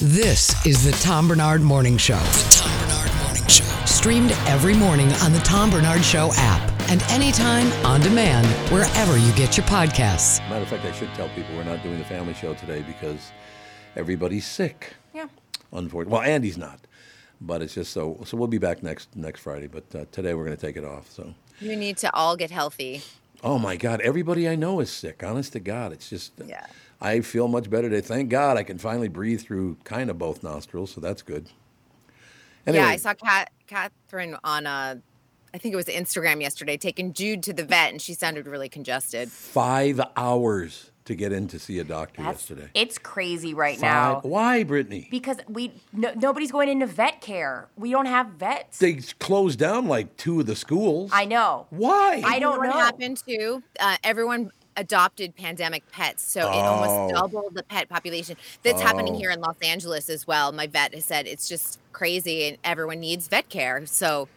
This 0.00 0.64
is 0.66 0.84
the 0.84 0.92
Tom 1.02 1.28
Barnard 1.28 1.62
Morning 1.62 1.96
Show. 1.96 2.14
The 2.18 2.48
Tom 2.50 2.88
Barnard 2.88 3.16
Morning 3.22 3.46
Show. 3.48 3.64
Streamed 3.86 4.32
every 4.46 4.74
morning 4.74 5.10
on 5.14 5.32
the 5.32 5.38
Tom 5.40 5.70
Barnard 5.70 6.04
Show 6.04 6.30
app 6.34 6.70
and 6.90 7.02
anytime 7.04 7.70
on 7.86 8.00
demand 8.00 8.46
wherever 8.72 9.16
you 9.16 9.32
get 9.32 9.56
your 9.56 9.66
podcasts. 9.66 10.38
Matter 10.48 10.62
of 10.62 10.68
fact, 10.68 10.84
I 10.84 10.92
should 10.92 11.12
tell 11.14 11.28
people 11.30 11.54
we're 11.56 11.64
not 11.64 11.82
doing 11.82 11.98
the 11.98 12.04
family 12.04 12.34
show 12.34 12.54
today 12.54 12.82
because 12.82 13.32
everybody's 13.96 14.46
sick. 14.46 14.94
Yeah. 15.14 15.26
Unfortunately, 15.72 16.12
well, 16.12 16.22
Andy's 16.22 16.58
not, 16.58 16.80
but 17.40 17.62
it's 17.62 17.74
just 17.74 17.92
so. 17.92 18.20
So 18.24 18.36
we'll 18.36 18.48
be 18.48 18.58
back 18.58 18.82
next 18.82 19.14
next 19.16 19.40
Friday. 19.40 19.66
But 19.68 19.84
uh, 19.94 20.04
today 20.12 20.34
we're 20.34 20.44
going 20.44 20.56
to 20.56 20.66
take 20.66 20.76
it 20.76 20.84
off. 20.84 21.10
So, 21.10 21.34
You 21.60 21.76
need 21.76 21.96
to 21.98 22.14
all 22.14 22.36
get 22.36 22.50
healthy. 22.50 23.02
oh 23.42 23.58
my 23.58 23.76
God, 23.76 24.00
everybody 24.00 24.48
I 24.48 24.54
know 24.56 24.80
is 24.80 24.90
sick. 24.90 25.22
Honest 25.24 25.52
to 25.54 25.60
God, 25.60 25.92
it's 25.92 26.08
just. 26.10 26.32
Yeah. 26.44 26.66
I 27.00 27.20
feel 27.20 27.48
much 27.48 27.68
better 27.70 27.88
today. 27.90 28.06
Thank 28.06 28.30
God 28.30 28.56
I 28.56 28.62
can 28.62 28.78
finally 28.78 29.08
breathe 29.08 29.40
through 29.42 29.76
kind 29.84 30.10
of 30.10 30.18
both 30.18 30.42
nostrils, 30.42 30.92
so 30.92 31.00
that's 31.00 31.22
good. 31.22 31.48
Anyway, 32.66 32.82
Yeah, 32.82 32.90
I 32.90 32.96
saw 32.96 33.14
Kat, 33.14 33.50
Catherine 33.66 34.36
on 34.42 34.66
uh, 34.66 34.96
I 35.52 35.58
think 35.58 35.72
it 35.72 35.76
was 35.76 35.86
Instagram 35.86 36.40
yesterday, 36.40 36.76
taking 36.76 37.12
Jude 37.12 37.42
to 37.44 37.52
the 37.52 37.62
vet, 37.64 37.92
and 37.92 38.02
she 38.02 38.14
sounded 38.14 38.46
really 38.48 38.68
congested. 38.68 39.30
five 39.30 40.00
hours 40.16 40.90
to 41.04 41.14
get 41.14 41.32
in 41.32 41.46
to 41.48 41.58
see 41.58 41.78
a 41.78 41.84
doctor 41.84 42.22
That's, 42.22 42.48
yesterday. 42.48 42.70
it's 42.72 42.96
crazy 42.96 43.52
right 43.52 43.74
Five- 43.78 43.82
now 43.82 44.20
Why, 44.22 44.64
Brittany? 44.64 45.06
because 45.10 45.36
we 45.48 45.70
no, 45.92 46.12
nobody's 46.16 46.50
going 46.50 46.70
into 46.70 46.86
vet 46.86 47.20
care. 47.20 47.68
We 47.76 47.90
don't 47.90 48.06
have 48.06 48.28
vets. 48.38 48.78
They 48.78 48.94
closed 49.20 49.58
down 49.58 49.86
like 49.86 50.16
two 50.16 50.40
of 50.40 50.46
the 50.46 50.56
schools. 50.56 51.10
I 51.12 51.26
know. 51.26 51.66
Why? 51.68 52.22
I 52.24 52.38
don't 52.38 52.56
what 52.56 52.64
know. 52.68 52.72
happened 52.72 53.18
to 53.28 53.62
uh, 53.78 53.96
everyone 54.02 54.50
adopted 54.76 55.34
pandemic 55.36 55.82
pets, 55.92 56.22
so 56.22 56.48
it 56.48 56.64
Oh. 56.64 56.72
almost 56.72 57.14
doubled 57.14 57.54
the 57.54 57.62
pet 57.62 57.88
population. 57.88 58.36
That's 58.62 58.80
happening 58.80 59.14
here 59.14 59.30
in 59.30 59.40
Los 59.40 59.56
Angeles 59.62 60.08
as 60.08 60.26
well. 60.26 60.52
My 60.52 60.66
vet 60.66 60.94
has 60.94 61.04
said 61.04 61.26
it's 61.26 61.48
just 61.48 61.78
crazy, 61.92 62.48
and 62.48 62.58
everyone 62.64 63.00
needs 63.00 63.28
vet 63.28 63.48
care. 63.48 63.86
So 63.86 64.28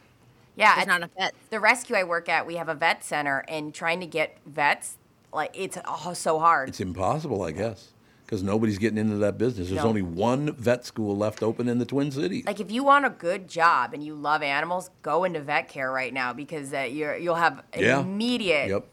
Yeah, 0.56 0.76
there's 0.76 0.88
not 0.88 0.98
enough 0.98 1.12
vets. 1.18 1.36
the 1.50 1.60
rescue 1.60 1.96
I 1.96 2.04
work 2.04 2.30
at, 2.30 2.46
we 2.48 2.56
have 2.56 2.70
a 2.70 2.76
vet 2.76 3.04
center, 3.04 3.44
and 3.48 3.74
trying 3.74 4.00
to 4.00 4.08
get 4.08 4.38
vets, 4.46 4.98
like 5.34 5.52
it's 5.54 5.78
oh, 5.86 6.14
so 6.14 6.40
hard. 6.40 6.70
It's 6.70 6.80
impossible, 6.80 7.44
I 7.44 7.52
guess, 7.52 7.90
because 8.26 8.42
nobody's 8.44 8.78
getting 8.78 8.98
into 8.98 9.18
that 9.18 9.38
business. 9.38 9.70
There's 9.70 9.84
No. 9.84 9.90
only 9.90 10.02
one 10.02 10.54
vet 10.54 10.86
school 10.86 11.16
left 11.16 11.44
open 11.44 11.68
in 11.70 11.78
the 11.80 11.86
Twin 11.86 12.12
Cities. 12.12 12.46
like 12.46 12.60
if 12.60 12.72
you 12.72 12.84
want 12.84 13.06
a 13.06 13.10
good 13.10 13.48
job 13.48 13.94
and 13.94 14.04
you 14.04 14.16
love 14.16 14.42
animals, 14.42 14.90
go 15.04 15.24
into 15.26 15.40
vet 15.42 15.68
care 15.68 15.92
right 15.92 16.14
now 16.14 16.34
because 16.34 16.74
uh, 16.74 16.80
you're 16.80 17.16
you'll 17.18 17.36
have 17.36 17.64
Yeah. 17.78 18.00
immediate 18.02 18.70
Yep. 18.70 18.86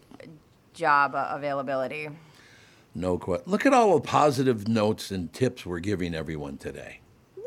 Job 0.75 1.13
availability. 1.15 2.09
No 2.95 3.19
question. 3.19 3.51
Look 3.51 3.67
at 3.67 3.73
all 3.73 3.95
the 3.95 4.01
positive 4.01 4.69
notes 4.69 5.11
and 5.11 5.33
tips 5.33 5.65
we're 5.67 5.81
giving 5.81 6.15
everyone 6.15 6.59
today. 6.59 7.01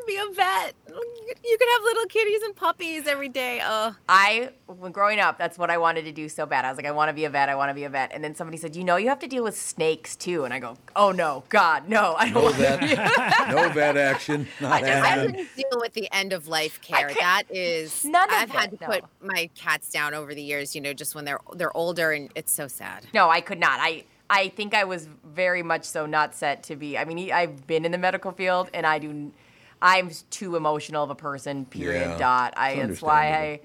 Be 0.08 0.16
a 0.16 0.32
vet. 0.34 0.74
You 0.88 1.56
could 1.58 1.68
have 1.74 1.82
little 1.82 2.06
kitties 2.06 2.40
and 2.42 2.56
puppies 2.56 3.06
every 3.06 3.28
day. 3.28 3.60
Oh, 3.62 3.94
I, 4.08 4.52
when 4.66 4.90
growing 4.90 5.20
up, 5.20 5.36
that's 5.36 5.58
what 5.58 5.68
I 5.68 5.76
wanted 5.76 6.06
to 6.06 6.12
do 6.12 6.30
so 6.30 6.46
bad. 6.46 6.64
I 6.64 6.70
was 6.70 6.78
like, 6.78 6.86
I 6.86 6.92
want 6.92 7.10
to 7.10 7.12
be 7.12 7.26
a 7.26 7.30
vet. 7.30 7.50
I 7.50 7.54
want 7.56 7.68
to 7.68 7.74
be 7.74 7.84
a 7.84 7.90
vet. 7.90 8.12
And 8.14 8.24
then 8.24 8.34
somebody 8.34 8.56
said, 8.56 8.74
you 8.74 8.84
know, 8.84 8.96
you 8.96 9.10
have 9.10 9.18
to 9.18 9.26
deal 9.26 9.44
with 9.44 9.54
snakes 9.54 10.16
too. 10.16 10.44
And 10.44 10.54
I 10.54 10.60
go, 10.60 10.78
oh 10.96 11.12
no, 11.12 11.44
God, 11.50 11.90
no, 11.90 12.14
I 12.18 12.30
don't 12.30 12.34
No 12.34 12.42
want 12.44 12.56
to 12.56 12.62
vet, 12.96 13.48
no 13.50 13.68
vet 13.68 13.96
action. 13.98 14.48
Not 14.62 14.82
I 14.82 14.86
happening. 14.88 15.30
couldn't 15.32 15.56
deal 15.56 15.78
with 15.78 15.92
the 15.92 16.08
end 16.10 16.32
of 16.32 16.48
life 16.48 16.80
care. 16.80 17.12
That 17.12 17.42
is, 17.50 18.02
None 18.02 18.30
of 18.30 18.34
I've 18.34 18.50
had 18.50 18.72
it, 18.72 18.78
to 18.78 18.84
no. 18.88 18.94
put 18.94 19.04
my 19.20 19.50
cats 19.54 19.90
down 19.90 20.14
over 20.14 20.34
the 20.34 20.42
years. 20.42 20.74
You 20.74 20.80
know, 20.80 20.94
just 20.94 21.14
when 21.14 21.26
they're 21.26 21.40
they're 21.54 21.76
older, 21.76 22.12
and 22.12 22.30
it's 22.34 22.50
so 22.52 22.66
sad. 22.66 23.06
No, 23.12 23.28
I 23.28 23.42
could 23.42 23.60
not. 23.60 23.78
I, 23.78 24.04
I 24.30 24.48
think 24.48 24.72
I 24.72 24.84
was 24.84 25.06
very 25.22 25.62
much 25.62 25.84
so 25.84 26.06
not 26.06 26.34
set 26.34 26.62
to 26.64 26.76
be. 26.76 26.96
I 26.96 27.04
mean, 27.04 27.30
I've 27.30 27.66
been 27.66 27.84
in 27.84 27.92
the 27.92 27.98
medical 27.98 28.32
field, 28.32 28.70
and 28.72 28.86
I 28.86 28.98
do. 28.98 29.32
I'm 29.80 30.10
too 30.30 30.56
emotional 30.56 31.04
of 31.04 31.10
a 31.10 31.14
person. 31.14 31.64
Period. 31.66 32.10
Yeah, 32.10 32.18
dot. 32.18 32.54
I. 32.56 32.70
it's 32.72 32.88
That's 32.88 33.02
why 33.02 33.32
I 33.32 33.60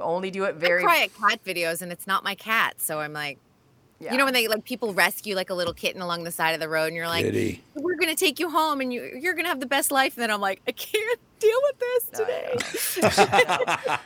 only 0.00 0.30
do 0.30 0.44
it 0.44 0.56
very. 0.56 0.82
I 0.82 0.86
cry 0.86 1.02
at 1.02 1.14
cat 1.14 1.44
videos, 1.44 1.82
and 1.82 1.92
it's 1.92 2.06
not 2.06 2.24
my 2.24 2.34
cat, 2.34 2.80
so 2.80 3.00
I'm 3.00 3.12
like, 3.12 3.38
Yeah. 4.02 4.12
you 4.12 4.18
know, 4.18 4.24
when 4.24 4.34
they 4.34 4.48
like 4.48 4.64
people 4.64 4.92
rescue 4.92 5.36
like 5.36 5.50
a 5.50 5.54
little 5.54 5.72
kitten 5.74 6.02
along 6.02 6.24
the 6.24 6.32
side 6.32 6.52
of 6.54 6.60
the 6.60 6.68
road, 6.68 6.86
and 6.88 6.96
you're 6.96 7.06
like, 7.06 7.24
Pity. 7.24 7.62
we're 7.74 7.94
gonna 7.96 8.16
take 8.16 8.40
you 8.40 8.50
home, 8.50 8.80
and 8.80 8.92
you 8.92 9.18
you're 9.20 9.34
gonna 9.34 9.48
have 9.48 9.60
the 9.60 9.66
best 9.66 9.92
life, 9.92 10.16
and 10.16 10.22
then 10.22 10.30
I'm 10.30 10.40
like, 10.40 10.60
I 10.66 10.72
can't 10.72 11.20
deal 11.38 11.58
with 11.62 11.78
this 11.78 12.18
today. 12.18 13.86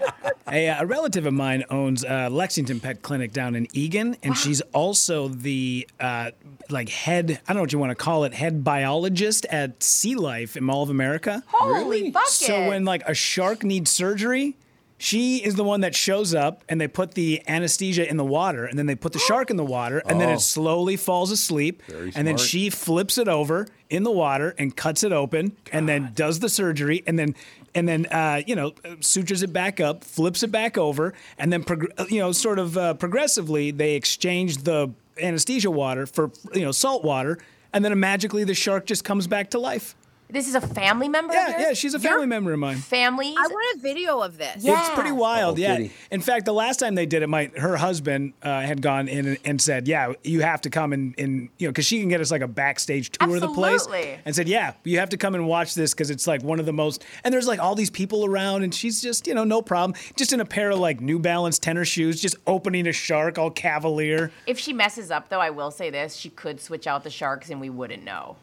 A, 0.48 0.68
uh, 0.68 0.82
a 0.82 0.86
relative 0.86 1.26
of 1.26 1.34
mine 1.34 1.64
owns 1.70 2.04
uh, 2.04 2.28
Lexington 2.30 2.78
Pet 2.78 3.02
Clinic 3.02 3.32
down 3.32 3.56
in 3.56 3.66
Eagan, 3.72 4.16
and 4.22 4.36
she's 4.36 4.60
also 4.72 5.26
the 5.28 5.88
uh, 5.98 6.30
like 6.70 6.88
head. 6.88 7.40
I 7.48 7.52
don't 7.52 7.56
know 7.56 7.62
what 7.62 7.72
you 7.72 7.78
want 7.80 7.90
to 7.90 7.96
call 7.96 8.22
it, 8.24 8.32
head 8.34 8.62
biologist 8.62 9.44
at 9.46 9.82
Sea 9.82 10.14
Life 10.14 10.56
in 10.56 10.62
Mall 10.64 10.82
of 10.84 10.90
America. 10.90 11.42
Holy 11.48 11.72
Really? 11.78 12.10
bucket! 12.12 12.28
So 12.30 12.68
when 12.68 12.84
like 12.84 13.02
a 13.08 13.14
shark 13.14 13.64
needs 13.64 13.90
surgery, 13.90 14.56
she 14.98 15.38
is 15.44 15.54
the 15.56 15.64
one 15.64 15.80
that 15.82 15.94
shows 15.94 16.34
up, 16.34 16.64
and 16.68 16.80
they 16.80 16.88
put 16.88 17.12
the 17.14 17.42
anesthesia 17.48 18.08
in 18.08 18.16
the 18.16 18.24
water, 18.24 18.64
and 18.64 18.78
then 18.78 18.86
they 18.86 18.94
put 18.94 19.12
the 19.12 19.18
shark 19.18 19.50
in 19.50 19.56
the 19.56 19.64
water, 19.64 20.02
and 20.06 20.20
then 20.20 20.30
Oh. 20.30 20.34
it 20.34 20.40
slowly 20.40 20.96
falls 20.96 21.30
asleep, 21.30 21.82
Very 21.88 22.12
and 22.14 22.26
then 22.26 22.36
she 22.38 22.70
flips 22.70 23.18
it 23.18 23.28
over 23.28 23.66
in 23.90 24.02
the 24.04 24.10
water 24.10 24.54
and 24.58 24.74
cuts 24.74 25.04
it 25.04 25.12
open, 25.12 25.52
and 25.72 25.88
then 25.88 26.12
does 26.14 26.40
the 26.40 26.48
surgery, 26.48 27.02
and 27.06 27.18
then. 27.18 27.34
And 27.74 27.86
then, 27.86 28.06
uh, 28.06 28.40
you 28.46 28.56
know, 28.56 28.72
sutures 29.00 29.42
it 29.42 29.52
back 29.52 29.80
up, 29.80 30.02
flips 30.02 30.42
it 30.42 30.50
back 30.50 30.78
over, 30.78 31.12
and 31.36 31.52
then, 31.52 31.62
prog- 31.62 31.92
uh, 31.98 32.06
you 32.08 32.18
know, 32.20 32.32
sort 32.32 32.58
of 32.58 32.78
uh, 32.78 32.94
progressively, 32.94 33.70
they 33.70 33.96
exchange 33.96 34.62
the 34.64 34.88
anesthesia 35.20 35.70
water 35.70 36.06
for, 36.06 36.30
you 36.54 36.62
know, 36.62 36.72
salt 36.72 37.04
water, 37.04 37.36
and 37.74 37.84
then 37.84 38.00
magically 38.00 38.44
the 38.44 38.54
shark 38.54 38.86
just 38.86 39.04
comes 39.04 39.26
back 39.26 39.50
to 39.50 39.58
life. 39.58 39.94
This 40.28 40.48
is 40.48 40.54
a 40.54 40.60
family 40.60 41.08
member. 41.08 41.32
of 41.32 41.34
Yeah, 41.34 41.48
yours? 41.50 41.60
yeah, 41.60 41.72
she's 41.74 41.94
a 41.94 41.98
Your 41.98 42.12
family 42.12 42.26
member 42.26 42.52
of 42.52 42.58
mine. 42.58 42.76
Family. 42.78 43.34
I 43.38 43.46
want 43.46 43.76
a 43.76 43.80
video 43.80 44.20
of 44.20 44.38
this. 44.38 44.64
Yeah. 44.64 44.80
It's 44.80 44.90
pretty 44.94 45.12
wild, 45.12 45.58
Oh, 45.58 45.62
yeah. 45.62 45.76
kitty. 45.76 45.92
In 46.10 46.20
fact, 46.20 46.44
the 46.46 46.52
last 46.52 46.78
time 46.80 46.94
they 46.94 47.06
did 47.06 47.22
it, 47.22 47.28
my 47.28 47.50
her 47.56 47.76
husband 47.76 48.32
uh, 48.42 48.60
had 48.62 48.82
gone 48.82 49.08
in 49.08 49.26
and, 49.26 49.38
and 49.44 49.60
said, 49.62 49.86
"Yeah, 49.88 50.12
you 50.24 50.40
have 50.40 50.60
to 50.62 50.70
come 50.70 50.92
and, 50.92 51.14
and 51.18 51.48
you 51.58 51.68
know, 51.68 51.72
because 51.72 51.86
she 51.86 52.00
can 52.00 52.08
get 52.08 52.20
us 52.20 52.30
like 52.30 52.42
a 52.42 52.48
backstage 52.48 53.10
tour 53.10 53.34
of 53.36 53.40
the 53.40 53.48
place." 53.48 53.82
Absolutely. 53.82 54.18
And 54.24 54.34
said, 54.34 54.48
"Yeah, 54.48 54.72
you 54.84 54.98
have 54.98 55.10
to 55.10 55.16
come 55.16 55.34
and 55.34 55.46
watch 55.46 55.74
this 55.74 55.94
because 55.94 56.10
it's 56.10 56.26
like 56.26 56.42
one 56.42 56.58
of 56.60 56.66
the 56.66 56.72
most." 56.72 57.04
And 57.24 57.32
there's 57.32 57.46
like 57.46 57.60
all 57.60 57.74
these 57.74 57.90
people 57.90 58.24
around, 58.24 58.62
and 58.62 58.74
she's 58.74 59.00
just, 59.00 59.26
you 59.26 59.34
know, 59.34 59.44
no 59.44 59.62
problem, 59.62 59.98
just 60.16 60.32
in 60.32 60.40
a 60.40 60.44
pair 60.44 60.70
of 60.70 60.78
like 60.78 61.00
New 61.00 61.18
Balance 61.18 61.58
tennis 61.58 61.88
shoes, 61.88 62.20
just 62.20 62.36
opening 62.46 62.86
a 62.86 62.92
shark, 62.92 63.38
all 63.38 63.50
cavalier. 63.50 64.30
If 64.46 64.58
she 64.58 64.72
messes 64.72 65.10
up, 65.10 65.28
though, 65.28 65.40
I 65.40 65.50
will 65.50 65.70
say 65.70 65.90
this: 65.90 66.16
she 66.16 66.30
could 66.30 66.60
switch 66.60 66.86
out 66.86 67.04
the 67.04 67.10
sharks, 67.10 67.50
and 67.50 67.60
we 67.60 67.70
wouldn't 67.70 68.02
know. 68.04 68.36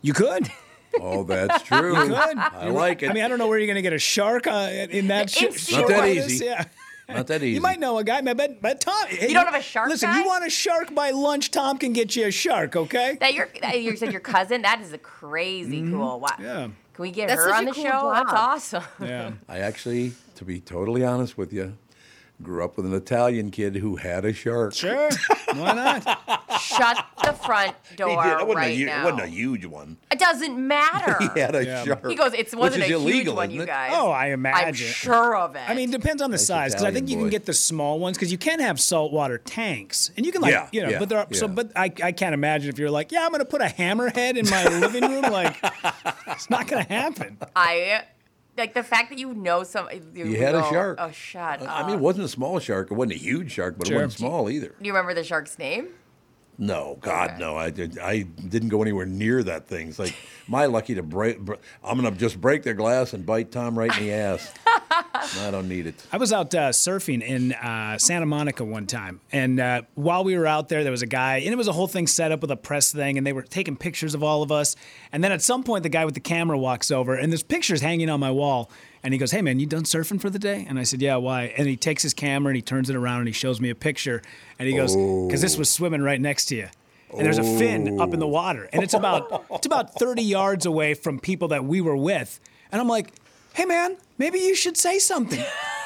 You 0.00 0.12
could. 0.14 0.50
Oh, 1.00 1.24
that's 1.24 1.62
true. 1.64 1.96
You 1.96 2.08
could. 2.14 2.38
I 2.38 2.68
like 2.68 3.02
it. 3.02 3.10
I 3.10 3.12
mean, 3.12 3.24
I 3.24 3.28
don't 3.28 3.38
know 3.38 3.46
where 3.48 3.58
you're 3.58 3.66
going 3.66 3.76
to 3.76 3.82
get 3.82 3.92
a 3.92 3.98
shark 3.98 4.46
uh, 4.46 4.68
in 4.90 5.08
that. 5.08 5.30
sh- 5.30 5.42
It's 5.42 5.68
short 5.68 5.88
not 5.90 6.00
that 6.02 6.08
easy. 6.08 6.44
Yeah. 6.46 6.64
Not 7.08 7.26
that 7.28 7.42
easy. 7.42 7.54
You 7.54 7.60
might 7.60 7.80
know 7.80 7.98
a 7.98 8.04
guy, 8.04 8.20
but 8.20 8.60
but 8.62 8.80
Tom, 8.80 9.06
hey, 9.08 9.32
don't 9.32 9.46
have 9.46 9.54
a 9.54 9.62
shark 9.62 9.88
Listen, 9.88 10.10
guy? 10.10 10.20
you 10.20 10.26
want 10.26 10.46
a 10.46 10.50
shark 10.50 10.94
by 10.94 11.10
lunch? 11.10 11.50
Tom 11.50 11.78
can 11.78 11.92
get 11.92 12.14
you 12.16 12.26
a 12.26 12.30
shark. 12.30 12.76
Okay. 12.76 13.16
That 13.20 13.34
your 13.34 13.48
that 13.60 13.80
you 13.82 13.96
said 13.96 14.12
your 14.12 14.20
cousin. 14.20 14.62
That 14.62 14.80
is 14.80 14.92
a 14.92 14.98
crazy 14.98 15.82
cool. 15.82 16.20
Wow. 16.20 16.28
Mm-hmm. 16.28 16.42
Yeah. 16.44 16.68
Can 16.94 17.02
we 17.02 17.10
get 17.10 17.28
That's 17.28 17.40
her 17.42 17.54
on 17.54 17.64
the 17.64 17.72
cool 17.72 17.84
show? 17.84 18.10
That's 18.12 18.32
awesome. 18.32 18.82
Yeah. 19.00 19.32
I 19.48 19.58
actually, 19.60 20.12
to 20.36 20.44
be 20.44 20.60
totally 20.60 21.02
honest 21.04 21.38
with 21.38 21.50
you, 21.52 21.76
grew 22.42 22.64
up 22.64 22.76
with 22.76 22.86
an 22.86 22.94
Italian 22.94 23.50
kid 23.50 23.76
who 23.76 23.96
had 23.96 24.24
a 24.24 24.32
shark. 24.32 24.74
Sure. 24.74 25.08
Why 25.54 25.72
not? 25.74 26.40
Shut 26.60 27.04
the 27.24 27.32
front 27.32 27.74
He 27.90 27.96
door 27.96 28.22
did. 28.22 28.30
It 28.32 28.46
wasn't, 28.46 28.54
right 28.56 28.70
a, 28.72 28.76
hu- 28.76 28.86
now. 28.86 29.00
it 29.00 29.04
wasn't 29.04 29.22
a 29.22 29.26
huge 29.28 29.64
one. 29.66 29.96
It 30.10 30.18
doesn't 30.18 30.56
matter. 30.66 31.16
He 31.34 31.40
had 31.40 31.54
a 31.54 31.64
Yeah. 31.64 31.84
shark. 31.84 32.06
He 32.08 32.14
goes, 32.14 32.32
it 32.34 32.38
which 32.50 32.54
wasn't 32.54 32.84
is 32.84 32.90
a 32.90 32.94
illegal, 32.94 33.34
huge 33.34 33.36
one, 33.36 33.50
you 33.50 33.64
guys. 33.66 33.92
Oh, 33.94 34.10
I 34.10 34.28
imagine. 34.28 34.68
I'm 34.68 34.74
sure 34.74 35.36
of 35.36 35.54
it. 35.56 35.62
I 35.68 35.74
mean, 35.74 35.88
it 35.88 35.92
depends 35.92 36.20
on 36.22 36.30
the 36.30 36.36
Nice 36.36 36.46
size 36.46 36.72
because 36.72 36.84
I 36.84 36.90
think 36.92 37.06
Italian 37.08 37.18
you 37.20 37.24
can 37.24 37.30
get 37.30 37.46
the 37.46 37.54
small 37.54 37.98
ones 37.98 38.16
because 38.16 38.32
you 38.32 38.38
can 38.38 38.60
have 38.60 38.80
saltwater 38.80 39.38
tanks 39.38 40.10
and 40.16 40.24
you 40.26 40.32
can 40.32 40.40
like 40.42 40.52
Yeah, 40.52 40.68
you 40.72 40.82
know, 40.82 40.90
yeah, 40.90 40.98
but 40.98 41.08
there 41.08 41.18
are 41.18 41.26
so. 41.32 41.48
But 41.48 41.72
I, 41.76 41.92
I 42.02 42.12
can't 42.12 42.34
imagine 42.34 42.68
if 42.70 42.78
you're 42.78 42.90
like, 42.90 43.12
yeah, 43.12 43.24
I'm 43.24 43.32
gonna 43.32 43.44
put 43.44 43.60
a 43.62 43.66
hammerhead 43.66 44.36
in 44.36 44.48
my 44.50 44.64
living 44.78 45.02
room. 45.02 45.22
Like, 45.32 45.56
it's 46.28 46.50
not 46.50 46.66
gonna 46.68 46.82
happen. 46.84 47.38
I 47.56 48.04
like 48.56 48.74
the 48.74 48.82
fact 48.82 49.10
that 49.10 49.18
you 49.18 49.34
know 49.34 49.62
some. 49.64 49.88
You, 50.14 50.24
He 50.26 50.34
had 50.34 50.54
a 50.54 50.60
go, 50.60 50.70
shark. 50.70 50.98
Oh, 51.00 51.10
shut 51.10 51.62
I 51.62 51.80
up. 51.80 51.86
mean, 51.86 51.96
it 51.96 52.00
wasn't 52.00 52.24
a 52.24 52.28
small 52.28 52.58
shark. 52.58 52.90
It 52.90 52.94
wasn't 52.94 53.14
a 53.14 53.18
huge 53.18 53.52
shark, 53.52 53.76
but 53.78 53.86
Sure. 53.86 53.96
it 54.00 54.04
wasn't 54.04 54.18
small 54.18 54.50
either. 54.50 54.68
Do 54.80 54.86
you 54.86 54.92
remember 54.92 55.14
the 55.14 55.24
shark's 55.24 55.58
name? 55.58 55.88
No, 56.58 56.98
God, 57.00 57.30
Okay. 57.30 57.38
no. 57.40 57.56
I, 57.56 57.70
did, 57.70 57.98
I 57.98 58.22
didn't 58.22 58.68
go 58.68 58.82
anywhere 58.82 59.06
near 59.06 59.42
that 59.42 59.66
thing. 59.66 59.88
It's 59.88 59.98
like, 59.98 60.14
my 60.46 60.66
lucky 60.66 60.94
to 60.94 61.02
break. 61.02 61.40
br- 61.40 61.54
I'm 61.82 61.98
going 61.98 62.12
to 62.12 62.18
just 62.20 62.40
break 62.40 62.62
their 62.62 62.74
glass 62.74 63.14
and 63.14 63.24
bite 63.24 63.50
Tom 63.50 63.76
right 63.78 63.96
in 63.98 64.04
the 64.04 64.12
ass. 64.12 64.52
I 65.40 65.50
don't 65.50 65.68
need 65.68 65.86
it. 65.86 65.94
I 66.12 66.16
was 66.16 66.32
out 66.32 66.54
uh, 66.54 66.70
surfing 66.70 67.22
in 67.22 67.52
uh, 67.52 67.98
Santa 67.98 68.26
Monica 68.26 68.64
one 68.64 68.86
time, 68.86 69.20
and 69.32 69.60
uh, 69.60 69.82
while 69.94 70.24
we 70.24 70.36
were 70.36 70.46
out 70.46 70.68
there, 70.68 70.82
there 70.82 70.92
was 70.92 71.02
a 71.02 71.06
guy, 71.06 71.38
and 71.38 71.52
it 71.52 71.56
was 71.56 71.68
a 71.68 71.72
whole 71.72 71.86
thing 71.86 72.06
set 72.06 72.32
up 72.32 72.40
with 72.40 72.50
a 72.50 72.56
press 72.56 72.92
thing, 72.92 73.18
and 73.18 73.26
they 73.26 73.32
were 73.32 73.42
taking 73.42 73.76
pictures 73.76 74.14
of 74.14 74.22
all 74.22 74.42
of 74.42 74.52
us. 74.52 74.76
And 75.12 75.22
then 75.22 75.32
at 75.32 75.42
some 75.42 75.62
point, 75.62 75.82
the 75.82 75.88
guy 75.88 76.04
with 76.04 76.14
the 76.14 76.20
camera 76.20 76.58
walks 76.58 76.90
over, 76.90 77.14
and 77.14 77.32
there's 77.32 77.42
pictures 77.42 77.80
hanging 77.80 78.10
on 78.10 78.20
my 78.20 78.30
wall. 78.30 78.70
And 79.04 79.12
he 79.12 79.18
goes, 79.18 79.32
"Hey 79.32 79.42
man, 79.42 79.58
you 79.58 79.66
done 79.66 79.82
surfing 79.82 80.20
for 80.20 80.30
the 80.30 80.38
day?" 80.38 80.64
And 80.68 80.78
I 80.78 80.84
said, 80.84 81.02
"Yeah, 81.02 81.16
why?" 81.16 81.52
And 81.56 81.66
he 81.66 81.76
takes 81.76 82.02
his 82.02 82.14
camera 82.14 82.50
and 82.50 82.56
he 82.56 82.62
turns 82.62 82.88
it 82.88 82.94
around 82.96 83.18
and 83.18 83.26
he 83.26 83.32
shows 83.32 83.60
me 83.60 83.68
a 83.70 83.74
picture, 83.74 84.22
and 84.58 84.68
he 84.68 84.76
goes, 84.76 84.94
"Cause 84.94 85.40
this 85.40 85.56
was 85.56 85.68
swimming 85.68 86.02
right 86.02 86.20
next 86.20 86.46
to 86.46 86.56
you." 86.56 86.68
and 87.14 87.26
there's 87.26 87.38
a 87.38 87.42
fin 87.58 88.00
up 88.00 88.14
in 88.14 88.20
the 88.20 88.26
water, 88.26 88.68
and 88.72 88.82
it's 88.82 88.94
about 88.94 89.44
it's 89.50 89.66
about 89.66 89.94
30 89.94 90.22
yards 90.22 90.66
away 90.66 90.94
from 90.94 91.18
people 91.18 91.48
that 91.48 91.64
we 91.64 91.80
were 91.80 91.96
with, 91.96 92.40
and 92.70 92.80
I'm 92.80 92.88
like, 92.88 93.12
hey 93.54 93.64
man, 93.64 93.96
maybe 94.18 94.38
you 94.38 94.54
should 94.54 94.76
say 94.76 94.98
something. 94.98 95.42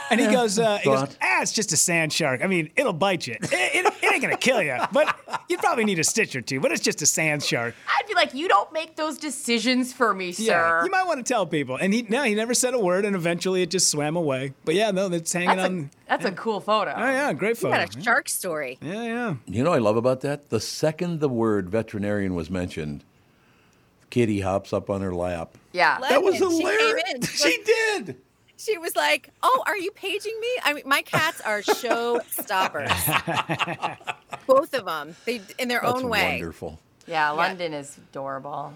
And 0.08 0.20
he 0.20 0.28
goes, 0.28 0.56
uh, 0.56 0.78
he 0.78 0.84
goes, 0.88 1.16
ah, 1.20 1.42
it's 1.42 1.50
just 1.50 1.72
a 1.72 1.76
sand 1.76 2.12
shark. 2.12 2.40
I 2.40 2.46
mean, 2.46 2.70
it'll 2.76 2.92
bite 2.92 3.26
you. 3.26 3.34
It, 3.40 3.52
it, 3.52 3.86
it 4.04 4.12
ain't 4.12 4.22
gonna 4.22 4.36
kill 4.36 4.62
you, 4.62 4.78
but 4.92 5.18
you 5.48 5.58
probably 5.58 5.84
need 5.84 5.98
a 5.98 6.04
stitch 6.04 6.36
or 6.36 6.40
two. 6.40 6.60
But 6.60 6.70
it's 6.70 6.80
just 6.80 7.02
a 7.02 7.06
sand 7.06 7.42
shark. 7.42 7.74
I'd 7.88 8.06
be 8.06 8.14
like, 8.14 8.32
you 8.32 8.46
don't 8.46 8.72
make 8.72 8.94
those 8.94 9.18
decisions 9.18 9.92
for 9.92 10.14
me, 10.14 10.30
sir. 10.30 10.82
you 10.84 10.90
might 10.92 11.06
want 11.08 11.26
to 11.26 11.28
tell 11.32 11.44
people. 11.44 11.74
And 11.74 11.92
he 11.92 12.02
no, 12.02 12.22
he 12.22 12.36
never 12.36 12.54
said 12.54 12.72
a 12.72 12.78
word, 12.78 13.04
and 13.04 13.16
eventually 13.16 13.62
it 13.62 13.70
just 13.70 13.90
swam 13.90 14.14
away. 14.14 14.54
But 14.64 14.76
yeah, 14.76 14.92
no, 14.92 15.06
it's 15.08 15.32
hanging 15.32 15.56
that's 15.56 15.68
on. 15.68 15.90
a, 16.06 16.08
that's 16.08 16.24
a 16.24 16.30
cool 16.32 16.60
photo. 16.60 16.94
oh 16.96 17.00
yeah, 17.10 17.32
great 17.32 17.50
You 17.60 17.68
photo. 17.70 17.76
got 17.78 17.96
a 17.96 18.00
shark 18.00 18.28
story. 18.28 18.78
Yeah, 18.80 19.02
yeah. 19.02 19.34
You 19.46 19.64
know 19.64 19.70
what 19.70 19.76
I 19.80 19.82
love 19.82 19.96
about 19.96 20.20
that? 20.20 20.50
The 20.50 20.60
second 20.60 21.18
the 21.18 21.28
word 21.28 21.68
veterinarian 21.68 22.36
was 22.36 22.48
mentioned, 22.48 23.02
Kitty 24.10 24.40
hops 24.42 24.72
up 24.72 24.88
on 24.88 25.00
her 25.00 25.12
lap. 25.12 25.58
Yeah. 25.76 25.98
Let- 26.00 26.10
That 26.10 26.22
was 26.22 26.40
Lemon, 26.40 26.56
she 26.56 26.62
came 26.64 26.78
hilarious. 26.78 27.04
in. 27.14 27.22
She 27.52 27.62
did. 27.64 28.16
She 28.58 28.78
was 28.78 28.96
like, 28.96 29.28
"Oh, 29.42 29.62
are 29.66 29.76
you 29.76 29.90
paging 29.90 30.36
me? 30.40 30.48
I 30.64 30.72
mean, 30.72 30.84
my 30.86 31.02
cats 31.02 31.42
are 31.42 31.60
show 31.62 32.20
stoppers. 32.30 32.90
Both 34.46 34.72
of 34.74 34.86
them, 34.86 35.14
they 35.26 35.42
in 35.58 35.68
their 35.68 35.80
That's 35.82 35.94
own 35.98 36.08
way. 36.08 36.32
wonderful. 36.38 36.78
Yeah, 37.06 37.30
London 37.30 37.74
is 37.74 37.96
adorable. 37.98 38.72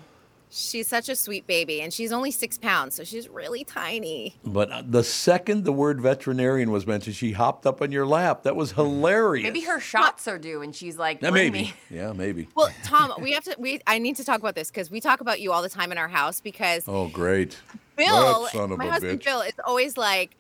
She's 0.53 0.89
such 0.89 1.09
a 1.09 1.15
sweet 1.15 1.47
baby, 1.47 1.81
and 1.81 1.93
she's 1.93 2.11
only 2.11 2.33
six 2.33 2.59
pounds, 2.59 2.97
so 2.97 3.05
she's 3.05 3.29
really 3.29 3.63
tiny. 3.63 4.35
But 4.45 4.71
uh, 4.73 4.83
the 4.85 5.05
second 5.05 5.65
the 5.65 5.73
word 5.73 6.01
veterinarian 6.01 6.73
was 6.73 6.89
mentioned, 6.89 7.15
she 7.15 7.31
hopped 7.33 7.67
up 7.67 7.81
on 7.81 7.93
your 7.93 8.05
lap. 8.05 8.43
That 8.43 8.57
was 8.57 8.73
hilarious. 8.73 9.45
Maybe 9.45 9.61
her 9.61 9.79
shots 9.79 10.27
are 10.27 10.39
due, 10.39 10.61
and 10.61 10.75
she's 10.75 10.99
like, 10.99 11.23
Yeah, 11.23 11.31
maybe. 11.31 11.59
me." 11.63 11.75
Yeah, 11.89 12.13
maybe. 12.13 12.49
Well, 12.57 12.69
Tom, 12.83 13.13
we 13.21 13.31
have 13.33 13.45
to. 13.45 13.55
We 13.61 13.81
I 13.87 13.99
need 13.99 14.17
to 14.17 14.25
talk 14.25 14.41
about 14.41 14.57
this 14.57 14.71
because 14.71 14.91
we 14.91 15.01
talk 15.01 15.21
about 15.21 15.41
you 15.41 15.53
all 15.53 15.63
the 15.63 15.69
time 15.69 15.93
in 15.93 15.99
our 15.99 16.09
house 16.09 16.41
because 16.41 16.83
Oh, 16.89 17.07
great. 17.09 17.57
Bill, 17.97 18.43
That 18.43 18.53
son 18.53 18.73
of 18.73 18.79
my 18.79 18.87
a 18.87 18.91
husband 18.91 19.21
bitch. 19.21 19.25
Bill, 19.25 19.43
is 19.43 19.53
always 19.65 19.97
like, 19.97 20.37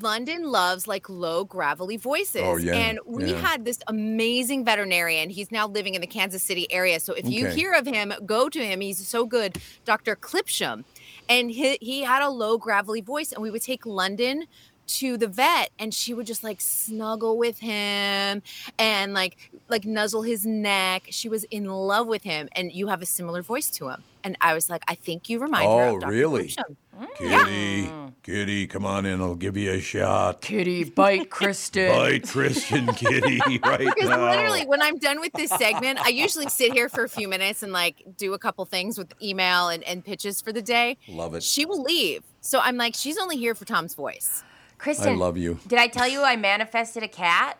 London 0.00 0.44
loves 0.44 0.86
like 0.86 1.08
low 1.08 1.44
gravelly 1.44 1.96
voices. 1.96 2.42
Oh, 2.44 2.56
yeah, 2.56 2.74
And 2.74 2.98
we 3.06 3.32
yeah. 3.32 3.40
had 3.40 3.64
this 3.64 3.78
amazing 3.88 4.64
veterinarian. 4.64 5.30
He's 5.30 5.50
now 5.50 5.66
living 5.66 5.94
in 5.94 6.00
the 6.00 6.06
Kansas 6.06 6.42
City 6.42 6.70
area. 6.72 7.00
So 7.00 7.12
if 7.14 7.28
you 7.28 7.46
hear 7.46 7.72
of 7.72 7.86
him, 7.86 8.12
go 8.24 8.48
to 8.48 8.64
him. 8.64 8.80
He's 8.80 9.06
so 9.06 9.26
good, 9.26 9.58
Dr. 9.84 10.16
Clipsham. 10.16 10.84
And 11.28 11.50
he, 11.50 11.78
he 11.80 12.02
had 12.02 12.22
a 12.22 12.28
low 12.28 12.58
gravelly 12.58 13.00
voice, 13.00 13.32
and 13.32 13.42
we 13.42 13.50
would 13.50 13.62
take 13.62 13.86
London 13.86 14.46
to 14.84 15.16
the 15.16 15.28
vet 15.28 15.70
and 15.78 15.94
she 15.94 16.12
would 16.12 16.26
just 16.26 16.42
like 16.42 16.60
snuggle 16.60 17.38
with 17.38 17.60
him 17.60 18.42
and 18.78 19.14
like 19.14 19.36
like 19.68 19.84
nuzzle 19.84 20.22
his 20.22 20.44
neck 20.44 21.06
she 21.08 21.28
was 21.28 21.44
in 21.44 21.66
love 21.66 22.06
with 22.06 22.24
him 22.24 22.48
and 22.52 22.72
you 22.72 22.88
have 22.88 23.00
a 23.00 23.06
similar 23.06 23.42
voice 23.42 23.70
to 23.70 23.88
him 23.88 24.02
and 24.24 24.36
i 24.40 24.54
was 24.54 24.68
like 24.70 24.82
i 24.88 24.94
think 24.94 25.28
you 25.28 25.38
remind 25.38 25.64
her 25.64 25.70
Oh, 25.90 25.94
of 25.96 26.00
Dr. 26.02 26.12
really? 26.12 26.48
Clipsham. 26.48 26.76
Mm. 27.00 27.16
Kitty, 27.16 27.90
Kitty, 28.22 28.66
come 28.68 28.84
on 28.86 29.06
in. 29.06 29.20
I'll 29.20 29.34
give 29.34 29.56
you 29.56 29.72
a 29.72 29.80
shot. 29.80 30.40
Kitty, 30.42 30.84
bite 30.84 31.30
Kristyn. 31.36 31.90
Bite 31.90 32.28
Christian 32.28 32.86
Kitty 32.88 33.40
right 33.64 33.78
Because 33.80 34.08
now. 34.10 34.30
literally, 34.30 34.66
when 34.66 34.80
I'm 34.82 34.98
done 34.98 35.18
with 35.18 35.32
this 35.32 35.50
segment, 35.50 35.98
I 36.00 36.10
usually 36.10 36.48
sit 36.48 36.72
here 36.74 36.88
for 36.88 37.02
a 37.02 37.08
few 37.08 37.26
minutes 37.28 37.62
and 37.64 37.72
like 37.72 38.04
do 38.16 38.34
a 38.34 38.38
couple 38.38 38.64
things 38.66 38.98
with 38.98 39.12
email 39.20 39.68
and, 39.68 39.82
and 39.84 40.04
pitches 40.04 40.40
for 40.40 40.52
the 40.52 40.62
day. 40.62 40.96
Love 41.08 41.34
it. 41.34 41.42
She 41.42 41.64
will 41.64 41.82
leave. 41.82 42.22
So 42.40 42.60
I'm 42.60 42.76
like, 42.76 42.94
she's 42.94 43.18
only 43.18 43.36
here 43.38 43.54
for 43.56 43.64
Tom's 43.64 43.94
voice. 43.94 44.44
Kristyn, 44.78 45.14
I 45.14 45.16
love 45.16 45.36
you. 45.36 45.58
Did 45.66 45.78
I 45.80 45.88
tell 45.88 46.06
you 46.06 46.22
I 46.22 46.36
manifested 46.36 47.02
a 47.02 47.08
cat? 47.08 47.58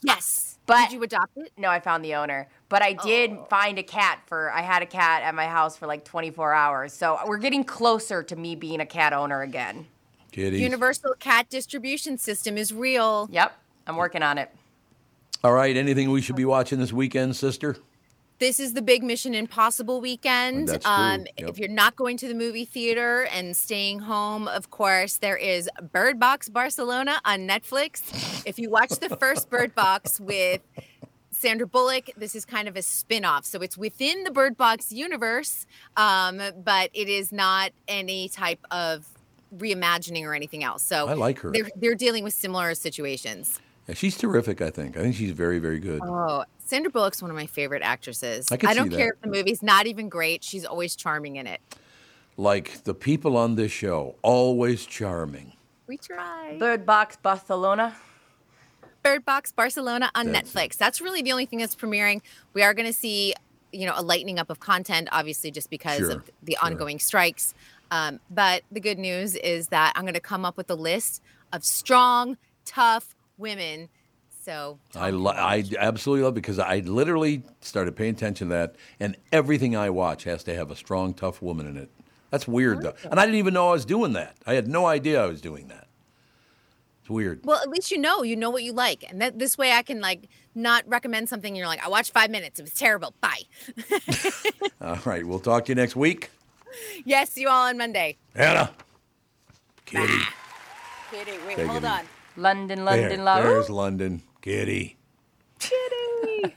Yes. 0.00 0.47
But- 0.68 0.90
Did 0.90 0.92
you 0.92 1.02
adopt 1.02 1.36
it? 1.36 1.50
No, 1.56 1.68
I 1.70 1.80
found 1.80 2.04
the 2.04 2.14
owner. 2.14 2.46
But 2.68 2.82
I 2.82 2.92
did 2.92 3.32
Oh. 3.32 3.46
find 3.50 3.78
a 3.78 3.82
cat 3.82 4.20
for 4.26 4.52
I 4.52 4.60
had 4.60 4.82
a 4.82 4.86
cat 4.86 5.22
at 5.22 5.34
my 5.34 5.46
house 5.46 5.76
for 5.76 5.86
like 5.88 6.04
24 6.04 6.52
hours. 6.52 6.92
So 6.92 7.18
we're 7.26 7.38
getting 7.38 7.64
closer 7.64 8.22
to 8.22 8.36
me 8.36 8.54
being 8.54 8.80
a 8.80 8.86
cat 8.86 9.12
owner 9.12 9.40
again. 9.42 9.86
Kitty. 10.30 10.58
Universal 10.58 11.14
cat 11.18 11.48
distribution 11.48 12.18
system 12.18 12.56
is 12.58 12.72
real. 12.72 13.28
Yep, 13.32 13.52
I'm 13.86 13.96
working 13.96 14.22
on 14.22 14.36
it. 14.38 14.50
All 15.42 15.52
right. 15.52 15.74
Anything 15.76 16.10
we 16.10 16.20
should 16.20 16.36
be 16.36 16.44
watching 16.44 16.78
this 16.78 16.92
weekend, 16.92 17.34
sister? 17.34 17.76
This 18.38 18.60
is 18.60 18.74
the 18.74 18.82
big 18.82 19.02
Mission 19.02 19.34
Impossible 19.34 20.00
weekend. 20.00 20.70
Um, 20.84 21.26
Yep. 21.38 21.48
If 21.50 21.58
you're 21.58 21.68
not 21.68 21.96
going 21.96 22.16
to 22.18 22.28
the 22.28 22.34
movie 22.34 22.64
theater 22.64 23.26
and 23.32 23.56
staying 23.56 24.00
home, 24.00 24.46
of 24.46 24.70
course, 24.70 25.16
there 25.16 25.36
is 25.36 25.68
Bird 25.92 26.20
Box 26.20 26.48
Barcelona 26.48 27.20
on 27.24 27.48
Netflix. 27.48 28.44
If 28.46 28.58
you 28.58 28.70
watch 28.70 28.90
the 28.90 29.08
first 29.16 29.50
Bird 29.54 29.74
Box 29.74 30.20
with 30.20 30.60
Sandra 31.32 31.66
Bullock, 31.66 32.10
this 32.16 32.34
is 32.36 32.44
kind 32.44 32.68
of 32.68 32.76
a 32.76 32.82
spin 32.82 33.24
off. 33.24 33.44
So 33.44 33.60
it's 33.60 33.76
within 33.76 34.22
the 34.24 34.30
Bird 34.30 34.56
Box 34.56 34.92
universe, 34.92 35.66
um, 35.96 36.40
but 36.64 36.90
it 36.94 37.08
is 37.08 37.32
not 37.32 37.72
any 37.88 38.28
type 38.28 38.60
of 38.70 39.06
reimagining 39.56 40.24
or 40.24 40.34
anything 40.34 40.62
else. 40.62 40.82
So 40.82 41.08
I 41.08 41.14
like 41.14 41.40
her. 41.40 41.50
They're, 41.50 41.70
they're 41.74 41.94
dealing 41.96 42.22
with 42.22 42.34
similar 42.34 42.74
situations. 42.74 43.60
Yeah, 43.88 43.94
she's 43.94 44.16
terrific, 44.18 44.60
I 44.60 44.70
think. 44.70 44.96
I 44.96 45.00
think 45.00 45.14
she's 45.14 45.30
very, 45.32 45.58
very 45.58 45.80
good. 45.80 46.00
Oh, 46.04 46.44
Sandra 46.68 46.90
Bullock's 46.90 47.22
one 47.22 47.30
of 47.30 47.36
my 47.36 47.46
favorite 47.46 47.82
actresses. 47.82 48.52
I 48.52 48.58
could 48.58 48.74
don't 48.74 48.90
care 48.90 49.14
if 49.14 49.20
the 49.22 49.28
movie's 49.28 49.62
not 49.62 49.86
even 49.86 50.10
great. 50.10 50.44
She's 50.44 50.66
always 50.66 50.94
charming 50.94 51.36
in 51.36 51.46
it. 51.46 51.62
Like 52.36 52.84
the 52.84 52.92
people 52.92 53.38
on 53.38 53.54
this 53.54 53.72
show, 53.72 54.16
always 54.22 54.84
charming. 54.84 55.54
We 55.86 55.96
try. 55.96 56.56
Bird 56.58 56.84
Box 56.84 57.16
Barcelona. 57.16 57.96
Bird 59.02 59.24
Box 59.24 59.50
Barcelona 59.50 60.10
on 60.14 60.30
That's 60.32 60.52
Netflix. 60.52 60.76
That's 60.76 61.00
really 61.00 61.22
the 61.22 61.32
only 61.32 61.46
thing 61.46 61.58
that's 61.58 61.74
premiering. 61.74 62.20
We 62.52 62.62
are 62.62 62.74
going 62.74 62.86
to 62.86 62.92
see, 62.92 63.34
you 63.72 63.86
know, 63.86 63.94
a 63.96 64.02
lightening 64.02 64.38
up 64.38 64.50
of 64.50 64.60
content, 64.60 65.08
obviously, 65.10 65.50
just 65.50 65.70
because 65.70 65.98
Sure, 65.98 66.10
of 66.10 66.30
the 66.42 66.58
sure. 66.60 66.66
ongoing 66.66 66.98
strikes. 66.98 67.54
Um, 67.90 68.20
but 68.28 68.62
the 68.70 68.80
good 68.80 68.98
news 68.98 69.34
is 69.36 69.68
that 69.68 69.94
I'm 69.96 70.02
going 70.02 70.12
to 70.12 70.20
come 70.20 70.44
up 70.44 70.58
with 70.58 70.70
a 70.70 70.74
list 70.74 71.22
of 71.52 71.64
strong, 71.64 72.36
tough 72.66 73.14
women. 73.38 73.88
So 74.40 74.78
I, 74.96 75.10
li- 75.10 75.32
I 75.36 75.64
absolutely 75.78 76.24
love 76.24 76.32
it 76.32 76.36
because 76.36 76.58
I 76.58 76.78
literally 76.78 77.42
started 77.60 77.94
paying 77.96 78.14
attention 78.14 78.48
to 78.48 78.54
that, 78.54 78.76
and 78.98 79.16
everything 79.32 79.76
I 79.76 79.90
watch 79.90 80.24
has 80.24 80.42
to 80.44 80.54
have 80.54 80.70
a 80.70 80.76
strong, 80.76 81.12
tough 81.14 81.42
woman 81.42 81.66
in 81.66 81.76
it. 81.76 81.90
That's 82.30 82.46
weird, 82.48 82.82
though. 82.82 82.94
And 83.10 83.18
I 83.20 83.24
didn't 83.26 83.38
even 83.38 83.54
know 83.54 83.68
I 83.68 83.72
was 83.72 83.84
doing 83.84 84.12
that. 84.14 84.36
I 84.46 84.54
had 84.54 84.68
no 84.68 84.86
idea 84.86 85.22
I 85.22 85.26
was 85.26 85.40
doing 85.40 85.68
that. 85.68 85.86
It's 87.00 87.10
weird. 87.10 87.40
Well, 87.44 87.58
at 87.62 87.68
least 87.68 87.90
you 87.90 87.98
know, 87.98 88.22
you 88.22 88.36
know 88.36 88.50
what 88.50 88.62
you 88.62 88.72
like, 88.72 89.04
and 89.08 89.20
that 89.20 89.38
this 89.38 89.56
way 89.58 89.72
I 89.72 89.82
can 89.82 90.00
like 90.00 90.28
not 90.54 90.84
recommend 90.86 91.28
something. 91.28 91.50
And 91.50 91.56
you're 91.56 91.66
like, 91.66 91.84
I 91.84 91.88
watched 91.88 92.12
five 92.12 92.30
minutes, 92.30 92.58
it 92.58 92.62
was 92.62 92.74
terrible. 92.74 93.14
Bye. 93.20 93.42
All 94.82 94.98
right, 95.04 95.26
we'll 95.26 95.40
talk 95.40 95.64
to 95.66 95.70
you 95.72 95.74
next 95.76 95.96
week. 95.96 96.30
yes, 97.04 97.36
you 97.36 97.48
all 97.48 97.66
on 97.68 97.76
Monday. 97.78 98.16
Anna. 98.34 98.70
Kitty. 99.86 100.18
Kitty, 101.10 101.32
wait, 101.46 101.56
Take 101.56 101.66
hold 101.66 101.84
on. 101.84 102.02
London, 102.36 102.84
There, 102.84 103.00
London, 103.00 103.24
love. 103.24 103.42
there's 103.42 103.70
London. 103.70 104.22
Kitty. 104.42 104.96
Kitty. 105.58 106.54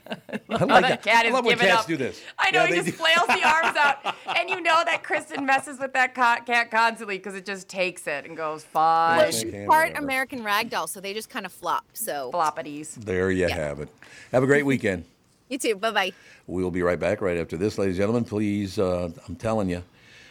I 0.48 0.64
like 0.64 0.82
that 0.82 1.02
cat 1.02 1.26
I 1.26 1.30
love 1.30 1.44
when 1.44 1.54
giving 1.56 1.68
cats 1.68 1.82
up. 1.82 1.86
do 1.88 1.96
this. 1.96 2.22
I 2.38 2.50
know 2.52 2.60
Yeah, 2.62 2.68
he 2.68 2.74
just 2.74 2.86
do. 2.86 2.92
flails 2.92 3.26
the 3.26 3.44
arms 3.48 3.76
out, 3.76 4.14
and 4.38 4.48
you 4.48 4.60
know 4.60 4.82
that 4.84 5.02
Kristyn 5.02 5.44
messes 5.44 5.80
with 5.80 5.92
that 5.94 6.14
ca- 6.14 6.40
cat 6.46 6.70
constantly 6.70 7.18
because 7.18 7.34
it 7.34 7.44
just 7.44 7.68
takes 7.68 8.06
it 8.06 8.24
and 8.24 8.36
goes 8.36 8.62
fine. 8.62 9.16
Well, 9.18 9.26
They 9.26 9.32
she's 9.32 9.52
part 9.66 9.88
whatever. 9.90 10.04
American 10.04 10.44
ragdoll, 10.44 10.88
so 10.88 11.00
they 11.00 11.12
just 11.14 11.28
kind 11.30 11.44
of 11.44 11.52
flop. 11.52 11.84
So 11.94 12.30
Floppities. 12.32 12.94
There 12.94 13.30
you 13.32 13.48
have 13.48 13.80
it. 13.80 13.88
Have 14.30 14.44
a 14.44 14.46
great 14.46 14.64
weekend. 14.64 15.04
you 15.48 15.58
too. 15.58 15.74
Bye 15.74 15.90
bye. 15.90 16.12
We'll 16.46 16.70
be 16.70 16.82
right 16.82 16.98
back 16.98 17.20
right 17.20 17.36
after 17.38 17.56
this, 17.56 17.78
ladies 17.78 17.96
and 17.96 18.02
gentlemen. 18.02 18.24
Please, 18.24 18.78
uh, 18.78 19.10
I'm 19.26 19.34
telling 19.36 19.68
you, 19.68 19.82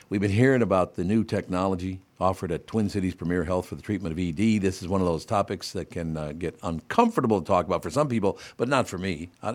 we've 0.09 0.21
been 0.21 0.31
hearing 0.31 0.61
about 0.61 0.95
the 0.95 1.03
new 1.03 1.23
technology 1.25 1.99
offered 2.21 2.51
at 2.51 2.67
Twin 2.67 2.87
Cities 2.87 3.15
Premier 3.15 3.43
Health 3.43 3.65
for 3.65 3.75
the 3.75 3.81
treatment 3.81 4.13
of 4.13 4.19
ED. 4.19 4.61
This 4.61 4.81
is 4.81 4.87
one 4.87 5.01
of 5.01 5.07
those 5.07 5.25
topics 5.25 5.71
that 5.73 5.89
can 5.89 6.15
uh, 6.15 6.31
get 6.31 6.57
uncomfortable 6.63 7.41
to 7.41 7.45
talk 7.45 7.65
about 7.65 7.83
for 7.83 7.89
some 7.89 8.07
people, 8.07 8.37
but 8.57 8.69
not 8.69 8.87
for 8.87 8.97
me. 8.97 9.29
I, 9.41 9.51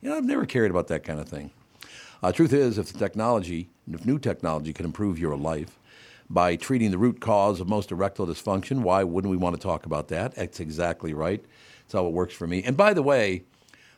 you 0.00 0.10
know, 0.10 0.16
I've 0.16 0.24
never 0.24 0.46
cared 0.46 0.70
about 0.70 0.88
that 0.88 1.02
kind 1.02 1.18
of 1.18 1.28
thing. 1.28 1.50
Uh, 2.22 2.30
truth 2.30 2.52
is, 2.52 2.76
if 2.76 2.92
the 2.92 2.98
technology, 2.98 3.70
if 3.90 4.04
new 4.04 4.18
technology 4.18 4.72
can 4.72 4.84
improve 4.84 5.18
your 5.18 5.36
life 5.36 5.78
by 6.28 6.54
treating 6.54 6.90
the 6.90 6.98
root 6.98 7.20
cause 7.20 7.60
of 7.60 7.68
most 7.68 7.90
erectile 7.90 8.26
dysfunction, 8.26 8.82
why 8.82 9.02
wouldn't 9.02 9.30
we 9.30 9.36
want 9.36 9.56
to 9.56 9.60
talk 9.60 9.86
about 9.86 10.08
that? 10.08 10.34
That's 10.34 10.60
exactly 10.60 11.14
right. 11.14 11.42
That's 11.82 11.94
how 11.94 12.06
it 12.06 12.12
works 12.12 12.34
for 12.34 12.46
me. 12.46 12.62
And 12.62 12.76
by 12.76 12.92
the 12.92 13.02
way, 13.02 13.44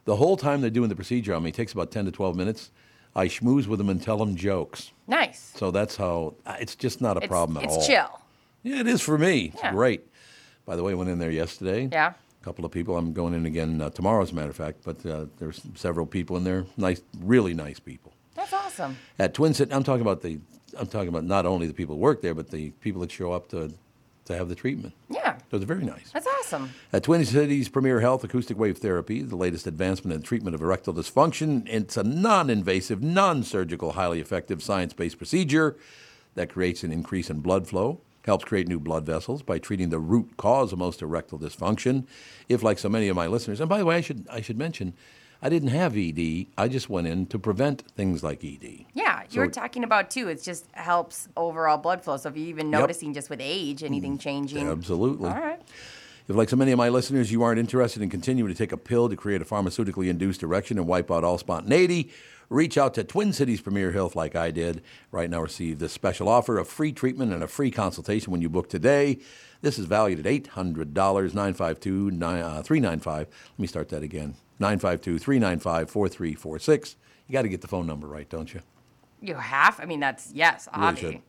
the 0.04 0.16
whole 0.16 0.36
time 0.36 0.60
they're 0.60 0.70
doing 0.70 0.88
the 0.88 0.96
procedure 0.96 1.34
on 1.34 1.42
me, 1.42 1.52
takes 1.52 1.72
about 1.72 1.90
10 1.90 2.06
to 2.06 2.12
12 2.12 2.36
minutes. 2.36 2.70
I 3.14 3.26
schmooze 3.28 3.66
with 3.66 3.78
them 3.78 3.88
and 3.88 4.02
tell 4.02 4.16
them 4.18 4.36
jokes. 4.36 4.90
Nice. 5.06 5.52
So 5.56 5.70
that's 5.70 5.96
how, 5.96 6.34
it's 6.58 6.74
just 6.74 7.00
not 7.00 7.16
a 7.16 7.20
It's, 7.20 7.26
problem 7.28 7.58
at 7.58 7.64
it's 7.64 7.72
all. 7.74 7.78
It's 7.78 7.86
chill. 7.86 8.20
Yeah, 8.62 8.80
it 8.80 8.86
is 8.86 9.00
for 9.02 9.18
me. 9.18 9.50
It's 9.54 9.62
Yeah. 9.62 9.72
great. 9.72 10.06
By 10.64 10.76
the 10.76 10.82
way, 10.82 10.92
I 10.92 10.94
went 10.94 11.10
in 11.10 11.18
there 11.18 11.30
yesterday. 11.30 11.88
Yeah. 11.92 12.12
A 12.40 12.44
couple 12.44 12.64
of 12.64 12.70
people. 12.72 12.96
I'm 12.96 13.12
going 13.12 13.34
in 13.34 13.44
again 13.46 13.80
uh, 13.80 13.90
tomorrow, 13.90 14.22
as 14.22 14.30
a 14.32 14.34
matter 14.34 14.50
of 14.50 14.56
fact. 14.56 14.78
But 14.84 15.04
uh, 15.04 15.26
there's 15.38 15.60
several 15.74 16.06
people 16.06 16.36
in 16.36 16.44
there. 16.44 16.64
Nice, 16.76 17.02
really 17.20 17.54
nice 17.54 17.78
people. 17.78 18.12
That's 18.34 18.52
awesome. 18.52 18.96
At 19.18 19.34
Twin 19.34 19.54
City, 19.54 19.72
I'm 19.72 19.84
talking 19.84 20.02
about 20.02 20.22
the. 20.22 20.38
I'm 20.78 20.86
talking 20.86 21.08
about 21.08 21.24
not 21.24 21.44
only 21.44 21.66
the 21.66 21.74
people 21.74 21.96
who 21.96 22.00
work 22.00 22.22
there, 22.22 22.34
but 22.34 22.50
the 22.50 22.70
people 22.80 23.00
that 23.02 23.12
show 23.12 23.32
up 23.32 23.48
to, 23.50 23.70
to 24.24 24.36
have 24.36 24.48
the 24.48 24.54
treatment. 24.54 24.94
Yeah. 25.10 25.21
So 25.52 25.56
it's 25.58 25.66
very 25.66 25.84
nice. 25.84 26.10
That's 26.12 26.26
awesome. 26.26 26.70
At 26.94 27.02
Twin 27.02 27.26
Cities 27.26 27.68
Premier 27.68 28.00
Health 28.00 28.24
Acoustic 28.24 28.56
Wave 28.56 28.78
Therapy, 28.78 29.20
the 29.20 29.36
latest 29.36 29.66
advancement 29.66 30.16
in 30.16 30.22
treatment 30.22 30.54
of 30.54 30.62
erectile 30.62 30.94
dysfunction, 30.94 31.68
it's 31.68 31.98
a 31.98 32.02
non 32.02 32.48
invasive, 32.48 33.02
non 33.02 33.42
surgical, 33.42 33.92
highly 33.92 34.18
effective 34.18 34.62
science 34.62 34.94
based 34.94 35.18
procedure 35.18 35.76
that 36.36 36.48
creates 36.48 36.84
an 36.84 36.90
increase 36.90 37.28
in 37.28 37.40
blood 37.40 37.68
flow, 37.68 38.00
helps 38.24 38.46
create 38.46 38.66
new 38.66 38.80
blood 38.80 39.04
vessels 39.04 39.42
by 39.42 39.58
treating 39.58 39.90
the 39.90 39.98
root 39.98 40.38
cause 40.38 40.72
of 40.72 40.78
most 40.78 41.02
erectile 41.02 41.38
dysfunction. 41.38 42.06
If, 42.48 42.62
like 42.62 42.78
so 42.78 42.88
many 42.88 43.08
of 43.08 43.16
my 43.16 43.26
listeners, 43.26 43.60
and 43.60 43.68
by 43.68 43.76
the 43.76 43.84
way, 43.84 43.96
I 43.96 44.00
should, 44.00 44.26
I 44.30 44.40
should 44.40 44.56
mention, 44.56 44.94
I 45.44 45.48
didn't 45.48 45.70
have 45.70 45.96
ED. 45.96 46.46
I 46.56 46.68
just 46.68 46.88
went 46.88 47.08
in 47.08 47.26
to 47.26 47.38
prevent 47.38 47.82
things 47.96 48.22
like 48.22 48.44
ED. 48.44 48.86
Yeah, 48.94 49.22
you 49.22 49.26
So- 49.30 49.38
were 49.40 49.48
talking 49.48 49.82
about 49.82 50.08
too. 50.10 50.28
It 50.28 50.40
just 50.42 50.66
helps 50.72 51.28
overall 51.36 51.78
blood 51.78 52.02
flow. 52.04 52.16
So 52.16 52.28
if 52.28 52.36
you're 52.36 52.46
even 52.46 52.70
Yep. 52.70 52.80
noticing 52.80 53.12
just 53.12 53.28
with 53.28 53.40
age, 53.42 53.82
anything 53.82 54.18
changing. 54.18 54.68
Absolutely. 54.68 55.28
All 55.28 55.34
right. 55.40 55.60
If, 56.28 56.36
like 56.36 56.48
so 56.48 56.54
many 56.56 56.70
of 56.70 56.78
my 56.78 56.88
listeners, 56.88 57.32
you 57.32 57.42
aren't 57.42 57.58
interested 57.58 58.00
in 58.02 58.08
continuing 58.08 58.52
to 58.52 58.56
take 58.56 58.70
a 58.70 58.76
pill 58.76 59.08
to 59.08 59.16
create 59.16 59.42
a 59.42 59.44
pharmaceutically 59.44 60.08
induced 60.08 60.44
erection 60.44 60.78
and 60.78 60.86
wipe 60.86 61.10
out 61.10 61.24
all 61.24 61.36
spontaneity, 61.36 62.12
reach 62.48 62.78
out 62.78 62.94
to 62.94 63.02
Twin 63.02 63.32
Cities 63.32 63.60
Premier 63.60 63.90
Health 63.90 64.14
like 64.14 64.36
I 64.36 64.52
did. 64.52 64.82
Right 65.10 65.28
now, 65.28 65.40
receive 65.42 65.80
this 65.80 65.92
special 65.92 66.28
offer 66.28 66.58
of 66.58 66.68
free 66.68 66.92
treatment 66.92 67.32
and 67.32 67.42
a 67.42 67.48
free 67.48 67.72
consultation 67.72 68.30
when 68.30 68.40
you 68.40 68.48
book 68.48 68.68
today. 68.68 69.18
This 69.62 69.76
is 69.80 69.86
valued 69.86 70.20
at 70.24 70.26
$800, 70.26 71.34
952 71.34 72.10
uh, 72.22 72.62
395. 72.62 73.26
Let 73.28 73.58
me 73.58 73.66
start 73.66 73.88
that 73.88 74.04
again 74.04 74.34
952 74.62 75.18
395 75.18 75.90
4346. 75.90 76.96
You 77.26 77.32
got 77.34 77.42
to 77.42 77.48
get 77.48 77.60
the 77.60 77.68
phone 77.68 77.86
number 77.86 78.06
right, 78.06 78.28
don't 78.28 78.52
you? 78.54 78.60
You 79.20 79.34
have. 79.34 79.78
I 79.80 79.84
mean, 79.84 80.00
that's 80.00 80.32
yes, 80.32 80.68
Really 80.74 80.86
obvious. 80.86 81.12
should. 81.12 81.20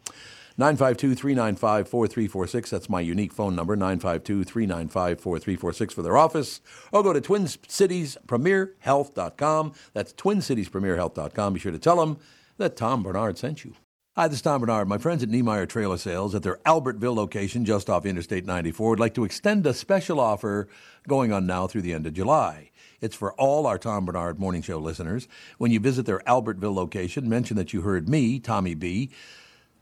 952 0.58 1.16
395 1.16 1.88
4346. 1.90 2.70
That's 2.70 2.90
my 2.90 3.02
unique 3.02 3.34
phone 3.34 3.56
number, 3.56 3.76
952 3.76 4.44
395 4.44 5.20
4346 5.20 5.94
for 5.94 6.02
their 6.04 6.16
office. 6.18 6.62
Or 6.92 7.02
go 7.04 7.12
to 7.14 7.22
Twin 7.22 7.48
Cities 7.48 8.18
Premier 8.28 8.76
Health.com. 8.80 9.74
That's 9.94 10.14
Twin 10.14 10.42
Cities 10.42 10.70
Premier 10.70 10.96
Health.com. 10.96 11.54
Be 11.54 11.60
sure 11.60 11.72
to 11.72 11.80
tell 11.80 11.98
them 11.98 12.18
that 12.58 12.76
Tom 12.76 13.04
Barnard 13.04 13.38
sent 13.38 13.66
you. 13.66 13.74
Hi, 14.16 14.28
this 14.28 14.36
is 14.38 14.42
Tom 14.44 14.62
Barnard. 14.62 14.88
My 14.88 15.00
friends 15.00 15.24
at 15.24 15.30
Niemeyer 15.30 15.66
Trailer 15.66 15.98
Sales 15.98 16.36
at 16.36 16.44
their 16.44 16.58
Albertville 16.68 17.16
location 17.16 17.66
just 17.66 17.90
off 17.90 18.06
Interstate 18.06 18.46
94 18.46 18.92
would 18.92 19.00
like 19.00 19.16
to 19.16 19.24
extend 19.24 19.66
a 19.66 19.74
special 19.74 20.20
offer 20.20 20.68
going 21.08 21.34
on 21.34 21.48
now 21.48 21.66
through 21.66 21.82
the 21.82 21.94
end 21.94 22.06
of 22.06 22.14
July. 22.14 22.70
It's 23.04 23.18
for 23.18 23.34
all 23.34 23.68
our 23.68 23.78
Tom 23.78 24.06
Barnard 24.06 24.40
Morning 24.40 24.62
Show 24.62 24.78
listeners. 24.78 25.28
When 25.58 25.72
you 25.72 25.82
visit 25.82 26.06
their 26.06 26.20
Albertville 26.20 26.74
location, 26.74 27.28
mention 27.28 27.58
that 27.58 27.74
you 27.74 27.82
heard 27.82 28.08
me, 28.08 28.40
Tommy 28.40 28.76
B. 28.76 29.10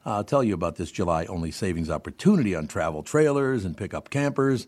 I'll 0.04 0.24
tell 0.24 0.44
you 0.44 0.56
about 0.56 0.78
this 0.78 0.92
July 0.92 1.26
only 1.26 1.52
savings 1.52 1.92
opportunity 1.92 2.56
on 2.56 2.68
travel 2.68 3.04
trailers 3.04 3.64
and 3.64 3.78
pickup 3.78 4.10
campers. 4.10 4.66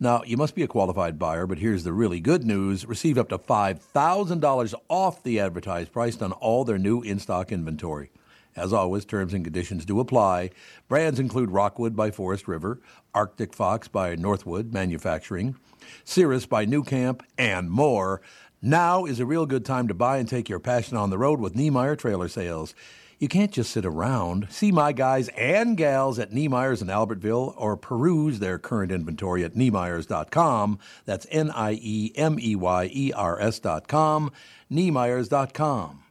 Now, 0.00 0.24
you 0.26 0.36
must 0.36 0.56
be 0.56 0.64
a 0.64 0.66
qualified 0.66 1.20
buyer, 1.20 1.46
but 1.46 1.58
here's 1.58 1.84
the 1.84 1.92
really 1.92 2.18
good 2.18 2.44
news. 2.44 2.84
Receive 2.84 3.16
up 3.16 3.28
to 3.28 3.38
$5,000 3.38 4.74
off 4.88 5.22
the 5.22 5.38
advertised 5.38 5.92
price 5.92 6.20
on 6.20 6.32
all 6.32 6.64
their 6.64 6.78
new 6.78 7.00
in 7.00 7.20
stock 7.20 7.52
inventory. 7.52 8.10
As 8.56 8.72
always, 8.72 9.04
terms 9.04 9.34
and 9.34 9.44
conditions 9.44 9.84
do 9.84 10.00
apply. 10.00 10.50
Brands 10.88 11.18
include 11.18 11.50
Rockwood 11.50 11.96
by 11.96 12.10
Forest 12.10 12.46
River, 12.46 12.80
Arctic 13.14 13.54
Fox 13.54 13.88
by 13.88 14.14
Northwood 14.14 14.72
Manufacturing, 14.72 15.56
Cirrus 16.04 16.46
by 16.46 16.64
nuCamp, 16.64 17.22
and 17.36 17.70
more. 17.70 18.20
Now 18.62 19.04
is 19.04 19.20
a 19.20 19.26
real 19.26 19.44
good 19.44 19.64
time 19.64 19.88
to 19.88 19.94
buy 19.94 20.18
and 20.18 20.28
take 20.28 20.48
your 20.48 20.60
passion 20.60 20.96
on 20.96 21.10
the 21.10 21.18
road 21.18 21.40
with 21.40 21.54
Niemeyer 21.54 21.96
Trailer 21.96 22.28
Sales. 22.28 22.74
You 23.18 23.28
can't 23.28 23.52
just 23.52 23.70
sit 23.70 23.86
around. 23.86 24.48
See 24.50 24.72
my 24.72 24.92
guys 24.92 25.28
and 25.30 25.76
gals 25.76 26.18
at 26.18 26.32
Niemeyer's 26.32 26.82
in 26.82 26.88
Albertville 26.88 27.54
or 27.56 27.76
peruse 27.76 28.38
their 28.38 28.58
current 28.58 28.92
inventory 28.92 29.44
at 29.44 29.54
Niemeyers.com. 29.54 30.78
That's 31.04 31.26
N 31.30 31.50
I 31.50 31.78
E 31.80 32.12
M 32.16 32.38
E 32.40 32.56
Y 32.56 32.90
E 32.92 33.12
R 33.12 33.40
S.com. 33.40 34.32
Niemeyers.com. 34.70 36.03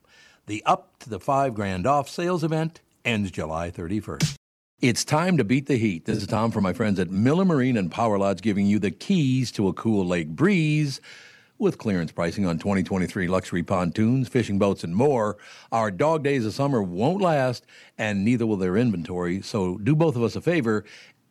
The 0.46 0.62
up 0.66 1.00
to 1.00 1.10
the 1.10 1.22
five 1.22 1.54
grand 1.54 1.88
off 1.88 2.10
sales 2.10 2.44
event 2.44 2.82
ends 3.06 3.32
July 3.32 3.72
31st. 3.72 4.36
It's 4.82 5.06
time 5.06 5.38
to 5.38 5.46
beat 5.46 5.68
the 5.68 5.78
heat. 5.78 6.04
This 6.04 6.18
is 6.18 6.28
Tom 6.28 6.52
from 6.52 6.64
my 6.64 6.74
friends 6.74 7.00
at 7.00 7.10
Miller 7.10 7.46
Marine 7.46 7.78
and 7.78 7.90
Power 7.90 8.18
Lodge 8.18 8.42
giving 8.42 8.66
you 8.66 8.78
the 8.78 8.92
keys 8.92 9.54
to 9.54 9.70
a 9.70 9.74
cool 9.74 10.06
lake 10.06 10.28
breeze. 10.28 11.00
With 11.60 11.78
clearance 11.78 12.12
pricing 12.12 12.46
on 12.46 12.58
2023 12.58 13.30
luxury 13.30 13.64
pontoons, 13.64 14.28
fishing 14.28 14.60
boats, 14.60 14.84
and 14.84 14.94
more, 14.94 15.38
our 15.72 15.90
dog 15.90 16.24
days 16.24 16.46
of 16.46 16.54
summer 16.54 16.84
won't 16.84 17.22
last, 17.22 17.66
and 17.98 18.26
neither 18.26 18.46
will 18.46 18.58
their 18.58 18.76
inventory. 18.76 19.42
So 19.42 19.78
do 19.78 19.96
both 19.96 20.18
of 20.18 20.24
us 20.24 20.36
a 20.36 20.42
favor 20.42 20.84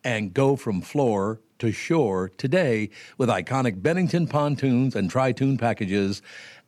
and 0.03 0.33
go 0.33 0.55
from 0.55 0.81
floor 0.81 1.39
to 1.59 1.71
shore 1.71 2.29
today 2.37 2.89
with 3.17 3.29
iconic 3.29 3.81
Bennington 3.81 4.27
pontoons 4.27 4.95
and 4.95 5.09
tri-toon 5.09 5.57
packages 5.57 6.21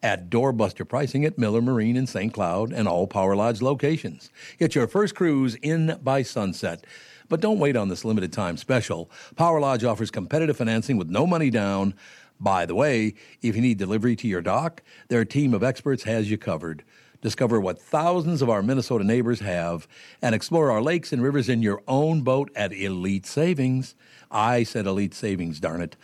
at 0.03 0.29
doorbuster 0.29 0.87
pricing 0.87 1.25
at 1.25 1.37
Miller 1.37 1.61
Marine 1.61 1.95
in 1.95 2.07
St. 2.07 2.33
Cloud 2.33 2.71
and 2.71 2.87
all 2.87 3.07
Power 3.07 3.35
Lodge 3.35 3.61
locations. 3.61 4.29
Get 4.59 4.75
your 4.75 4.87
first 4.87 5.15
cruise 5.15 5.55
in 5.55 5.99
by 6.03 6.21
sunset. 6.21 6.85
But 7.27 7.41
don't 7.41 7.59
wait 7.59 7.75
on 7.75 7.89
this 7.89 8.05
limited 8.05 8.31
time 8.31 8.57
special. 8.57 9.09
Power 9.35 9.59
Lodge 9.59 9.83
offers 9.83 10.11
competitive 10.11 10.57
financing 10.57 10.97
with 10.97 11.09
no 11.09 11.25
money 11.25 11.49
down. 11.49 11.95
By 12.39 12.65
the 12.65 12.75
way, 12.75 13.15
if 13.41 13.55
you 13.55 13.61
need 13.61 13.77
delivery 13.77 14.15
to 14.17 14.27
your 14.27 14.41
dock, 14.41 14.83
their 15.07 15.25
team 15.25 15.53
of 15.53 15.63
experts 15.63 16.03
has 16.03 16.29
you 16.29 16.37
covered. 16.37 16.83
Discover 17.21 17.59
what 17.59 17.81
thousands 17.81 18.43
of 18.43 18.51
our 18.51 18.61
Minnesota 18.61 19.03
neighbors 19.03 19.39
have 19.39 19.87
and 20.21 20.35
explore 20.35 20.69
our 20.69 20.81
lakes 20.81 21.11
and 21.11 21.23
rivers 21.23 21.49
in 21.49 21.63
your 21.63 21.81
own 21.87 22.21
boat 22.21 22.51
at 22.55 22.71
Elite 22.71 23.25
Savings. 23.25 23.95
I 24.29 24.61
said 24.61 24.85
Elite 24.85 25.15
Savings, 25.15 25.59
darn 25.59 25.81
it. 25.81 25.95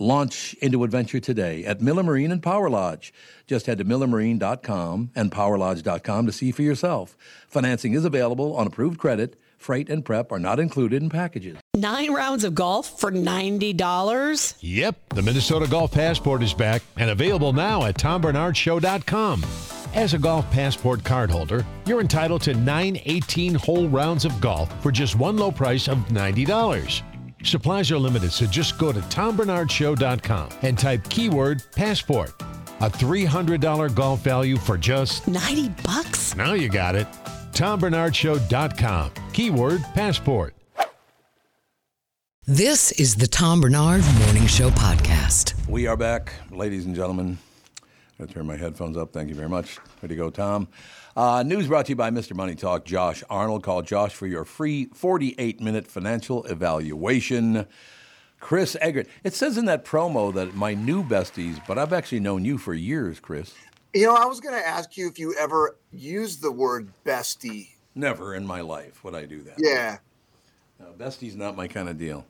Launch 0.00 0.54
into 0.62 0.82
adventure 0.82 1.20
today 1.20 1.62
at 1.66 1.82
Miller 1.82 2.02
Marine 2.02 2.32
and 2.32 2.42
Power 2.42 2.70
Lodge. 2.70 3.12
Just 3.46 3.66
head 3.66 3.76
to 3.78 3.84
millermarine.com 3.84 5.10
and 5.14 5.30
powerlodge.com 5.30 6.26
to 6.26 6.32
see 6.32 6.50
for 6.52 6.62
yourself. 6.62 7.18
Financing 7.46 7.92
is 7.92 8.06
available 8.06 8.56
on 8.56 8.66
approved 8.66 8.98
credit. 8.98 9.38
Freight 9.58 9.90
and 9.90 10.02
prep 10.02 10.32
are 10.32 10.38
not 10.38 10.58
included 10.58 11.02
in 11.02 11.10
packages. 11.10 11.58
Nine 11.76 12.14
rounds 12.14 12.44
of 12.44 12.54
golf 12.54 12.98
for 12.98 13.12
$90? 13.12 14.54
Yep, 14.60 14.96
the 15.10 15.20
Minnesota 15.20 15.68
Golf 15.68 15.92
Passport 15.92 16.42
is 16.42 16.54
back 16.54 16.80
and 16.96 17.10
available 17.10 17.52
now 17.52 17.84
at 17.84 17.96
tombarnardshow.com. 17.96 19.44
As 19.92 20.14
a 20.14 20.18
Golf 20.18 20.50
Passport 20.50 21.00
cardholder, 21.00 21.66
you're 21.84 22.00
entitled 22.00 22.40
to 22.42 22.54
nine 22.54 23.00
18 23.04 23.54
hole 23.54 23.86
rounds 23.88 24.24
of 24.24 24.40
golf 24.40 24.72
for 24.82 24.90
just 24.90 25.16
one 25.16 25.36
low 25.36 25.50
price 25.50 25.88
of 25.88 25.98
$90. 26.08 27.02
Supplies 27.44 27.90
are 27.90 27.98
limited, 27.98 28.32
so 28.32 28.46
just 28.46 28.78
go 28.78 28.92
to 28.92 29.00
tombarnardshow.com 29.00 30.48
and 30.62 30.78
type 30.78 31.08
keyword 31.08 31.62
passport. 31.74 32.32
A 32.80 32.88
$300 32.90 33.94
golf 33.94 34.20
value 34.20 34.56
for 34.56 34.76
just 34.78 35.26
90 35.28 35.68
bucks? 35.84 36.34
now 36.36 36.52
you 36.54 36.68
got 36.68 36.94
it. 36.94 37.06
TomBarnardShow.com. 37.52 39.10
Keyword 39.32 39.82
passport. 39.94 40.54
This 42.46 42.92
is 42.92 43.16
the 43.16 43.26
Tom 43.26 43.60
Barnard 43.60 44.02
Morning 44.24 44.46
Show 44.46 44.70
podcast. 44.70 45.54
We 45.68 45.86
are 45.86 45.96
back, 45.96 46.32
ladies 46.50 46.86
and 46.86 46.94
gentlemen. 46.96 47.38
I'm 47.82 47.86
going 48.18 48.28
to 48.28 48.34
turn 48.34 48.46
my 48.46 48.56
headphones 48.56 48.96
up. 48.96 49.12
Thank 49.12 49.28
you 49.28 49.34
very 49.34 49.48
much. 49.48 49.78
Ready 50.02 50.14
to 50.14 50.16
go, 50.16 50.30
Tom. 50.30 50.68
Uh, 51.16 51.42
news 51.42 51.66
brought 51.66 51.86
to 51.86 51.90
you 51.90 51.96
by 51.96 52.10
Mr. 52.10 52.34
Money 52.34 52.54
Talk, 52.54 52.84
Josh 52.84 53.22
Arnold. 53.28 53.62
Call 53.62 53.82
Josh 53.82 54.14
for 54.14 54.26
your 54.26 54.44
free 54.44 54.86
48 54.94 55.60
minute 55.60 55.86
financial 55.86 56.44
evaluation. 56.44 57.66
Chris 58.38 58.74
Egert. 58.80 59.06
It 59.22 59.34
says 59.34 59.58
in 59.58 59.66
that 59.66 59.84
promo 59.84 60.32
that 60.34 60.54
my 60.54 60.72
new 60.72 61.02
besties, 61.04 61.60
but 61.66 61.78
I've 61.78 61.92
actually 61.92 62.20
known 62.20 62.44
you 62.44 62.56
for 62.56 62.72
years, 62.72 63.20
Chris. 63.20 63.54
You 63.92 64.06
know, 64.06 64.14
I 64.14 64.24
was 64.24 64.40
going 64.40 64.54
to 64.54 64.66
ask 64.66 64.96
you 64.96 65.08
if 65.08 65.18
you 65.18 65.34
ever 65.38 65.76
used 65.92 66.40
the 66.40 66.50
word 66.52 66.90
bestie. 67.04 67.70
Never 67.94 68.34
in 68.34 68.46
my 68.46 68.60
life 68.62 69.02
would 69.04 69.14
I 69.14 69.26
do 69.26 69.42
that. 69.42 69.56
Yeah. 69.58 69.98
No, 70.78 70.86
bestie's 70.96 71.36
not 71.36 71.54
my 71.56 71.68
kind 71.68 71.88
of 71.88 71.98
deal. 71.98 72.24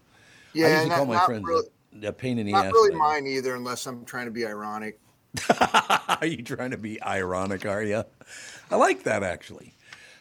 I 0.55 0.59
Yeah. 0.59 0.69
usually 0.69 0.89
not, 0.89 0.97
call 0.97 1.07
my 1.07 1.25
friends 1.27 1.45
really, 1.47 1.67
a, 2.03 2.09
a 2.09 2.13
pain 2.13 2.39
in 2.39 2.47
the 2.47 2.53
not 2.53 2.67
ass. 2.67 2.73
really 2.73 2.91
that 2.91 2.97
I- 2.97 2.99
mine 2.99 3.27
either, 3.29 3.55
unless 3.55 3.87
I'm 3.87 4.05
trying 4.05 4.25
to 4.25 4.33
be 4.33 4.45
ironic. 4.47 4.99
Are 6.21 6.27
you 6.27 6.43
trying 6.43 6.73
to 6.73 6.77
be 6.77 7.01
ironic, 7.01 7.65
are 7.65 7.85
you? 7.85 8.03
I 8.71 8.77
like 8.77 9.03
that 9.05 9.23
actually. 9.23 9.75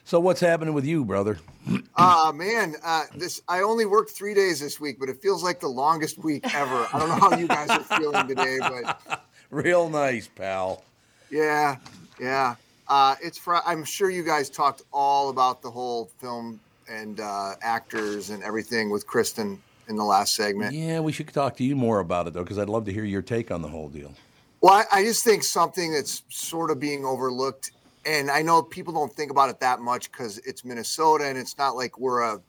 So 0.06 0.20
what's 0.20 0.40
happening 0.40 0.74
with 0.74 0.86
you, 0.86 1.06
brother? 1.06 1.38
Ah, 1.96 2.32
man, 2.34 2.76
uh, 2.84 3.04
this 3.16 3.42
I 3.48 3.62
only 3.62 3.86
worked 3.86 4.10
three 4.12 4.34
days 4.34 4.60
this 4.60 4.80
week, 4.80 4.98
but 5.00 5.08
it 5.08 5.22
feels 5.22 5.44
like 5.44 5.60
the 5.60 5.68
longest 5.68 6.18
week 6.18 6.44
ever. 6.56 6.88
I 6.92 6.98
don't 7.00 7.10
know 7.10 7.16
how 7.30 7.38
you 7.38 7.48
guys 7.48 7.70
are 7.70 7.84
feeling 8.00 8.28
today, 8.28 8.58
but 8.60 9.24
Real 9.52 9.88
nice, 9.90 10.28
pal. 10.28 10.84
yeah, 11.30 11.78
yeah. 12.20 12.56
Uh, 12.88 13.16
it's 13.22 13.38
fr- 13.38 13.58
I'm 13.66 13.84
sure 13.84 14.10
you 14.10 14.24
guys 14.24 14.50
talked 14.50 14.82
all 14.92 15.30
about 15.30 15.62
the 15.62 15.70
whole 15.70 16.10
film 16.18 16.60
and 16.90 17.20
uh, 17.20 17.54
actors 17.62 18.32
and 18.32 18.42
everything 18.42 18.90
with 18.90 19.06
Kristyn 19.06 19.62
in 19.90 19.96
the 19.96 20.04
last 20.04 20.34
segment. 20.34 20.74
Yeah, 20.74 21.00
we 21.02 21.12
should 21.12 21.28
talk 21.28 21.56
to 21.58 21.64
you 21.64 21.76
more 21.76 22.00
about 22.00 22.26
it 22.26 22.34
though, 22.34 22.42
because 22.44 22.58
I'd 22.58 22.70
love 22.70 22.86
to 22.86 22.94
hear 22.94 23.04
your 23.06 23.22
take 23.22 23.52
on 23.52 23.62
the 23.62 23.68
whole 23.68 23.90
deal. 23.90 24.12
Well, 24.62 24.74
I, 24.74 24.86
I 25.00 25.04
just 25.04 25.24
think 25.24 25.44
something 25.44 25.94
that's 25.94 26.24
sort 26.30 26.72
of 26.72 26.80
being 26.80 27.06
overlooked, 27.06 27.72
and 28.10 28.30
I 28.32 28.42
know 28.42 28.62
people 28.62 28.94
don't 28.94 29.14
think 29.14 29.30
about 29.32 29.50
it 29.50 29.60
that 29.60 29.80
much 29.82 30.12
because 30.12 30.38
it's 30.40 30.66
Minnesota 30.66 31.26
and 31.26 31.38
it's 31.38 31.58
not 31.58 31.76
like 31.76 32.00
we're 32.00 32.22
a 32.22 32.42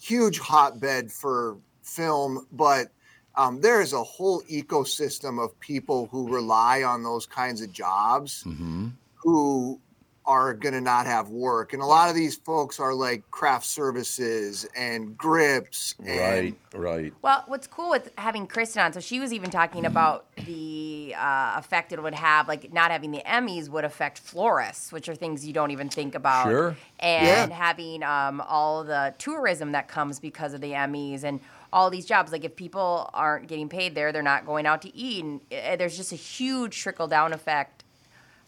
huge 0.00 0.38
hotbed 0.38 1.10
for 1.10 1.56
film, 1.82 2.46
but 2.52 2.88
um, 3.36 3.60
there 3.60 3.80
is 3.80 3.92
a 3.92 4.02
whole 4.02 4.40
ecosystem 4.42 5.42
of 5.42 5.58
people 5.58 6.06
who 6.12 6.28
rely 6.32 6.82
on 6.84 7.02
those 7.02 7.26
kinds 7.26 7.60
of 7.60 7.72
jobs 7.72 8.44
Mm-hmm. 8.44 8.88
who 9.16 9.80
are 10.26 10.54
going 10.54 10.72
to 10.74 10.80
not 10.80 11.06
have 11.06 11.28
work. 11.28 11.72
And 11.72 11.82
a 11.82 11.86
lot 11.86 12.08
of 12.08 12.14
these 12.14 12.36
folks 12.36 12.80
are 12.80 12.94
like 12.94 13.30
craft 13.30 13.66
services 13.66 14.66
and 14.76 15.16
grips. 15.16 15.94
And, 15.98 16.18
Right, 16.18 16.58
right. 16.74 17.12
Well, 17.22 17.44
what's 17.46 17.66
cool 17.66 17.90
with 17.90 18.10
having 18.16 18.46
Kristyn 18.46 18.82
on, 18.82 18.92
so 18.92 19.00
she 19.00 19.20
was 19.20 19.32
even 19.32 19.50
talking 19.50 19.84
about 19.84 20.26
the 20.46 21.14
uh, 21.16 21.54
effect 21.58 21.92
it 21.92 22.02
would 22.02 22.14
have, 22.14 22.48
like 22.48 22.72
not 22.72 22.90
having 22.90 23.10
the 23.10 23.22
Emmys 23.26 23.68
would 23.68 23.84
affect 23.84 24.18
florists, 24.18 24.92
which 24.92 25.08
are 25.08 25.14
things 25.14 25.46
you 25.46 25.52
don't 25.52 25.70
even 25.70 25.88
think 25.88 26.14
about. 26.14 26.48
Sure. 26.48 26.76
And 27.00 27.50
Yeah. 27.50 27.56
having 27.56 28.02
um, 28.02 28.40
all 28.40 28.84
the 28.84 29.14
tourism 29.18 29.72
that 29.72 29.88
comes 29.88 30.20
because 30.20 30.54
of 30.54 30.60
the 30.60 30.72
Emmys 30.72 31.22
and 31.22 31.40
all 31.72 31.90
these 31.90 32.06
jobs. 32.06 32.32
Like 32.32 32.44
if 32.44 32.56
people 32.56 33.10
aren't 33.12 33.48
getting 33.48 33.68
paid 33.68 33.94
there, 33.94 34.12
they're 34.12 34.22
not 34.22 34.46
going 34.46 34.64
out 34.64 34.80
to 34.82 34.96
eat. 34.96 35.24
And 35.24 35.40
uh, 35.52 35.76
there's 35.76 35.96
just 35.96 36.12
a 36.12 36.16
huge 36.16 36.78
trickle 36.80 37.08
down 37.08 37.32
effect. 37.32 37.83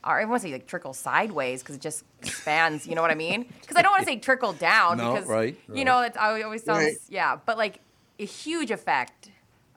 Or 0.06 0.20
I 0.20 0.24
want 0.24 0.42
to 0.42 0.48
say 0.48 0.52
like 0.52 0.66
trickle 0.66 0.92
sideways 0.94 1.62
because 1.62 1.76
it 1.76 1.82
just 1.82 2.04
expands. 2.22 2.86
You 2.86 2.94
know 2.94 3.02
what 3.02 3.10
I 3.10 3.16
mean? 3.16 3.46
Because 3.60 3.76
I 3.76 3.82
don't 3.82 3.90
want 3.90 4.02
to 4.04 4.06
say 4.06 4.18
trickle 4.18 4.52
down 4.52 4.98
No, 4.98 5.14
because 5.14 5.28
right, 5.28 5.58
you 5.74 5.84
know 5.84 6.00
it's 6.02 6.16
I 6.16 6.40
always 6.42 6.62
sounds 6.62 6.84
Right. 6.84 6.96
yeah, 7.08 7.36
but 7.44 7.58
like 7.58 7.80
a 8.18 8.24
huge 8.24 8.70
effect 8.70 9.30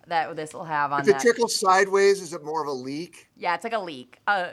that 0.08 0.36
this 0.36 0.54
will 0.54 0.66
have 0.66 0.92
on 0.92 1.02
If 1.02 1.08
it 1.08 1.20
trickles 1.20 1.56
sideways, 1.60 2.22
is 2.22 2.34
it 2.34 2.44
more 2.44 2.62
of 2.62 2.68
a 2.68 2.72
leak? 2.72 3.28
yeah, 3.36 3.56
it's 3.56 3.64
like 3.64 3.74
a 3.74 3.80
leak. 3.80 4.20
Uh, 4.28 4.52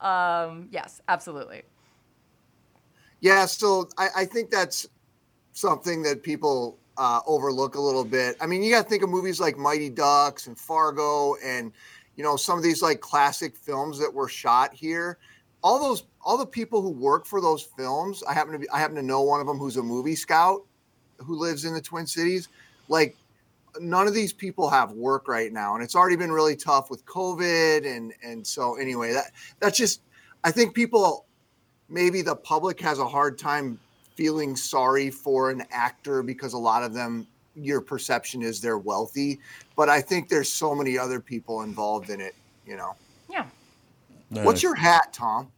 um, 0.00 0.68
yes, 0.70 1.00
absolutely. 1.08 1.62
Yeah, 3.20 3.46
so 3.46 3.88
I, 3.96 4.08
I 4.18 4.24
think 4.26 4.50
that's 4.50 4.86
something 5.52 6.02
that 6.02 6.22
people 6.22 6.78
uh, 6.96 7.20
overlook 7.26 7.74
a 7.74 7.80
little 7.80 8.04
bit. 8.04 8.36
I 8.40 8.46
mean, 8.46 8.62
you 8.62 8.70
got 8.70 8.82
to 8.84 8.88
think 8.88 9.02
of 9.02 9.08
movies 9.08 9.40
like 9.40 9.56
Mighty 9.56 9.88
Ducks 9.90 10.46
and 10.46 10.58
Fargo, 10.58 11.36
and 11.42 11.72
you 12.16 12.24
know 12.24 12.36
some 12.36 12.58
of 12.58 12.64
these 12.64 12.82
like 12.82 13.00
classic 13.00 13.56
films 13.56 13.98
that 13.98 14.12
were 14.12 14.28
shot 14.28 14.74
here. 14.74 15.18
All 15.62 15.80
those, 15.80 16.04
all 16.20 16.36
the 16.36 16.46
people 16.46 16.82
who 16.82 16.90
work 16.90 17.24
for 17.24 17.40
those 17.40 17.62
films. 17.62 18.22
I 18.28 18.34
happen 18.34 18.52
to 18.52 18.58
be, 18.58 18.68
I 18.68 18.78
happen 18.78 18.96
to 18.96 19.02
know 19.02 19.22
one 19.22 19.40
of 19.40 19.46
them 19.46 19.56
who's 19.56 19.78
a 19.78 19.82
movie 19.82 20.14
scout 20.14 20.62
who 21.18 21.36
lives 21.36 21.64
in 21.64 21.72
the 21.72 21.80
Twin 21.80 22.06
Cities. 22.06 22.48
Like, 22.88 23.16
none 23.80 24.06
of 24.06 24.12
these 24.12 24.32
people 24.32 24.68
have 24.68 24.92
work 24.92 25.26
right 25.26 25.52
now, 25.52 25.74
and 25.74 25.82
it's 25.82 25.96
already 25.96 26.16
been 26.16 26.32
really 26.32 26.54
tough 26.54 26.90
with 26.90 27.04
COVID, 27.06 27.86
and 27.86 28.12
and 28.22 28.46
so 28.46 28.76
anyway, 28.76 29.12
that 29.12 29.32
that's 29.60 29.78
just. 29.78 30.00
I 30.46 30.50
think 30.50 30.74
people 30.74 31.24
maybe 31.88 32.22
the 32.22 32.36
public 32.36 32.80
has 32.80 32.98
a 32.98 33.06
hard 33.06 33.38
time 33.38 33.78
feeling 34.14 34.56
sorry 34.56 35.10
for 35.10 35.50
an 35.50 35.64
actor 35.70 36.22
because 36.22 36.52
a 36.52 36.58
lot 36.58 36.82
of 36.82 36.94
them 36.94 37.26
your 37.56 37.80
perception 37.80 38.42
is 38.42 38.60
they're 38.60 38.78
wealthy 38.78 39.38
but 39.76 39.88
i 39.88 40.00
think 40.00 40.28
there's 40.28 40.48
so 40.50 40.74
many 40.74 40.98
other 40.98 41.20
people 41.20 41.62
involved 41.62 42.10
in 42.10 42.20
it 42.20 42.34
you 42.66 42.76
know 42.76 42.94
Yeah. 43.30 43.46
what's 44.30 44.62
your 44.62 44.74
hat 44.74 45.12
tom 45.12 45.48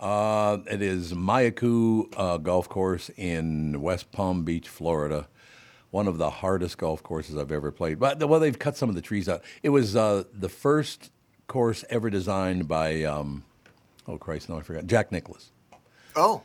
Uh, 0.00 0.58
it 0.70 0.82
is 0.82 1.12
Mayacoo 1.14 2.12
uh, 2.16 2.36
Golf 2.38 2.68
Course 2.68 3.10
in 3.16 3.80
West 3.80 4.10
Palm 4.12 4.44
Beach, 4.44 4.68
Florida. 4.68 5.28
One 5.92 6.08
of 6.08 6.18
the 6.18 6.28
hardest 6.28 6.76
golf 6.78 7.00
courses 7.02 7.36
I've 7.38 7.52
ever 7.52 7.70
played. 7.70 8.00
But 8.00 8.18
well, 8.28 8.40
they've 8.40 8.58
cut 8.58 8.76
some 8.76 8.88
of 8.88 8.96
the 8.96 9.00
trees 9.00 9.28
out. 9.28 9.42
It 9.62 9.68
was 9.68 9.94
uh, 9.94 10.24
the 10.34 10.48
first 10.48 11.10
course 11.46 11.84
ever 11.88 12.10
designed 12.10 12.66
by, 12.66 13.04
um, 13.04 13.44
oh 14.08 14.18
Christ, 14.18 14.48
no, 14.48 14.58
I 14.58 14.62
forgot, 14.62 14.86
Jack 14.86 15.12
Nicklaus. 15.12 15.52
oh 16.16 16.42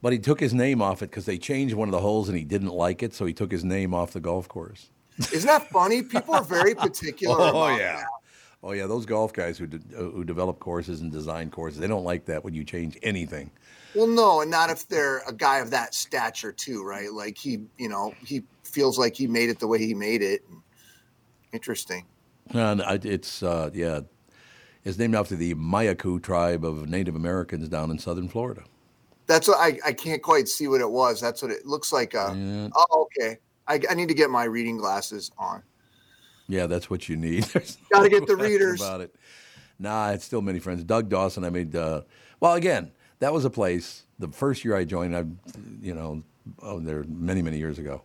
But 0.00 0.12
he 0.12 0.18
took 0.18 0.38
his 0.38 0.54
name 0.54 0.80
off 0.80 1.02
it 1.02 1.10
because 1.10 1.26
they 1.26 1.38
changed 1.38 1.74
one 1.74 1.88
of 1.88 1.92
the 1.92 2.00
holes 2.00 2.28
and 2.28 2.38
he 2.38 2.44
didn't 2.44 2.72
like 2.72 3.02
it, 3.02 3.12
so 3.14 3.26
he 3.26 3.32
took 3.32 3.50
his 3.50 3.64
name 3.64 3.92
off 3.94 4.12
the 4.12 4.20
golf 4.20 4.46
course. 4.48 4.90
isn't 5.32 5.46
that 5.46 5.68
funny 5.70 6.02
people 6.02 6.34
are 6.34 6.44
very 6.44 6.74
particular 6.74 7.34
Oh 7.40 7.68
yeah, 7.76 7.96
that. 7.96 8.06
oh 8.62 8.72
yeah. 8.72 8.86
Those 8.86 9.06
golf 9.06 9.32
guys 9.32 9.58
who 9.58 9.66
de- 9.66 9.96
uh, 9.98 10.10
who 10.10 10.22
develop 10.24 10.60
courses 10.60 11.00
and 11.00 11.10
design 11.10 11.50
courses, 11.50 11.80
they 11.80 11.88
don't 11.88 12.04
like 12.04 12.24
that 12.26 12.44
when 12.44 12.54
you 12.54 12.62
change 12.62 12.96
anything. 13.02 13.50
well 13.96 14.06
no 14.06 14.40
and 14.42 14.50
not 14.50 14.70
if 14.70 14.86
they're 14.86 15.18
a 15.26 15.32
guy 15.32 15.58
of 15.58 15.70
that 15.70 15.94
stature 15.94 16.52
too 16.52 16.84
right 16.84 17.12
like 17.12 17.36
he 17.36 17.58
you 17.78 17.88
know 17.88 18.14
he 18.24 18.42
feels 18.62 18.98
like 18.98 19.16
he 19.16 19.26
made 19.26 19.48
it 19.48 19.58
the 19.58 19.66
way 19.66 19.78
he 19.78 19.94
made 19.94 20.22
it 20.22 20.42
interesting 21.52 22.04
And 22.54 22.82
I, 22.82 22.98
it's 23.02 23.42
uh, 23.42 23.70
yeah, 23.74 24.00
it's 24.84 24.96
named 24.98 25.14
after 25.16 25.34
the 25.36 25.54
Mayaku 25.54 26.22
tribe 26.22 26.64
of 26.64 26.88
Native 26.88 27.16
Americans 27.16 27.68
down 27.68 27.90
in 27.90 27.98
southern 27.98 28.28
Florida. 28.28 28.62
That's 29.28 29.46
what 29.46 29.58
I, 29.58 29.78
I 29.84 29.92
can't 29.92 30.22
quite 30.22 30.48
see 30.48 30.66
what 30.66 30.80
it 30.80 30.90
was. 30.90 31.20
That's 31.20 31.42
what 31.42 31.52
it 31.52 31.66
looks 31.66 31.92
like. 31.92 32.14
Uh, 32.14 32.34
Oh, 32.74 33.06
okay. 33.18 33.38
I, 33.68 33.80
I 33.88 33.94
need 33.94 34.08
to 34.08 34.14
get 34.14 34.30
my 34.30 34.44
reading 34.44 34.78
glasses 34.78 35.30
on. 35.38 35.62
Yeah, 36.48 36.66
that's 36.66 36.88
what 36.88 37.08
you 37.10 37.16
need. 37.16 37.46
Gotta 37.92 38.08
get 38.08 38.26
the 38.26 38.36
readers. 38.36 38.80
about 38.80 39.02
it. 39.02 39.14
Nah, 39.78 40.10
it's 40.12 40.24
still 40.24 40.40
many 40.40 40.58
friends. 40.58 40.82
Doug 40.82 41.10
Dawson, 41.10 41.44
I 41.44 41.50
made. 41.50 41.76
Uh, 41.76 42.02
well, 42.40 42.54
again, 42.54 42.90
that 43.18 43.32
was 43.32 43.44
a 43.44 43.50
place. 43.50 44.04
The 44.18 44.28
first 44.28 44.64
year 44.64 44.74
I 44.74 44.84
joined, 44.84 45.14
I, 45.14 45.24
you 45.80 45.94
know, 45.94 46.22
oh, 46.62 46.80
there 46.80 47.04
many 47.06 47.42
many 47.42 47.58
years 47.58 47.78
ago. 47.78 48.02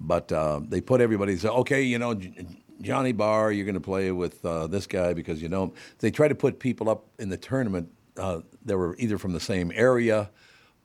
But 0.00 0.30
uh, 0.30 0.60
they 0.66 0.80
put 0.80 1.00
everybody. 1.00 1.36
Say, 1.36 1.48
okay, 1.48 1.82
you 1.82 1.98
know, 1.98 2.14
J- 2.14 2.46
Johnny 2.80 3.12
Barr, 3.12 3.50
you're 3.50 3.66
going 3.66 3.74
to 3.74 3.80
play 3.80 4.12
with 4.12 4.44
uh, 4.44 4.68
this 4.68 4.86
guy 4.86 5.12
because 5.12 5.42
you 5.42 5.48
know. 5.48 5.64
him." 5.64 5.72
They 5.98 6.12
try 6.12 6.28
to 6.28 6.34
put 6.34 6.60
people 6.60 6.88
up 6.88 7.06
in 7.18 7.28
the 7.28 7.36
tournament 7.36 7.90
uh, 8.16 8.40
that 8.64 8.78
were 8.78 8.94
either 8.98 9.18
from 9.18 9.32
the 9.32 9.40
same 9.40 9.72
area 9.74 10.30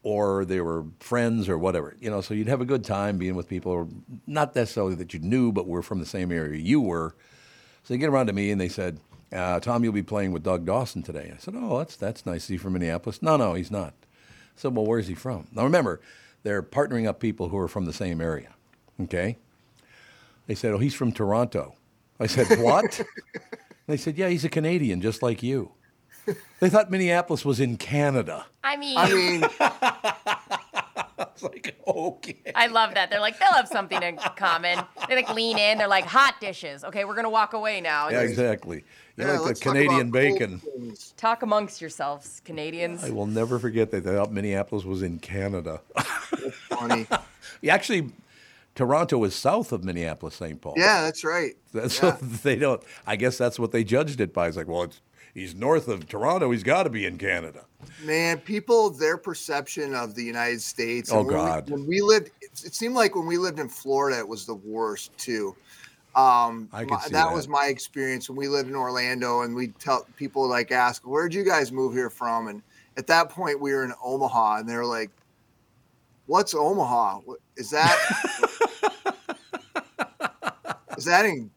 or 0.04 0.46
they 0.46 0.62
were 0.62 0.86
friends 1.00 1.50
or 1.50 1.58
whatever. 1.58 1.96
You 2.00 2.10
know, 2.10 2.22
so 2.22 2.34
you'd 2.34 2.48
have 2.48 2.62
a 2.62 2.66
good 2.66 2.84
time 2.84 3.18
being 3.18 3.36
with 3.36 3.48
people, 3.48 3.90
not 4.26 4.56
necessarily 4.56 4.96
that 4.96 5.14
you 5.14 5.20
knew, 5.20 5.52
but 5.52 5.68
were 5.68 5.82
from 5.82 6.00
the 6.00 6.06
same 6.06 6.32
area 6.32 6.60
you 6.60 6.82
were. 6.82 7.16
So 7.84 7.94
they 7.94 7.98
get 7.98 8.10
around 8.10 8.28
to 8.28 8.34
me 8.34 8.52
and 8.52 8.60
they 8.60 8.70
said, 8.70 9.00
uh, 9.34 9.60
"Tom, 9.60 9.84
you'll 9.84 9.94
be 9.94 10.04
playing 10.04 10.32
with 10.32 10.44
Doug 10.44 10.66
Dawson 10.66 11.04
today." 11.04 11.32
I 11.34 11.38
said, 11.38 11.54
"Oh, 11.58 11.78
that's 11.80 11.96
that's 11.96 12.26
nice. 12.26 12.44
Is 12.44 12.50
he 12.50 12.58
from 12.58 12.74
Minneapolis?" 12.74 13.22
No, 13.22 13.38
no, 13.38 13.54
he's 13.54 13.72
not. 13.72 13.94
I 14.02 14.62
said, 14.62 14.76
"Well, 14.76 14.86
where's 14.86 15.08
he 15.08 15.16
from?" 15.16 15.48
Now 15.54 15.64
remember, 15.64 16.00
they're 16.44 16.64
partnering 16.64 17.08
up 17.08 17.20
people 17.20 17.50
who 17.50 17.58
are 17.58 17.68
from 17.68 17.86
the 17.86 17.94
same 17.94 18.22
area. 18.22 18.54
Okay. 19.02 19.38
They 20.48 20.56
said, 20.56 20.74
"Oh, 20.74 20.78
he's 20.78 20.96
from 20.96 21.12
Toronto." 21.12 21.76
I 22.20 22.28
said, 22.28 22.60
"What?" 22.60 23.02
they 23.88 23.98
said, 23.98 24.18
"Yeah, 24.18 24.30
he's 24.30 24.46
a 24.46 24.50
Canadian, 24.50 25.02
just 25.02 25.22
like 25.22 25.44
you." 25.44 25.74
They 26.60 26.70
thought 26.70 26.92
Minneapolis 26.92 27.46
was 27.46 27.60
in 27.60 27.78
Canada. 27.78 28.46
I 28.64 28.76
mean, 28.76 28.98
I 28.98 29.14
mean, 29.14 29.44
It's 31.42 31.44
like, 31.44 31.76
okay. 31.88 32.38
I 32.54 32.68
love 32.68 32.94
that. 32.96 33.10
They're 33.10 33.20
like, 33.20 33.40
they'll 33.40 33.54
have 33.54 33.68
something 33.68 34.02
in 34.02 34.18
common. 34.36 34.80
They 35.08 35.16
like 35.16 35.34
lean 35.34 35.58
in. 35.58 35.78
They're 35.78 35.88
like, 35.88 36.06
hot 36.06 36.36
dishes. 36.42 36.84
Okay, 36.84 37.06
we're 37.06 37.16
gonna 37.16 37.30
walk 37.30 37.54
away 37.54 37.82
now. 37.82 38.10
Yeah, 38.10 38.22
exactly. 38.22 38.84
You 39.16 39.26
yeah, 39.26 39.32
like 39.32 39.40
the 39.40 39.46
let's 39.46 39.60
talk 39.60 39.74
Canadian 39.74 40.12
bacon. 40.12 40.62
Talk 41.18 41.42
amongst 41.42 41.82
yourselves, 41.82 42.42
Canadians. 42.44 43.04
I 43.04 43.12
will 43.12 43.26
never 43.26 43.60
forget 43.60 43.92
that 43.92 44.04
they 44.04 44.12
thought 44.12 44.32
Minneapolis 44.32 44.86
was 44.86 45.02
in 45.02 45.20
Canada. 45.20 45.82
Funny. 46.70 47.08
Actually, 47.70 48.12
Toronto 48.76 49.24
is 49.24 49.36
south 49.36 49.72
of 49.72 49.84
Minneapolis, 49.84 50.36
St. 50.36 50.60
Paul. 50.60 50.74
Yeah, 50.78 51.02
that's 51.04 51.24
right. 51.24 51.56
That's 51.74 52.02
yeah. 52.02 52.12
what 52.12 52.20
they 52.44 52.56
don't. 52.56 52.82
I 53.06 53.16
guess 53.16 53.38
that's 53.38 53.60
what 53.60 53.72
they 53.72 53.84
judged 53.84 54.22
it 54.22 54.34
by. 54.34 54.48
It's 54.48 54.58
like, 54.58 54.68
well, 54.68 54.84
it's, 54.84 55.02
he's 55.34 55.54
north 55.56 55.88
of 55.88 56.08
Toronto. 56.08 56.52
He's 56.52 56.64
got 56.64 56.84
to 56.84 56.90
be 56.90 57.06
in 57.06 57.18
Canada. 57.18 57.66
Man, 58.04 58.40
people, 58.40 58.90
their 58.90 59.18
perception 59.18 59.94
of 59.96 60.16
the 60.16 60.24
United 60.24 60.62
States. 60.62 61.12
Oh, 61.12 61.20
and 61.20 61.28
when 61.28 61.38
we- 61.38 61.42
God. 61.44 61.70
when 61.70 61.88
we 61.88 62.02
lived, 62.02 62.32
it, 62.42 62.74
seemed 62.74 62.96
like 62.96 63.16
when 63.16 63.26
we 63.26 63.38
lived 63.38 63.60
in 63.60 63.70
Florida, 63.70 64.20
it 64.20 64.28
was 64.28 64.46
the 64.46 64.56
worst 64.56 65.18
too. 65.18 65.56
Um, 66.16 66.68
I 66.74 66.84
my- 66.86 67.00
see 67.02 67.12
that, 67.12 67.28
that. 67.28 67.34
was 67.34 67.48
my 67.48 67.68
experience 67.68 68.30
when 68.30 68.38
we 68.38 68.48
lived 68.48 68.68
in 68.70 68.76
Orlando, 68.76 69.42
and 69.42 69.56
we 69.56 69.68
tell 69.68 70.06
people 70.18 70.48
like 70.48 70.72
ask, 70.72 71.04
"Where'd 71.04 71.34
you 71.34 71.44
guys 71.44 71.72
move 71.72 71.94
here 71.94 72.10
from?" 72.10 72.48
And 72.48 72.62
at 72.98 73.08
that 73.08 73.30
point, 73.30 73.60
we 73.62 73.72
were 73.74 73.84
in 73.86 73.94
Omaha, 74.04 74.58
and 74.58 74.68
they're 74.68 74.86
like, 74.86 75.12
"What's 76.26 76.54
Omaha? 76.56 77.20
Is 77.56 77.70
that 77.70 77.96
is 80.98 81.06
that 81.06 81.26
in 81.26 81.50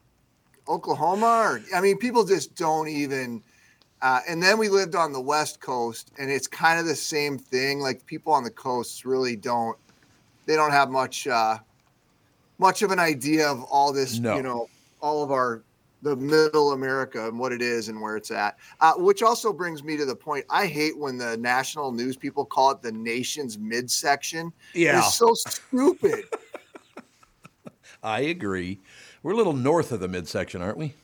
Oklahoma?" 0.68 1.26
Or 1.26 1.62
I 1.74 1.80
mean, 1.80 1.98
people 1.98 2.24
just 2.24 2.54
don't 2.54 2.88
even. 2.88 3.42
Uh, 4.02 4.20
and 4.28 4.42
then 4.42 4.58
we 4.58 4.68
lived 4.68 4.96
on 4.96 5.12
the 5.12 5.20
West 5.20 5.60
Coast, 5.60 6.10
and 6.18 6.30
it's 6.30 6.48
kind 6.48 6.78
of 6.78 6.86
the 6.86 6.94
same 6.94 7.38
thing. 7.38 7.78
Like 7.80 8.04
people 8.04 8.32
on 8.32 8.42
the 8.42 8.50
coasts 8.50 9.06
really 9.06 9.36
don't, 9.36 9.78
they 10.44 10.56
don't 10.56 10.72
have 10.72 10.90
much, 10.90 11.28
uh, 11.28 11.58
much 12.58 12.82
of 12.82 12.90
an 12.90 12.98
idea 12.98 13.48
of 13.48 13.62
all 13.62 13.92
this. 13.92 14.18
No. 14.18 14.36
You 14.36 14.42
know, 14.42 14.68
all 15.00 15.22
of 15.22 15.30
our 15.30 15.62
the 16.02 16.16
middle 16.16 16.72
America 16.72 17.28
and 17.28 17.38
what 17.38 17.52
it 17.52 17.62
is 17.62 17.88
and 17.88 18.00
where 18.00 18.16
it's 18.16 18.30
at. 18.30 18.58
Uh, 18.80 18.94
which 18.94 19.22
also 19.22 19.52
brings 19.52 19.84
me 19.84 19.96
to 19.96 20.04
the 20.04 20.16
point. 20.16 20.44
I 20.50 20.66
hate 20.66 20.98
when 20.98 21.16
the 21.16 21.36
national 21.36 21.92
news 21.92 22.16
people 22.16 22.44
call 22.44 22.72
it 22.72 22.82
the 22.82 22.92
nation's 22.92 23.56
midsection. 23.56 24.52
Yeah. 24.74 24.98
it's 24.98 25.14
so 25.14 25.32
stupid. 25.34 26.24
I 28.02 28.20
agree. 28.22 28.80
We're 29.22 29.32
a 29.32 29.36
little 29.36 29.52
north 29.52 29.92
of 29.92 30.00
the 30.00 30.08
midsection, 30.08 30.60
aren't 30.60 30.76
we? 30.76 30.94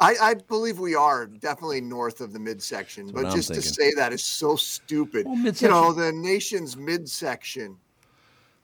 I, 0.00 0.14
I 0.20 0.34
believe 0.34 0.78
we 0.78 0.94
are 0.94 1.26
definitely 1.26 1.80
north 1.80 2.20
of 2.20 2.32
the 2.32 2.38
midsection, 2.38 3.10
but 3.12 3.34
just 3.34 3.52
to 3.54 3.60
say 3.62 3.92
that 3.96 4.12
is 4.12 4.22
so 4.22 4.54
stupid. 4.54 5.26
Well, 5.26 5.36
you 5.36 5.68
know, 5.68 5.92
the 5.92 6.12
nation's 6.12 6.76
midsection. 6.76 7.76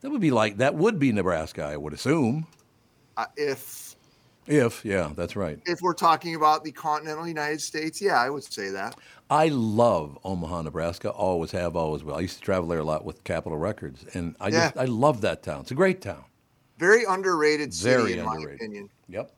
That 0.01 0.11
would 0.11 0.21
be 0.21 0.31
like 0.31 0.59
that 0.59 0.75
would 0.75 0.99
be 0.99 1.11
Nebraska, 1.13 1.65
I 1.65 1.77
would 1.77 1.93
assume. 1.93 2.47
uh, 3.17 3.27
if 3.37 3.97
If, 4.47 4.85
yeah, 4.85 5.11
that's 5.17 5.35
right. 5.35 5.59
if 5.65 5.81
we're 5.81 5.95
talking 5.95 6.35
about 6.35 6.63
the 6.63 6.71
continental 6.71 7.27
United 7.27 7.61
States, 7.63 8.01
yeah, 8.01 8.21
I 8.21 8.29
would 8.31 8.45
say 8.45 8.69
that. 8.71 8.97
I 9.31 9.49
love 9.49 10.19
Omaha, 10.23 10.63
Nebraska. 10.63 11.09
Always 11.11 11.51
have, 11.53 11.75
always 11.75 12.05
will. 12.05 12.15
I 12.15 12.21
used 12.21 12.37
to 12.37 12.43
travel 12.43 12.69
there 12.69 12.81
a 12.81 12.85
lot 12.85 13.05
with 13.07 13.25
Capitol 13.25 13.57
Records, 13.59 14.05
and 14.15 14.37
I 14.39 14.51
just 14.51 14.77
I 14.77 14.85
love 14.85 15.23
that 15.23 15.43
town. 15.43 15.63
It's 15.63 15.71
a 15.71 15.75
great 15.75 16.03
town. 16.03 16.25
Very 16.79 17.05
underrated 17.05 17.73
city, 17.73 17.97
Very 17.97 18.19
in 18.19 18.27
my 18.27 18.35
underrated. 18.35 18.61
opinion. 18.61 18.91
Yep. 19.09 19.33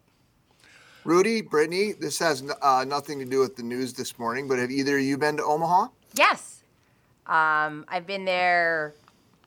Rudy, 1.06 1.40
Brittany, 1.40 1.92
this 1.92 2.18
has 2.18 2.42
uh, 2.62 2.84
nothing 2.86 3.18
to 3.20 3.24
do 3.24 3.38
with 3.40 3.56
the 3.56 3.62
news 3.62 3.92
this 3.94 4.18
morning, 4.18 4.48
but 4.48 4.58
have 4.58 4.70
either 4.70 4.96
of 4.98 5.04
you 5.04 5.16
been 5.16 5.36
to 5.36 5.44
Omaha? 5.44 5.88
Yes. 6.14 6.64
Um, 7.26 7.84
I've 7.88 8.06
been 8.06 8.24
there 8.24 8.94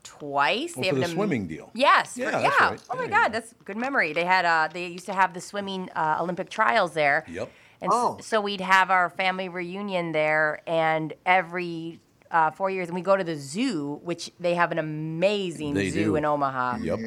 twice. 0.02 0.74
Well, 0.76 0.82
They 0.84 0.88
for 0.90 0.94
have 0.96 1.04
the 1.04 1.10
an 1.10 1.16
swimming 1.16 1.46
deal. 1.46 1.70
Yes. 1.74 2.16
Yeah, 2.16 2.26
for- 2.26 2.30
that's 2.42 2.56
yeah. 2.60 2.68
right. 2.70 2.80
Oh 2.90 2.96
my 2.96 3.02
Yeah, 3.04 3.08
God, 3.10 3.16
yeah. 3.22 3.28
that's 3.28 3.54
good 3.64 3.76
memory. 3.76 4.12
They 4.14 4.24
had 4.24 4.44
uh, 4.44 4.68
they 4.72 4.86
used 4.86 5.06
to 5.06 5.12
have 5.14 5.34
the 5.34 5.40
swimming 5.40 5.90
uh, 5.94 6.16
Olympic 6.20 6.48
trials 6.50 6.92
there. 6.94 7.24
Yep. 7.28 7.50
And 7.82 7.90
Oh. 7.94 8.18
so 8.20 8.40
we'd 8.40 8.60
have 8.60 8.90
our 8.90 9.08
family 9.10 9.48
reunion 9.48 10.12
there, 10.12 10.60
and 10.66 11.14
every 11.24 12.00
uh, 12.30 12.50
four 12.50 12.70
years, 12.70 12.88
and 12.88 12.94
we 12.94 13.00
go 13.00 13.16
to 13.16 13.24
the 13.24 13.36
zoo, 13.36 14.00
which 14.02 14.30
they 14.38 14.54
have 14.54 14.70
an 14.72 14.78
amazing 14.78 15.74
They 15.74 15.88
zoo 15.90 16.04
do. 16.04 16.16
in 16.16 16.24
Omaha. 16.24 16.76
Yep. 16.82 16.98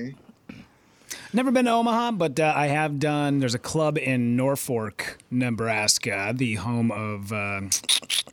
Never 1.36 1.50
been 1.50 1.65
to 1.65 1.72
Omaha, 1.72 2.12
but 2.12 2.39
uh, 2.39 2.54
I 2.56 2.67
have 2.67 3.00
done. 3.00 3.39
There's 3.39 3.56
a 3.56 3.60
club 3.60 3.98
in 3.98 4.36
Norfolk, 4.36 5.17
Nebraska, 5.32 6.32
the 6.36 6.56
home 6.56 6.91
of 6.91 7.34
uh, 7.34 7.62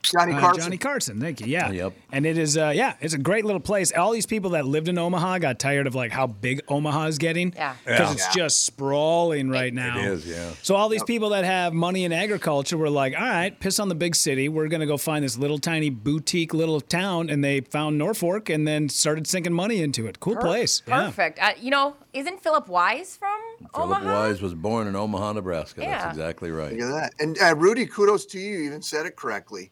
Johnny 0.03 0.33
uh, 0.33 0.39
Carson. 0.39 0.61
Johnny 0.63 0.77
Carson. 0.77 1.19
Thank 1.19 1.41
you. 1.41 1.47
Yeah. 1.47 1.71
Yep. 1.71 1.93
And 2.11 2.27
it 2.27 2.37
is, 2.37 2.57
uh, 2.57 2.71
yeah, 2.75 2.93
it's 3.01 3.15
a 3.15 3.17
great 3.17 3.43
little 3.43 3.59
place. 3.59 3.91
All 3.91 4.11
these 4.11 4.27
people 4.27 4.51
that 4.51 4.65
lived 4.65 4.87
in 4.87 4.99
Omaha 4.99 5.39
got 5.39 5.57
tired 5.57 5.87
of 5.87 5.95
like 5.95 6.11
how 6.11 6.27
big 6.27 6.61
Omaha 6.67 7.05
is 7.07 7.17
getting. 7.17 7.53
Yeah. 7.55 7.75
Because 7.83 7.99
Yeah. 7.99 8.11
it's 8.13 8.35
just 8.35 8.63
sprawling 8.67 9.49
right 9.49 9.73
now. 9.73 9.97
is, 9.97 10.27
yeah. 10.27 10.51
So 10.61 10.75
all 10.75 10.87
these 10.87 11.03
people 11.03 11.29
that 11.29 11.43
have 11.43 11.73
money 11.73 12.03
in 12.05 12.11
agriculture 12.13 12.77
were 12.77 12.89
like, 12.91 13.15
all 13.15 13.25
right, 13.27 13.57
piss 13.59 13.79
on 13.79 13.89
the 13.89 13.95
big 13.95 14.13
city. 14.15 14.47
We're 14.47 14.67
gonna 14.67 14.85
go 14.85 14.97
find 14.97 15.23
this 15.25 15.39
little 15.39 15.57
tiny 15.57 15.89
boutique 15.89 16.53
little 16.53 16.79
town, 16.81 17.31
and 17.31 17.43
they 17.43 17.61
found 17.61 17.97
Norfolk 17.97 18.49
and 18.49 18.67
then 18.67 18.89
started 18.89 19.25
sinking 19.25 19.53
money 19.53 19.81
into 19.81 20.05
it. 20.05 20.19
Cool 20.19 20.35
place. 20.35 20.83
Yeah. 20.87 21.05
Perfect. 21.05 21.39
Uh, 21.41 21.51
you 21.59 21.71
know, 21.71 21.95
isn't 22.13 22.41
Philip 22.43 22.67
Wise 22.67 22.90
from 22.99 23.39
Philip 23.73 23.97
Omaha? 23.97 24.13
Wise 24.27 24.41
was 24.41 24.53
born 24.53 24.87
in 24.87 24.95
Omaha, 24.95 25.33
Nebraska. 25.33 25.81
Yeah. 25.81 25.97
That's 26.03 26.17
exactly 26.17 26.51
right. 26.51 26.71
Look 26.77 26.81
at 26.89 26.91
that. 26.91 27.13
And 27.19 27.37
uh, 27.41 27.55
Rudy, 27.55 27.85
kudos 27.85 28.25
to 28.27 28.39
you. 28.39 28.57
You 28.59 28.65
even 28.67 28.81
said 28.81 29.05
it 29.05 29.15
correctly. 29.15 29.71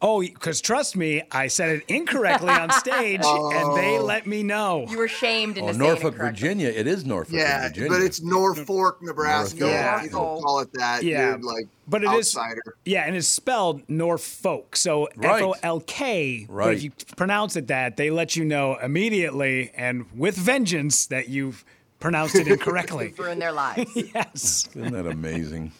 Oh, 0.00 0.20
because 0.20 0.60
trust 0.60 0.94
me, 0.94 1.22
I 1.32 1.48
said 1.48 1.70
it 1.78 1.82
incorrectly 1.88 2.50
on 2.50 2.70
stage, 2.70 3.20
and 3.24 3.76
they 3.76 3.98
let 3.98 4.28
me 4.28 4.44
know. 4.44 4.86
You 4.88 4.96
were 4.96 5.08
shamed 5.08 5.58
into 5.58 5.70
Oh, 5.70 5.72
saying 5.72 5.78
Norfolk, 5.80 6.14
it. 6.14 6.18
Virginia. 6.18 6.68
It 6.68 6.86
is 6.86 7.04
Norfolk, 7.04 7.34
Yeah, 7.34 7.66
Virginia. 7.66 7.88
but 7.90 8.02
it's 8.02 8.22
Norfolk, 8.22 9.02
Nebraska. 9.02 9.58
Norfolk. 9.58 9.74
Yeah. 9.76 10.02
You 10.04 10.10
don't 10.10 10.40
call 10.42 10.60
it 10.60 10.72
that. 10.74 11.02
Yeah. 11.02 11.30
You're 11.30 11.38
like 11.40 11.66
But 11.88 12.04
it 12.04 12.12
is 12.12 12.36
outsider. 12.36 12.76
yeah, 12.84 13.06
and 13.06 13.16
it's 13.16 13.26
spelled 13.26 13.82
Norfolk, 13.88 14.76
so 14.76 15.08
Right. 15.16 15.42
F 15.42 15.48
O 15.48 15.54
L 15.64 15.80
K. 15.80 16.44
But 16.46 16.54
Right. 16.54 16.76
if 16.76 16.84
you 16.84 16.92
pronounce 17.16 17.56
it 17.56 17.66
that, 17.66 17.96
they 17.96 18.10
let 18.10 18.36
you 18.36 18.44
know 18.44 18.76
immediately 18.76 19.72
and 19.76 20.06
with 20.16 20.36
vengeance 20.36 21.06
that 21.06 21.28
you've 21.28 21.64
pronounced 22.00 22.34
it 22.36 22.48
incorrectly. 22.48 23.14
Ruin 23.18 23.38
their 23.38 23.52
lives. 23.52 23.90
yes. 24.14 24.68
Isn't 24.74 24.92
that 24.92 25.06
amazing? 25.06 25.72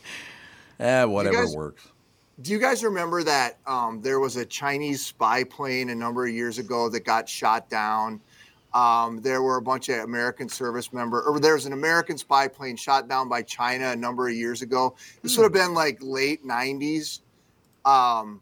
ah, 0.80 1.06
whatever 1.06 1.44
guys- 1.44 1.56
works. 1.56 1.88
Do 2.40 2.52
you 2.52 2.60
guys 2.60 2.84
remember 2.84 3.24
that 3.24 3.58
um, 3.66 4.00
there 4.00 4.20
was 4.20 4.36
a 4.36 4.46
Chinese 4.46 5.04
spy 5.04 5.42
plane 5.42 5.90
a 5.90 5.94
number 5.94 6.24
of 6.24 6.32
years 6.32 6.58
ago 6.58 6.88
that 6.90 7.04
got 7.04 7.28
shot 7.28 7.68
down? 7.68 8.20
Um, 8.74 9.20
there 9.22 9.42
were 9.42 9.56
a 9.56 9.62
bunch 9.62 9.88
of 9.88 10.04
American 10.04 10.48
service 10.48 10.92
member, 10.92 11.20
or 11.22 11.40
there 11.40 11.54
was 11.54 11.66
an 11.66 11.72
American 11.72 12.16
spy 12.16 12.46
plane 12.46 12.76
shot 12.76 13.08
down 13.08 13.28
by 13.28 13.42
China 13.42 13.90
a 13.90 13.96
number 13.96 14.28
of 14.28 14.34
years 14.36 14.62
ago. 14.62 14.94
This 15.22 15.36
would 15.36 15.42
have 15.42 15.52
been 15.52 15.74
like 15.74 15.98
late 16.00 16.44
'90s, 16.46 17.20
um, 17.84 18.40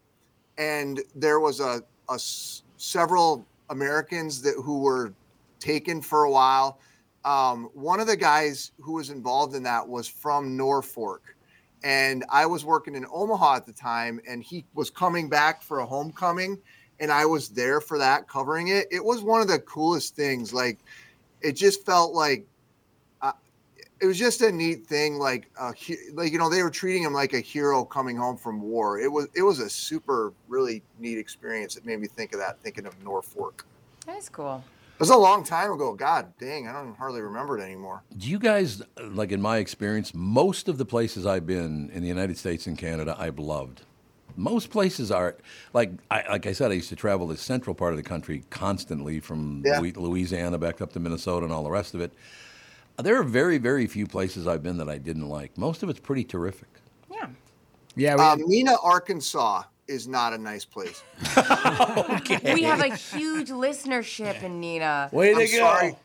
and 0.59 1.01
there 1.15 1.41
was 1.41 1.61
a, 1.61 1.83
a 2.11 2.15
s- 2.15 2.65
several 2.77 3.47
Americans 3.71 4.43
that 4.43 4.57
who 4.63 4.81
were 4.81 5.15
taken 5.59 6.03
for 6.03 6.25
a 6.25 6.31
while. 6.31 6.81
Um, 7.27 7.69
one 7.75 8.01
of 8.01 8.07
the 8.07 8.17
guys 8.17 8.73
who 8.81 8.95
was 8.95 9.11
involved 9.11 9.55
in 9.55 9.65
that 9.65 9.87
was 9.87 10.09
from 10.09 10.57
Norfolk 10.57 11.37
and 11.87 12.25
I 12.29 12.47
was 12.47 12.65
working 12.65 12.95
in 12.95 13.07
Omaha 13.13 13.57
at 13.57 13.67
the 13.67 13.73
time, 13.73 14.21
and 14.29 14.43
he 14.43 14.65
was 14.75 14.91
coming 14.91 15.29
back 15.29 15.63
for 15.63 15.81
a 15.81 15.87
homecoming, 15.87 16.59
and 16.99 17.13
I 17.13 17.27
was 17.27 17.49
there 17.49 17.81
for 17.81 17.99
that, 17.99 18.29
covering 18.29 18.69
it. 18.69 18.89
It 18.91 19.05
was 19.05 19.23
one 19.23 19.41
of 19.41 19.49
the 19.49 19.59
coolest 19.61 20.17
things. 20.17 20.53
Like, 20.53 20.79
it 21.43 21.53
just 21.53 21.85
felt 21.85 22.13
like 22.13 22.47
uh, 23.21 23.33
it 24.01 24.07
was 24.07 24.19
just 24.19 24.41
a 24.41 24.51
neat 24.51 24.87
thing. 24.87 25.19
Like, 25.19 25.51
uh, 25.59 25.73
he, 25.73 25.97
like 26.15 26.33
you 26.33 26.39
know, 26.39 26.51
they 26.51 26.63
were 26.63 26.71
treating 26.71 27.03
him 27.05 27.13
like 27.13 27.35
a 27.35 27.41
hero 27.41 27.85
coming 27.85 28.17
home 28.17 28.37
from 28.37 28.63
war. 28.63 28.99
It 28.99 29.13
was 29.13 29.29
it 29.35 29.43
was 29.43 29.61
a 29.61 29.69
super 29.69 30.33
really 30.49 30.83
neat 30.99 31.19
experience. 31.19 31.77
It 31.77 31.85
made 31.85 32.01
me 32.01 32.09
think 32.09 32.33
of 32.33 32.41
that, 32.41 32.59
thinking 32.63 32.87
of 32.87 33.01
Norfolk. 33.05 33.65
That's 34.07 34.29
cool. 34.29 34.65
It 34.97 35.01
was 35.01 35.11
a 35.11 35.17
long 35.17 35.45
time 35.45 35.71
ago. 35.73 35.93
God 35.93 36.33
dang, 36.39 36.67
I 36.67 36.73
don't 36.73 36.97
hardly 36.97 37.21
remember 37.21 37.59
it 37.59 37.63
anymore. 37.63 38.03
Do 38.17 38.31
you 38.31 38.39
guys, 38.39 38.81
like 38.99 39.31
in 39.31 39.43
my 39.43 39.59
experience, 39.59 40.15
most 40.15 40.69
of 40.69 40.79
the 40.79 40.87
places 40.87 41.27
I've 41.27 41.47
been 41.47 41.91
in 41.93 42.01
the 42.01 42.09
United 42.09 42.39
States 42.39 42.67
and 42.67 42.79
Canada, 42.79 43.15
I've 43.19 43.39
loved. 43.39 43.83
Most 44.37 44.71
places 44.71 45.11
are 45.11 45.37
like 45.75 45.93
I, 46.11 46.25
like 46.31 46.47
I 46.47 46.53
said, 46.53 46.71
I 46.71 46.75
used 46.75 46.89
to 46.89 46.97
travel 46.97 47.27
the 47.27 47.37
central 47.37 47.75
part 47.75 47.93
of 47.93 47.99
the 47.99 48.03
country 48.03 48.45
constantly 48.49 49.21
from 49.21 49.63
Yeah. 49.67 49.81
Louisiana 49.81 50.57
back 50.57 50.81
up 50.81 50.95
to 50.95 51.01
Minnesota 51.01 51.45
and 51.45 51.53
all 51.53 51.63
the 51.63 51.71
rest 51.71 51.93
of 51.93 52.01
it. 52.01 52.15
There 52.99 53.21
are 53.21 53.23
very, 53.23 53.59
very 53.59 53.87
few 53.87 54.07
places 54.07 54.47
I've 54.47 54.63
been 54.63 54.79
that 54.79 54.89
I 54.89 54.97
didn't 54.97 55.29
like. 55.29 55.59
Most 55.59 55.83
of 55.83 55.91
it's 55.91 56.01
pretty 56.01 56.25
terrific. 56.25 56.69
Yeah. 57.13 57.29
Yeah, 57.97 58.15
we, 58.15 58.23
Uh, 58.23 58.37
Mena, 58.47 58.77
Arkansas 58.83 59.65
is 59.89 60.09
not 60.09 60.33
a 60.33 60.39
nice 60.39 60.65
place. 60.65 61.03
We 62.55 62.63
have 62.63 62.81
a 62.81 62.95
huge 62.95 63.51
listenership 63.51 64.43
in 64.43 64.61
Nina. 64.61 65.09
Way 65.13 65.35
to 65.35 65.41
I'm 65.41 65.47
sorry. 65.47 65.97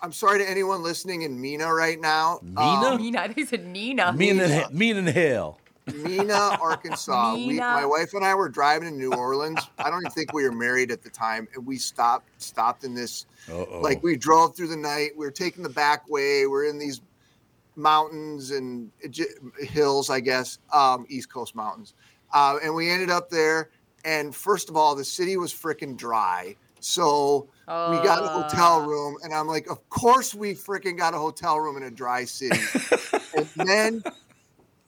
I'm 0.00 0.12
sorry 0.12 0.38
to 0.40 0.50
anyone 0.50 0.82
listening 0.82 1.22
in 1.22 1.40
Mena 1.40 1.72
right 1.72 2.00
now. 2.00 2.40
Mina? 2.42 2.98
Nina, 2.98 3.20
I 3.20 3.26
think 3.26 3.38
you 3.38 3.46
said 3.46 3.66
Nina. 3.66 4.12
Me 4.12 4.30
and 4.30 4.74
me 4.74 4.90
and 4.90 5.08
hell. 5.08 5.60
Mena, 5.94 6.56
Arkansas. 6.60 7.34
We, 7.34 7.58
my 7.58 7.84
wife 7.84 8.14
and 8.14 8.24
I 8.24 8.34
were 8.34 8.48
driving 8.48 8.88
in 8.88 8.98
New 8.98 9.12
Orleans. 9.12 9.60
I 9.78 9.90
don't 9.90 10.00
even 10.00 10.12
think 10.12 10.32
we 10.32 10.44
were 10.44 10.52
married 10.52 10.90
at 10.90 11.02
the 11.02 11.10
time, 11.10 11.48
and 11.54 11.66
we 11.66 11.76
stopped 11.76 12.26
stopped 12.42 12.84
in 12.84 12.94
this. 12.94 13.26
Uh-oh. 13.48 13.80
Like 13.80 14.02
we 14.02 14.16
drove 14.16 14.56
through 14.56 14.68
the 14.68 14.76
night. 14.76 15.10
We 15.16 15.24
were 15.26 15.32
taking 15.32 15.62
the 15.62 15.68
back 15.68 16.08
way. 16.08 16.46
We're 16.46 16.66
in 16.66 16.78
these 16.78 17.00
mountains 17.76 18.50
and 18.50 18.90
hills, 19.58 20.10
I 20.10 20.20
guess, 20.20 20.58
um, 20.72 21.06
East 21.08 21.32
Coast 21.32 21.54
mountains, 21.54 21.94
uh, 22.32 22.58
and 22.62 22.74
we 22.74 22.90
ended 22.90 23.10
up 23.10 23.28
there. 23.30 23.70
And 24.04 24.34
first 24.34 24.68
of 24.68 24.76
all, 24.76 24.94
the 24.96 25.04
city 25.04 25.36
was 25.36 25.52
freaking 25.54 25.96
dry. 25.96 26.56
So 26.80 27.48
we 27.88 28.00
got 28.00 28.24
a 28.24 28.28
hotel 28.28 28.80
room, 28.80 29.16
and 29.22 29.32
I'm 29.32 29.46
like, 29.46 29.68
of 29.70 29.88
course 29.88 30.34
we 30.34 30.54
freaking 30.54 30.98
got 30.98 31.14
a 31.14 31.18
hotel 31.18 31.58
room 31.60 31.76
in 31.76 31.84
a 31.84 31.90
dry 31.90 32.24
city. 32.24 32.58
and 33.34 33.48
then 33.54 34.02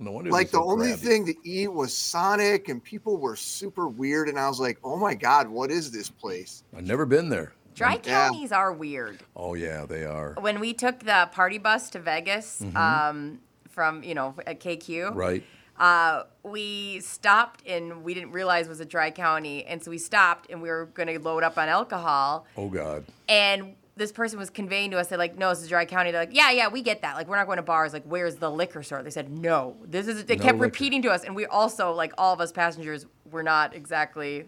No 0.00 0.10
wonder 0.10 0.30
like 0.32 0.50
the 0.50 0.58
so 0.58 0.68
only 0.68 0.88
crabby. 0.88 1.02
thing 1.02 1.26
to 1.26 1.34
eat 1.48 1.72
was 1.72 1.96
Sonic, 1.96 2.68
and 2.68 2.82
people 2.82 3.16
were 3.18 3.36
super 3.36 3.88
weird. 3.88 4.28
And 4.28 4.38
I 4.38 4.48
was 4.48 4.58
like, 4.58 4.78
"Oh 4.82 4.96
my 4.96 5.14
god, 5.14 5.48
what 5.48 5.70
is 5.70 5.92
this 5.92 6.10
place?" 6.10 6.64
I've 6.76 6.84
never 6.86 7.06
been 7.06 7.28
there. 7.28 7.52
Dry 7.74 7.94
Yeah. 8.04 8.28
counties 8.28 8.50
are 8.52 8.72
weird. 8.72 9.20
Oh 9.36 9.54
yeah, 9.54 9.86
they 9.86 10.04
are. 10.04 10.34
When 10.40 10.58
we 10.60 10.74
took 10.74 11.00
the 11.00 11.28
party 11.32 11.58
bus 11.58 11.90
to 11.90 12.00
Vegas 12.00 12.60
um, 12.76 13.40
from, 13.68 14.02
you 14.04 14.14
know, 14.14 14.34
at 14.46 14.60
KQ, 14.60 15.14
Right. 15.14 15.44
Uh, 15.78 16.24
we 16.42 17.00
stopped 17.00 17.66
and 17.66 18.04
we 18.04 18.14
didn't 18.14 18.32
realize 18.32 18.66
it 18.66 18.70
was 18.70 18.80
a 18.80 18.84
dry 18.84 19.10
county. 19.10 19.64
And 19.64 19.82
so 19.82 19.90
we 19.90 19.98
stopped 19.98 20.50
and 20.50 20.62
we 20.62 20.68
were 20.68 20.86
going 20.86 21.08
to 21.08 21.18
load 21.18 21.42
up 21.42 21.58
on 21.58 21.68
alcohol. 21.68 22.46
Oh 22.56 22.68
God. 22.68 23.04
And 23.28 23.74
this 23.96 24.10
person 24.10 24.38
was 24.38 24.50
conveying 24.50 24.90
to 24.90 24.98
us, 24.98 25.06
they're 25.08 25.18
like, 25.18 25.38
no, 25.38 25.50
this 25.50 25.60
is 25.60 25.66
a 25.66 25.68
dry 25.68 25.84
county. 25.84 26.10
They're 26.10 26.22
like, 26.22 26.34
yeah, 26.34 26.50
yeah, 26.50 26.68
we 26.68 26.82
get 26.82 27.02
that. 27.02 27.14
Like, 27.14 27.28
we're 27.28 27.36
not 27.36 27.46
going 27.46 27.58
to 27.58 27.62
bars. 27.62 27.92
Like, 27.92 28.02
where's 28.04 28.34
the 28.36 28.50
liquor 28.50 28.82
store? 28.82 29.02
They 29.04 29.10
said, 29.10 29.30
no. 29.30 29.76
This 29.84 30.08
is, 30.08 30.24
they 30.24 30.34
No 30.36 30.42
kept 30.42 30.54
liquor. 30.58 30.64
repeating 30.64 31.02
to 31.02 31.10
us. 31.10 31.22
And 31.22 31.36
we 31.36 31.46
also, 31.46 31.92
like, 31.92 32.12
all 32.18 32.32
of 32.34 32.40
us 32.40 32.50
passengers 32.50 33.06
were 33.30 33.44
not 33.44 33.72
exactly 33.74 34.46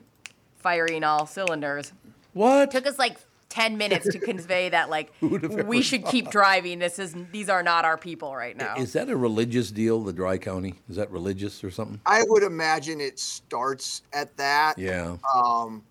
firing 0.57 1.05
all 1.05 1.27
cylinders. 1.27 1.93
What? 2.33 2.73
took 2.73 2.87
us 2.87 2.99
like 2.99 3.19
10 3.57 3.79
minutes 3.79 4.07
to 4.11 4.19
convey 4.19 4.69
that, 4.69 4.91
like, 4.91 5.11
we 5.23 5.37
ever 5.37 5.83
should 5.83 6.05
keep 6.05 6.31
driving. 6.31 6.79
This 6.79 6.99
is, 6.99 7.17
these 7.33 7.49
are 7.49 7.63
not 7.63 7.87
our 7.87 7.97
people 7.97 8.37
right 8.37 8.55
now. 8.55 8.75
Is 8.77 8.93
that 8.93 9.09
a 9.09 9.17
religious 9.17 9.71
deal, 9.71 10.03
the 10.03 10.13
Dry 10.13 10.37
County? 10.37 10.75
Is 10.91 10.97
that 10.97 11.11
religious 11.11 11.65
or 11.65 11.71
something? 11.71 11.99
I 12.05 12.23
would 12.29 12.43
imagine 12.43 13.01
it 13.01 13.19
starts 13.19 14.03
at 14.13 14.37
that. 14.37 14.79
Yeah. 14.79 15.17
Um, 15.35 15.83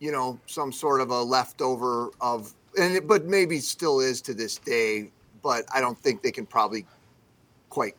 you 0.00 0.10
know, 0.10 0.40
some 0.46 0.72
sort 0.72 1.00
of 1.00 1.10
a 1.10 1.22
leftover 1.22 2.10
of, 2.20 2.52
and 2.76 2.96
it, 2.96 3.06
but 3.06 3.26
maybe 3.26 3.60
still 3.60 4.00
is 4.00 4.20
to 4.22 4.34
this 4.34 4.56
day. 4.58 5.10
But 5.40 5.66
I 5.72 5.80
don't 5.80 5.96
think 5.96 6.20
they 6.20 6.32
can 6.32 6.46
probably 6.46 6.84
quite. 7.70 7.94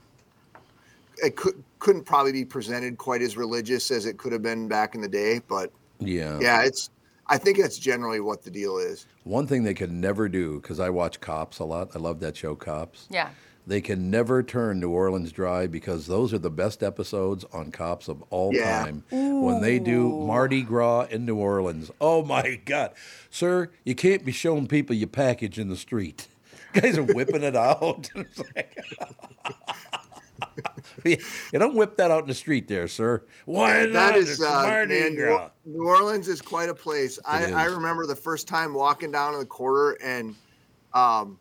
It 1.23 1.37
could 1.37 1.63
couldn't 1.79 2.03
probably 2.03 2.33
be 2.33 2.43
presented 2.43 2.97
quite 2.97 3.21
as 3.21 3.37
religious 3.37 3.91
as 3.91 4.05
it 4.07 4.17
could 4.17 4.33
have 4.33 4.41
been 4.41 4.67
back 4.67 4.93
in 4.93 4.99
the 4.99 5.07
day. 5.07 5.39
But 5.47 5.71
Yeah. 5.99 6.37
yeah, 6.41 6.63
it's. 6.63 6.89
I 7.27 7.37
think 7.37 7.57
that's 7.57 7.77
generally 7.79 8.19
what 8.19 8.43
the 8.43 8.51
deal 8.51 8.77
is. 8.77 9.07
One 9.23 9.47
thing 9.47 9.63
they 9.63 9.73
could 9.73 9.91
never 9.91 10.29
do, 10.29 10.59
because 10.61 10.79
I 10.79 10.89
watch 10.91 11.19
Cops 11.19 11.59
a 11.59 11.63
lot. 11.65 11.89
I 11.95 11.99
love 11.99 12.19
that 12.19 12.37
show, 12.37 12.55
Cops. 12.55 13.07
yeah. 13.09 13.29
They 13.67 13.81
can 13.81 14.11
never 14.11 14.43
turn 14.43 14.79
New 14.79 14.91
Orleans 14.91 15.31
dry 15.31 15.65
because 15.65 16.05
those 16.05 16.35
are 16.35 16.37
the 16.37 16.51
best 16.51 16.83
episodes 16.83 17.43
on 17.51 17.71
Cops 17.71 18.07
of 18.07 18.21
all 18.29 18.53
Yeah. 18.53 18.83
time. 18.83 19.03
When 19.09 19.59
they 19.59 19.79
do 19.79 20.07
Mardi 20.07 20.61
Gras 20.61 21.07
in 21.09 21.25
New 21.25 21.37
Orleans. 21.37 21.89
Oh 21.99 22.23
my 22.23 22.61
God. 22.63 22.91
Sir, 23.31 23.71
you 23.83 23.95
can't 23.95 24.23
be 24.23 24.31
showing 24.31 24.67
people 24.67 24.95
your 24.95 25.07
package 25.07 25.57
in 25.57 25.69
the 25.69 25.75
street. 25.77 26.27
Guys 26.73 26.95
are 26.99 27.03
whipping 27.03 27.41
it 27.41 27.55
out. 27.55 28.07
You 31.03 31.17
don't 31.53 31.75
whip 31.75 31.97
that 31.97 32.11
out 32.11 32.23
in 32.23 32.27
the 32.27 32.33
street 32.33 32.67
there, 32.67 32.87
sir. 32.87 33.23
Why 33.45 33.83
not? 33.85 33.93
That 33.93 34.15
is, 34.15 34.41
uh, 34.41 34.85
man, 34.87 35.15
New, 35.15 35.39
New 35.65 35.87
Orleans 35.87 36.27
is 36.27 36.41
quite 36.41 36.69
a 36.69 36.73
place. 36.73 37.19
I. 37.25 37.51
I 37.51 37.65
remember 37.65 38.05
the 38.05 38.15
first 38.15 38.47
time 38.47 38.73
walking 38.73 39.11
down 39.11 39.33
in 39.33 39.39
the 39.39 39.45
quarter 39.45 39.97
and, 40.03 40.35
um, 40.93 41.39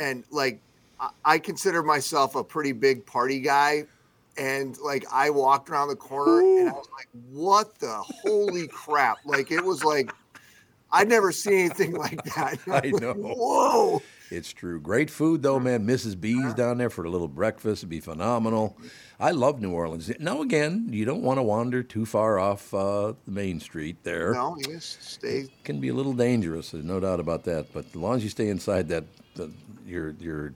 and 0.00 0.24
like, 0.30 0.60
I, 1.00 1.10
I 1.24 1.38
consider 1.38 1.82
myself 1.82 2.34
a 2.34 2.44
pretty 2.44 2.72
big 2.72 3.04
party 3.06 3.40
guy. 3.40 3.84
And 4.36 4.76
like, 4.78 5.04
I 5.12 5.30
walked 5.30 5.70
around 5.70 5.88
the 5.88 5.96
corner 5.96 6.40
and 6.40 6.68
I 6.68 6.72
was 6.72 6.88
like, 6.96 7.08
what 7.30 7.78
the 7.78 7.94
holy 7.94 8.66
crap? 8.68 9.18
Like, 9.24 9.52
it 9.52 9.64
was 9.64 9.84
like, 9.84 10.12
I'd 10.90 11.08
never 11.08 11.32
seen 11.32 11.54
anything 11.54 11.94
like 11.94 12.22
that. 12.34 12.58
I 12.68 12.90
know. 12.90 13.14
Whoa. 13.14 14.02
It's 14.34 14.52
true. 14.52 14.80
Great 14.80 15.10
food, 15.10 15.42
though, 15.42 15.60
man. 15.60 15.86
Mrs. 15.86 16.20
B's 16.20 16.54
down 16.54 16.78
there 16.78 16.90
for 16.90 17.04
a 17.04 17.10
little 17.10 17.28
breakfast 17.28 17.82
would 17.82 17.90
be 17.90 18.00
phenomenal. 18.00 18.76
I 19.20 19.30
love 19.30 19.60
New 19.60 19.70
Orleans. 19.70 20.10
Now, 20.18 20.42
again, 20.42 20.88
you 20.90 21.04
don't 21.04 21.22
want 21.22 21.38
to 21.38 21.42
wander 21.42 21.82
too 21.82 22.04
far 22.04 22.38
off 22.38 22.74
uh, 22.74 23.14
the 23.24 23.30
main 23.30 23.60
street 23.60 23.96
there. 24.02 24.34
No, 24.34 24.56
you 24.58 24.64
just 24.64 25.02
stay. 25.02 25.46
can 25.62 25.80
be 25.80 25.88
a 25.88 25.94
little 25.94 26.12
dangerous. 26.12 26.72
There's 26.72 26.84
no 26.84 26.98
doubt 26.98 27.20
about 27.20 27.44
that. 27.44 27.72
But 27.72 27.86
as 27.86 27.96
long 27.96 28.16
as 28.16 28.24
you 28.24 28.30
stay 28.30 28.48
inside 28.48 28.88
that, 28.88 29.04
the, 29.36 29.50
your 29.86 30.10
your 30.18 30.54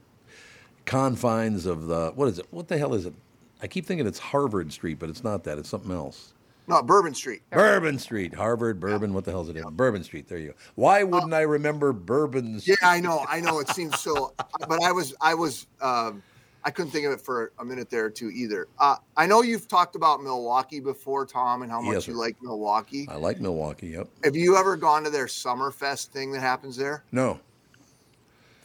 confines 0.84 1.66
of 1.66 1.86
the 1.86 2.12
what 2.14 2.28
is 2.28 2.38
it? 2.38 2.46
What 2.50 2.68
the 2.68 2.78
hell 2.78 2.94
is 2.94 3.06
it? 3.06 3.14
I 3.62 3.66
keep 3.66 3.86
thinking 3.86 4.06
it's 4.06 4.18
Harvard 4.18 4.72
Street, 4.72 4.98
but 4.98 5.08
it's 5.08 5.22
not 5.22 5.44
that. 5.44 5.58
It's 5.58 5.68
something 5.68 5.92
else. 5.92 6.32
No, 6.68 6.82
Bourbon 6.82 7.14
Street. 7.14 7.42
Bourbon 7.50 7.98
Street, 7.98 8.34
Harvard, 8.34 8.78
Bourbon. 8.78 9.14
What 9.14 9.24
the 9.24 9.30
hell 9.30 9.40
is 9.42 9.48
it? 9.48 9.64
Bourbon 9.70 10.04
Street. 10.04 10.28
There 10.28 10.38
you 10.38 10.48
go. 10.48 10.54
Why 10.74 11.02
wouldn't 11.02 11.32
I 11.32 11.40
remember 11.40 11.92
Bourbon? 11.94 12.60
Street? 12.60 12.78
Yeah, 12.82 12.88
I 12.90 13.00
know, 13.00 13.24
I 13.28 13.40
know. 13.40 13.58
It 13.60 13.68
seems 13.70 13.98
so, 13.98 14.34
but 14.68 14.82
I 14.82 14.92
was, 14.92 15.14
I 15.20 15.34
was, 15.34 15.66
um, 15.80 16.22
I 16.64 16.70
couldn't 16.70 16.90
think 16.90 17.06
of 17.06 17.12
it 17.12 17.20
for 17.22 17.52
a 17.58 17.64
minute 17.64 17.88
there 17.88 18.04
or 18.04 18.10
two 18.10 18.28
either. 18.30 18.68
Uh, 18.78 18.96
I 19.16 19.26
know 19.26 19.40
you've 19.42 19.66
talked 19.68 19.96
about 19.96 20.22
Milwaukee 20.22 20.80
before, 20.80 21.24
Tom, 21.24 21.62
and 21.62 21.70
how 21.72 21.80
much 21.80 21.94
Yes, 21.94 22.06
you 22.08 22.12
sir. 22.14 22.18
like 22.20 22.36
Milwaukee. 22.42 23.06
I 23.10 23.16
like 23.16 23.40
Milwaukee. 23.40 23.88
Yep. 23.88 24.08
Have 24.24 24.36
you 24.36 24.56
ever 24.56 24.76
gone 24.76 25.04
to 25.04 25.10
their 25.10 25.26
Summerfest 25.26 26.08
thing 26.08 26.32
that 26.32 26.40
happens 26.40 26.76
there? 26.76 27.02
No. 27.12 27.40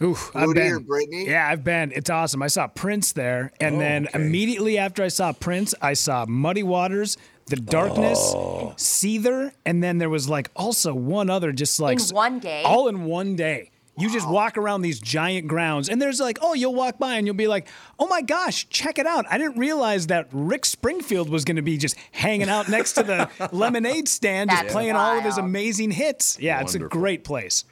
Oof, 0.02 0.36
I've 0.36 0.54
been. 0.54 0.74
or 0.74 0.80
Brittany? 0.82 1.28
Yeah, 1.30 1.48
I've 1.48 1.64
been. 1.64 1.94
It's 1.96 2.10
awesome. 2.10 2.42
I 2.44 2.48
saw 2.48 2.68
Prince 2.68 3.14
there, 3.14 3.54
and 3.62 3.76
Oh, 3.76 3.80
then 3.80 4.08
okay. 4.08 4.20
immediately 4.22 4.78
after 4.78 5.02
I 5.04 5.08
saw 5.08 5.32
Prince, 5.32 5.74
I 5.82 5.94
saw 5.94 6.26
Muddy 6.26 6.64
Waters, 6.64 7.16
The 7.48 7.58
Darkness, 7.58 8.20
Oh. 8.36 8.74
Seether, 8.78 9.52
and 9.66 9.84
then 9.84 9.98
there 9.98 10.10
was 10.10 10.30
like 10.30 10.50
also 10.56 10.94
one 10.94 11.30
other, 11.30 11.52
just 11.52 11.80
like 11.80 12.00
In 12.00 12.16
one 12.16 12.40
day? 12.40 12.64
all 12.64 12.88
in 12.88 13.06
one 13.06 13.36
day. 13.36 13.70
You 13.96 14.12
just 14.12 14.28
walk 14.28 14.58
around 14.58 14.82
these 14.82 15.00
giant 15.00 15.48
grounds, 15.48 15.88
and 15.88 16.02
there's 16.02 16.20
like, 16.20 16.40
oh, 16.42 16.56
you'll 16.56 16.74
walk 16.74 16.98
by 16.98 17.16
and 17.18 17.28
you'll 17.28 17.36
be 17.36 17.48
like, 17.48 17.68
oh 18.00 18.08
my 18.08 18.24
gosh, 18.24 18.68
check 18.70 18.98
it 18.98 19.06
out. 19.06 19.26
I 19.30 19.38
didn't 19.38 19.60
realize 19.60 20.08
that 20.08 20.30
Rick 20.32 20.66
Springfield 20.66 21.30
was 21.30 21.46
going 21.46 21.58
to 21.58 21.62
be 21.62 21.78
just 21.78 21.96
hanging 22.12 22.50
out 22.50 22.70
next 22.70 22.94
to 22.94 23.04
the 23.04 23.30
lemonade 23.52 24.08
stand, 24.08 24.50
just 24.50 24.64
That's 24.64 24.74
playing 24.74 24.96
all 24.96 25.20
of 25.20 25.24
his 25.24 25.38
amazing 25.38 25.92
hits. 25.92 26.40
Yeah, 26.40 26.60
it's 26.62 26.74
a 26.74 26.80
great 26.80 27.24
place. 27.24 27.66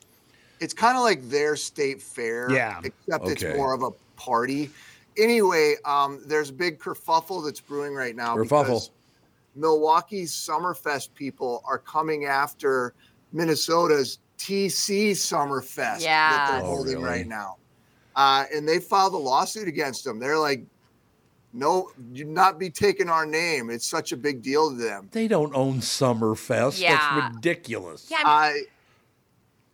It's 0.59 0.75
kind 0.75 0.95
of 0.95 1.01
like 1.03 1.27
their 1.27 1.55
state 1.55 1.99
fair, 2.03 2.51
Yeah. 2.51 2.81
except 2.83 3.23
Okay. 3.23 3.31
it's 3.31 3.57
more 3.57 3.73
of 3.73 3.81
a 3.81 3.89
party. 4.15 4.69
Anyway, 5.17 5.75
um, 5.85 6.21
there's 6.27 6.51
a 6.51 6.53
big 6.53 6.77
kerfuffle 6.79 7.43
that's 7.43 7.59
brewing 7.59 7.95
right 7.95 8.15
now 8.15 8.35
Kerfuffle. 8.37 8.63
because 8.65 8.91
Milwaukee's 9.55 10.31
Summerfest 10.33 11.13
people 11.13 11.61
are 11.65 11.77
coming 11.77 12.25
after 12.25 12.93
Minnesota's 13.33 14.19
TC 14.37 15.11
Summerfest 15.11 16.01
that 16.03 16.47
they're 16.51 16.61
Oh, 16.61 16.75
holding 16.75 16.95
really? 16.95 17.05
right 17.05 17.27
now. 17.27 17.57
Uh, 18.15 18.45
and 18.53 18.67
they 18.67 18.79
filed 18.79 19.13
a 19.13 19.17
lawsuit 19.17 19.67
against 19.67 20.03
them. 20.03 20.19
They're 20.19 20.39
like, 20.39 20.63
no, 21.53 21.91
you 22.13 22.25
not 22.25 22.57
be 22.59 22.69
taking 22.69 23.09
our 23.09 23.25
name. 23.25 23.69
It's 23.69 23.85
such 23.85 24.11
a 24.13 24.17
big 24.17 24.41
deal 24.41 24.69
to 24.69 24.75
them. 24.75 25.09
They 25.11 25.27
don't 25.27 25.53
own 25.53 25.79
Summerfest. 25.79 26.79
Yeah. 26.79 26.95
That's 26.97 27.35
ridiculous. 27.35 28.07
Yeah, 28.09 28.17
I 28.23 28.53
mean, 28.53 28.63
I, 28.63 28.63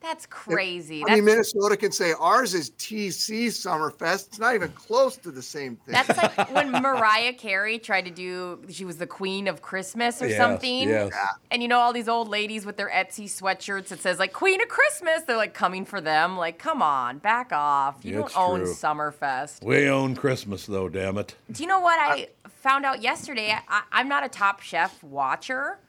that's 0.07 0.25
crazy. 0.25 1.03
I 1.07 1.15
mean, 1.15 1.25
That's, 1.25 1.53
Minnesota 1.53 1.75
can 1.77 1.91
say 1.91 2.13
ours 2.19 2.53
is 2.53 2.71
TC 2.71 3.47
Summerfest. 3.47 4.27
It's 4.27 4.39
not 4.39 4.55
even 4.55 4.69
close 4.71 5.17
to 5.17 5.31
the 5.31 5.41
same 5.41 5.75
thing. 5.75 5.93
that's 5.93 6.15
like 6.17 6.51
when 6.53 6.71
Mariah 6.71 7.33
Carey 7.33 7.77
tried 7.77 8.05
to 8.05 8.11
do, 8.11 8.61
she 8.69 8.85
was 8.85 8.97
the 8.97 9.07
queen 9.07 9.47
of 9.47 9.61
Christmas 9.61 10.21
or 10.21 10.27
Yes, 10.27 10.37
something. 10.37 10.87
yes. 10.87 11.11
And 11.51 11.61
you 11.61 11.67
know, 11.67 11.79
all 11.79 11.91
these 11.91 12.07
old 12.07 12.29
ladies 12.29 12.65
with 12.65 12.77
their 12.77 12.89
Etsy 12.89 13.25
sweatshirts 13.25 13.89
that 13.89 13.99
says 13.99 14.17
like 14.19 14.31
Queen 14.33 14.61
of 14.61 14.69
Christmas, 14.69 15.23
they're 15.23 15.35
like 15.37 15.53
coming 15.53 15.83
for 15.85 15.99
them. 15.99 16.37
Like, 16.37 16.57
come 16.57 16.81
on, 16.81 17.17
back 17.17 17.51
off. 17.51 17.97
You 18.03 18.23
It's 18.23 18.33
don't 18.33 18.49
own 18.49 18.59
true. 18.61 18.73
Summerfest. 18.73 19.63
We 19.63 19.89
own 19.89 20.15
Christmas, 20.15 20.65
though. 20.65 20.87
Damn 20.89 21.17
it. 21.17 21.35
Do 21.51 21.61
you 21.63 21.67
know 21.67 21.79
what 21.79 21.99
I 21.99 22.29
found 22.47 22.85
out 22.85 23.01
yesterday? 23.01 23.55
I, 23.67 23.81
I'm 23.91 24.07
not 24.07 24.25
a 24.25 24.29
Top 24.29 24.61
Chef 24.61 25.03
watcher, 25.03 25.79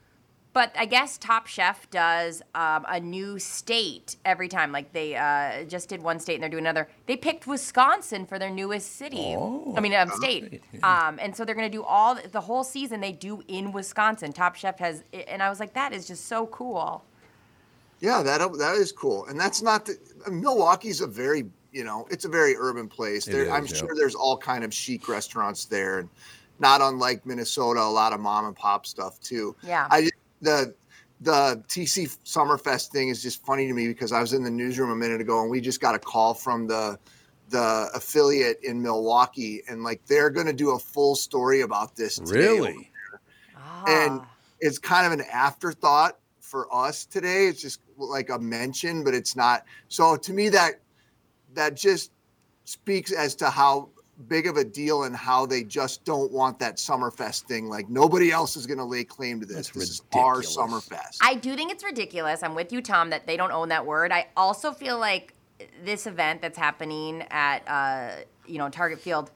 but 0.59 0.73
I 0.77 0.87
guess 0.87 1.19
Top 1.19 1.47
Chef 1.47 1.89
does 1.89 2.43
um, 2.53 2.85
a 2.89 2.99
new 2.99 3.39
state 3.39 4.17
every 4.25 4.49
time. 4.49 4.73
Like 4.73 4.93
they 4.93 5.15
uh, 5.15 5.63
just 5.63 5.89
did 5.89 6.03
one 6.03 6.19
state 6.19 6.35
and 6.35 6.43
they're 6.43 6.51
doing 6.51 6.65
another. 6.65 6.89
They 7.07 7.17
picked 7.17 7.47
Wisconsin 7.47 8.27
for 8.27 8.41
their 8.41 8.51
newest 8.51 8.97
city. 8.97 9.37
I 9.37 9.79
mean, 9.79 9.95
um, 9.95 10.11
state. 10.17 10.61
Um, 10.83 11.21
and 11.23 11.37
so 11.37 11.45
they're 11.45 11.55
going 11.55 11.71
to 11.71 11.77
do 11.77 11.85
all 11.85 12.19
the 12.33 12.41
whole 12.41 12.65
season 12.65 13.01
they 13.01 13.13
do 13.13 13.41
in 13.47 13.71
Wisconsin. 13.71 14.33
Top 14.33 14.57
Chef 14.57 14.81
has, 14.81 15.05
and 15.29 15.45
I 15.45 15.49
was 15.49 15.61
like, 15.61 15.75
that 15.75 15.93
is 15.93 16.09
just 16.09 16.27
so 16.27 16.49
cool. 16.49 17.05
Yeah, 18.01 18.25
that 18.25 18.41
that 18.59 18.75
is 18.75 18.91
cool, 18.91 19.27
and 19.27 19.39
that's 19.39 19.63
not 19.63 19.87
the 19.87 19.97
Milwaukee's 20.29 21.03
a 21.03 21.07
very 21.07 21.47
you 21.71 21.85
know 21.85 22.09
it's 22.11 22.25
a 22.25 22.29
very 22.29 22.57
urban 22.57 22.89
place. 22.89 23.27
There, 23.27 23.45
is, 23.45 23.49
I'm 23.49 23.67
yeah. 23.67 23.75
sure 23.75 23.95
there's 23.95 24.17
all 24.17 24.37
kind 24.37 24.65
of 24.65 24.75
chic 24.75 25.09
restaurants 25.09 25.67
there, 25.67 26.01
and 26.01 26.09
not 26.59 26.81
unlike 26.81 27.25
Minnesota, 27.25 27.81
a 27.81 27.83
lot 27.83 28.13
of 28.13 28.19
mom 28.19 28.47
and 28.47 28.57
pop 28.57 28.87
stuff 28.87 29.21
too. 29.21 29.55
Yeah. 29.63 29.87
I 29.91 30.11
the 30.41 30.75
the 31.21 31.63
TC 31.69 32.17
Summerfest 32.25 32.89
thing 32.89 33.09
is 33.09 33.21
just 33.23 33.45
funny 33.45 33.67
to 33.67 33.75
me 33.75 33.89
because 33.89 34.13
I 34.13 34.21
was 34.21 34.33
in 34.35 34.45
the 34.45 34.51
newsroom 34.51 34.91
a 34.91 34.97
minute 34.97 35.21
ago 35.21 35.41
and 35.43 35.51
we 35.51 35.61
just 35.61 35.81
got 35.81 35.95
a 35.95 35.99
call 35.99 36.35
from 36.35 36.67
the 36.67 36.99
the 37.51 37.89
affiliate 37.95 38.61
in 38.63 38.81
Milwaukee 38.83 39.63
and 39.69 39.83
like 39.83 40.05
they're 40.07 40.31
going 40.31 40.47
to 40.47 40.53
do 40.53 40.71
a 40.73 40.79
full 40.79 41.15
story 41.17 41.63
about 41.63 41.97
this. 41.97 42.17
today 42.19 42.39
Really? 42.41 42.91
and 43.87 44.21
Ah. 44.21 44.29
it's 44.61 44.79
kind 44.79 45.07
of 45.07 45.13
an 45.19 45.25
afterthought 45.33 46.19
for 46.41 46.73
us 46.75 47.05
today. 47.05 47.47
It's 47.47 47.61
just 47.63 47.81
like 47.97 48.31
a 48.31 48.39
mention, 48.39 49.03
but 49.03 49.15
it's 49.15 49.35
not. 49.35 49.65
So 49.89 50.17
to 50.17 50.33
me, 50.33 50.49
that 50.51 50.81
that 51.55 51.75
just 51.75 52.13
speaks 52.65 53.13
as 53.13 53.35
to 53.37 53.51
how 53.51 53.89
big 54.27 54.47
of 54.47 54.57
a 54.57 54.65
deal 54.65 55.05
and 55.05 55.15
how 55.15 55.47
they 55.47 55.63
just 55.63 56.05
don't 56.05 56.33
want 56.33 56.59
that 56.59 56.77
Summerfest 56.77 57.43
thing. 57.43 57.69
Like 57.69 57.89
nobody 57.89 58.33
else 58.33 58.57
is 58.57 58.67
going 58.67 58.79
to 58.79 58.85
lay 58.85 59.05
claim 59.05 59.41
to 59.41 59.47
this. 59.47 59.69
That's 59.69 59.71
this 59.71 59.91
is 59.91 60.03
our. 60.15 60.43
Summerfest. 60.43 61.19
I 61.21 61.35
do 61.35 61.55
think 61.55 61.71
it's 61.71 61.85
ridiculous. 61.85 62.43
I'm 62.43 62.55
with 62.55 62.73
you, 62.73 62.81
Tom, 62.81 63.11
that 63.11 63.27
they 63.27 63.37
don't 63.37 63.53
own 63.53 63.69
that 63.69 63.87
word. 63.87 64.13
I 64.13 64.29
also 64.37 64.73
feel 64.73 64.99
like 64.99 65.35
this 65.85 66.07
event 66.07 66.43
that's 66.43 66.59
happening 66.59 67.25
at 67.31 67.63
uh, 67.67 68.23
you 68.47 68.59
know 68.59 68.69
Target 68.69 69.01
Field, 69.01 69.31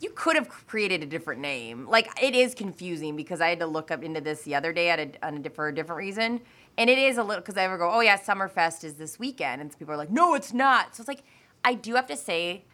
you 0.00 0.10
could 0.10 0.36
have 0.36 0.48
created 0.48 1.02
a 1.02 1.06
different 1.06 1.40
name. 1.40 1.86
Like 1.86 2.08
it 2.22 2.34
is 2.34 2.54
confusing 2.54 3.16
because 3.16 3.40
I 3.40 3.48
had 3.48 3.60
to 3.60 3.66
look 3.66 3.90
up 3.90 4.02
into 4.02 4.20
this 4.20 4.42
the 4.42 4.54
other 4.54 4.72
day 4.72 4.90
at 4.90 4.98
a, 4.98 5.26
on 5.26 5.44
a, 5.44 5.50
for 5.50 5.68
a 5.68 5.74
different 5.74 5.98
reason, 5.98 6.40
and 6.78 6.90
it 6.90 6.98
is 6.98 7.18
a 7.18 7.22
little 7.22 7.42
because 7.42 7.56
I 7.56 7.64
ever 7.64 7.78
go, 7.78 7.90
oh 7.90 8.00
yeah, 8.00 8.18
Summerfest 8.18 8.84
is 8.84 8.94
this 8.94 9.18
weekend, 9.18 9.60
and 9.60 9.78
people 9.78 9.94
are 9.94 9.98
like, 9.98 10.10
no, 10.10 10.34
it's 10.34 10.52
not. 10.52 10.96
So 10.96 11.02
it's 11.02 11.08
like 11.08 11.22
I 11.64 11.74
do 11.74 11.94
have 11.94 12.06
to 12.06 12.16
say, 12.16 12.64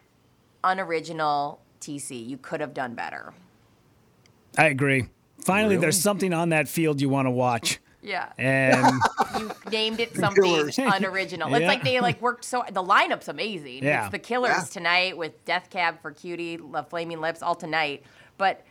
unoriginal 0.63 1.61
TC, 1.81 2.27
you 2.27 2.37
could 2.37 2.61
have 2.61 2.73
done 2.73 2.93
better. 2.95 3.33
I 4.57 4.65
agree. 4.67 5.07
Finally, 5.43 5.75
Really? 5.75 5.81
there's 5.81 6.01
something 6.01 6.33
on 6.33 6.49
that 6.49 6.67
field 6.67 6.99
you 7.01 7.09
want 7.09 7.25
to 7.27 7.31
watch. 7.31 7.79
Yeah. 8.01 8.31
And 8.37 8.85
you 9.39 9.51
named 9.71 9.99
it 9.99 10.15
something 10.15 10.43
Killers. 10.43 10.77
unoriginal. 10.77 11.53
It's 11.53 11.61
Yeah. 11.61 11.67
like 11.67 11.83
they 11.83 11.99
like 11.99 12.21
worked 12.21 12.45
so 12.45 12.63
the 12.71 12.83
lineup's 12.83 13.27
amazing. 13.27 13.83
Yeah. 13.83 14.03
It's 14.05 14.11
the 14.11 14.19
Killers 14.19 14.49
Yeah. 14.57 14.63
tonight 14.65 15.17
with 15.17 15.43
Death 15.45 15.69
Cab 15.69 16.01
for 16.01 16.11
Cutie, 16.11 16.57
La 16.57 16.83
Flaming 16.83 17.21
Lips 17.21 17.41
all 17.41 17.55
tonight. 17.55 18.03
But 18.37 18.63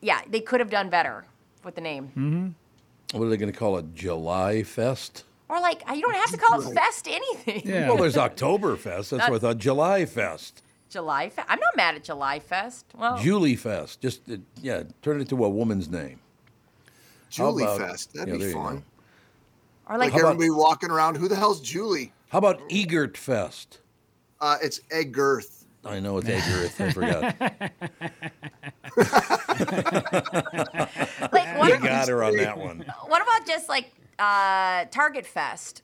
yeah, 0.00 0.20
they 0.28 0.40
could 0.40 0.60
have 0.60 0.70
done 0.70 0.88
better 0.90 1.24
with 1.62 1.74
the 1.74 1.80
name. 1.80 2.08
Mm-hmm. 2.08 2.48
What 3.18 3.26
are 3.26 3.28
they 3.28 3.36
going 3.36 3.52
to 3.52 3.58
call 3.58 3.76
it? 3.78 3.94
July 3.94 4.62
Fest? 4.62 5.24
Or 5.48 5.60
like 5.60 5.82
you 5.94 6.00
don't 6.00 6.14
have 6.14 6.30
to 6.30 6.38
call 6.38 6.60
it 6.60 6.74
Fest 6.74 7.06
anything. 7.06 7.62
yeah. 7.64 7.88
Well, 7.88 7.98
there's 7.98 8.16
October 8.16 8.76
Oktoberfest. 8.76 9.10
That's 9.10 9.28
what 9.30 9.36
I 9.36 9.38
thought. 9.38 9.58
July 9.58 10.06
Fest. 10.06 10.62
July 10.94 11.28
Fest. 11.28 11.48
I'm 11.50 11.58
not 11.58 11.76
mad 11.76 11.96
at 11.96 12.04
July 12.04 12.38
Fest. 12.38 12.86
Well, 12.96 13.18
Julie 13.18 13.56
Fest. 13.56 14.00
Just, 14.00 14.20
uh, 14.30 14.36
yeah, 14.62 14.84
turn 15.02 15.20
it 15.20 15.28
to 15.30 15.44
a 15.44 15.48
woman's 15.48 15.88
name. 15.90 16.20
How 17.36 17.50
Julie 17.50 17.64
about- 17.64 17.80
Fest. 17.80 18.14
That'd 18.14 18.40
yeah, 18.40 18.46
be 18.46 18.52
fun. 18.52 18.76
go. 18.76 18.82
or 19.92 19.98
like 19.98 20.12
Like 20.12 20.20
about- 20.20 20.30
everybody 20.34 20.50
walking 20.50 20.90
around. 20.92 21.16
Who 21.16 21.26
the 21.26 21.34
hell's 21.34 21.60
Julie? 21.60 22.12
How 22.28 22.38
about 22.38 22.60
Egert 22.70 23.16
Fest? 23.16 23.80
Uh, 24.40 24.56
it's 24.62 24.78
Eggerth. 24.90 25.64
I 25.84 25.98
know 26.00 26.18
it's 26.18 26.28
Edgerith. 26.28 26.80
I 26.80 26.92
forgot. 26.92 27.34
Like, 31.32 31.58
what, 31.58 31.68
You 31.68 31.74
about, 31.76 31.82
got 31.82 32.08
her 32.08 32.22
on 32.24 32.36
that 32.36 32.56
one. 32.58 32.84
what 33.06 33.22
about 33.22 33.46
just 33.46 33.68
like 33.68 33.90
uh, 34.18 34.84
Target 34.90 35.26
Fest? 35.26 35.82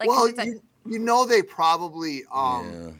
Like, 0.00 0.08
well, 0.08 0.24
it's 0.26 0.38
a- 0.38 0.46
you, 0.46 0.60
you 0.86 0.98
know 0.98 1.24
they 1.24 1.42
probably 1.42 2.22
um 2.32 2.70
Yeah. 2.72 2.90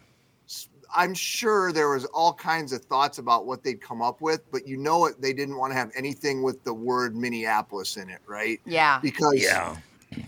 I'm 0.95 1.15
sure 1.15 1.73
there 1.73 1.91
was 1.91 2.05
all 2.07 2.33
kinds 2.33 2.73
of 2.73 2.85
thoughts 2.85 3.19
about 3.19 3.47
what 3.47 3.63
they'd 3.63 3.81
come 3.81 4.01
up 4.01 4.21
with, 4.21 4.41
but 4.51 4.67
you 4.67 4.77
know 4.77 5.07
it 5.07 5.21
they 5.21 5.33
didn't 5.33 5.57
want 5.57 5.73
to 5.73 5.77
have 5.77 5.91
anything 5.97 6.43
with 6.43 6.63
the 6.65 6.75
word 6.75 7.17
Minneapolis 7.17 7.97
in 7.97 8.09
it, 8.11 8.21
right? 8.27 8.61
yeah. 8.65 9.01
Because 9.03 9.43
Yeah. 9.43 9.77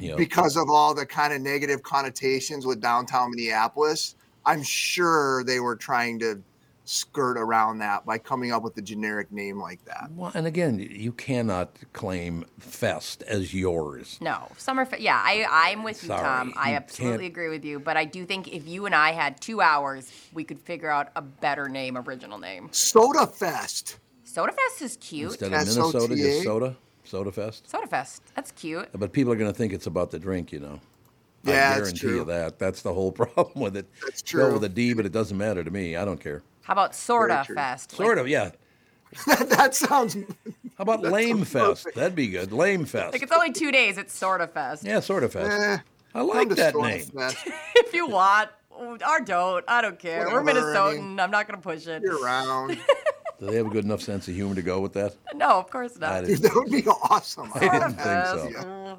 Yep. 0.01 0.17
because 0.17 0.57
of 0.57 0.69
all 0.69 0.95
the 0.95 1.07
kind 1.07 1.33
of 1.33 1.41
negative 1.41 1.83
connotations 1.83 2.67
with 2.67 2.81
downtown 2.81 3.31
Minneapolis, 3.31 4.17
I'm 4.45 4.63
sure 4.63 5.45
they 5.45 5.61
were 5.61 5.77
trying 5.77 6.19
to 6.21 6.43
skirt 6.89 7.37
around 7.37 7.79
that 7.79 8.07
by 8.07 8.17
coming 8.17 8.53
up 8.53 8.63
with 8.63 8.77
a 8.79 8.81
generic 8.83 9.31
name 9.33 9.59
like 9.61 9.85
that. 9.87 10.09
Well, 10.15 10.31
and 10.35 10.47
again, 10.47 10.79
you 10.79 11.13
cannot 11.13 11.77
claim 11.93 12.45
Fest 12.61 13.23
as 13.25 13.53
yours. 13.53 14.17
No, 14.21 14.49
Summerfest. 14.57 15.01
Yeah, 15.01 15.21
I, 15.23 15.47
I'm 15.51 15.83
with 15.83 16.03
you, 16.03 16.07
Sorry, 16.09 16.23
Tom. 16.23 16.55
I 16.57 16.71
you 16.71 16.77
absolutely 16.77 17.19
can't- 17.25 17.33
agree 17.33 17.49
with 17.49 17.65
you. 17.65 17.81
But 17.81 17.97
I 17.97 18.05
do 18.05 18.25
think 18.25 18.49
if 18.49 18.67
you 18.69 18.87
and 18.87 18.95
I 18.95 19.11
had 19.13 19.41
two 19.41 19.61
hours, 19.61 20.11
we 20.33 20.45
could 20.45 20.61
figure 20.61 20.89
out 20.89 21.09
a 21.17 21.23
better 21.23 21.69
name, 21.69 21.99
original 21.99 22.39
name. 22.39 22.69
Soda 22.71 23.27
Fest. 23.27 23.99
Soda 24.25 24.53
Fest 24.53 24.83
is 24.83 24.97
cute. 24.99 25.31
Instead 25.33 25.47
of 25.49 25.53
S-O-T-A? 25.55 25.81
Minnesota, 25.83 26.17
just 26.17 26.43
soda, 26.45 26.77
Soda 27.05 27.33
Fest. 27.33 27.69
Soda 27.71 27.87
Fest. 27.89 28.23
That's 28.37 28.53
cute. 28.53 28.89
But 28.95 29.13
people 29.13 29.33
are 29.33 29.37
going 29.37 29.51
to 29.51 29.57
think 29.57 29.73
it's 29.73 29.87
about 29.87 30.11
the 30.13 30.19
drink, 30.21 30.53
you 30.53 30.61
know. 30.61 30.81
Yeah, 31.43 31.53
I 31.53 31.55
that's 31.55 31.77
guarantee 31.79 31.99
true. 32.01 32.17
you 32.19 32.25
that. 32.27 32.59
That's 32.59 32.83
the 32.83 32.93
whole 32.95 33.13
problem 33.23 33.61
with 33.61 33.77
it. 33.77 33.87
That's 34.05 34.19
Spelled 34.21 34.45
true. 34.51 34.53
with 34.55 34.65
a 34.65 34.69
D, 34.69 34.93
but 34.95 35.05
it 35.07 35.13
doesn't 35.13 35.37
matter 35.37 35.65
to 35.65 35.71
me. 35.71 35.97
I 35.97 36.05
don't 36.05 36.21
care. 36.21 36.43
How 36.67 36.73
about 36.73 36.95
Sorta. 36.95 37.45
Fest? 37.55 37.93
Sort 37.93 38.19
of, 38.19 38.27
yeah. 38.29 38.51
that 39.27 39.75
sounds 39.75 40.15
How 40.15 40.23
about 40.81 41.01
Lame 41.03 41.45
Fest? 41.45 41.87
That'd 41.95 42.17
be 42.17 42.27
good. 42.29 42.51
Lame 42.53 42.85
Fest. 42.87 43.13
Like 43.13 43.23
it's 43.23 43.33
only 43.33 43.53
two 43.53 43.71
days. 43.71 43.99
It's 43.99 44.13
Sorta 44.17 44.47
Fest. 44.49 44.85
yeah, 44.85 45.01
sort 45.01 45.23
of 45.25 45.33
Fest. 45.33 45.51
eh, 45.51 45.79
I 46.15 46.23
like 46.23 46.49
to 46.49 46.55
that 46.57 46.73
Soda 46.75 46.89
name. 46.89 47.05
Fest 47.05 47.39
if 47.77 47.95
you 47.95 48.09
want, 48.09 48.51
or 48.71 48.99
don't. 49.25 49.65
I 49.69 49.81
don't 49.81 49.99
care. 49.99 50.27
We're 50.29 50.43
Whatever, 50.43 50.73
I 50.73 50.75
Minnesotan. 50.75 50.97
mean- 50.97 51.21
I'm 51.21 51.31
not 51.31 51.47
gonna 51.47 51.61
push 51.63 51.87
it. 51.87 52.03
Year 52.03 52.19
round. 52.23 52.79
Do 53.39 53.47
they 53.47 53.57
have 53.57 53.67
a 53.67 53.71
good 53.71 53.85
enough 53.85 54.01
sense 54.03 54.27
of 54.29 54.35
humor 54.35 54.55
to 54.55 54.63
go 54.63 54.81
with 54.81 54.95
that? 54.95 55.15
No, 55.35 55.51
of 55.51 55.71
course 55.71 55.93
I 55.97 56.01
not. 56.01 56.25
didn't, 56.27 56.43
Dude, 56.43 56.51
that 56.51 56.55
would 56.55 56.71
be 56.73 56.87
awesome. 56.89 57.51
I 57.55 57.59
didn't 57.61 57.81
think 57.83 57.99
Fest. 57.99 58.33
so. 58.35 58.49
Mm. 58.49 58.99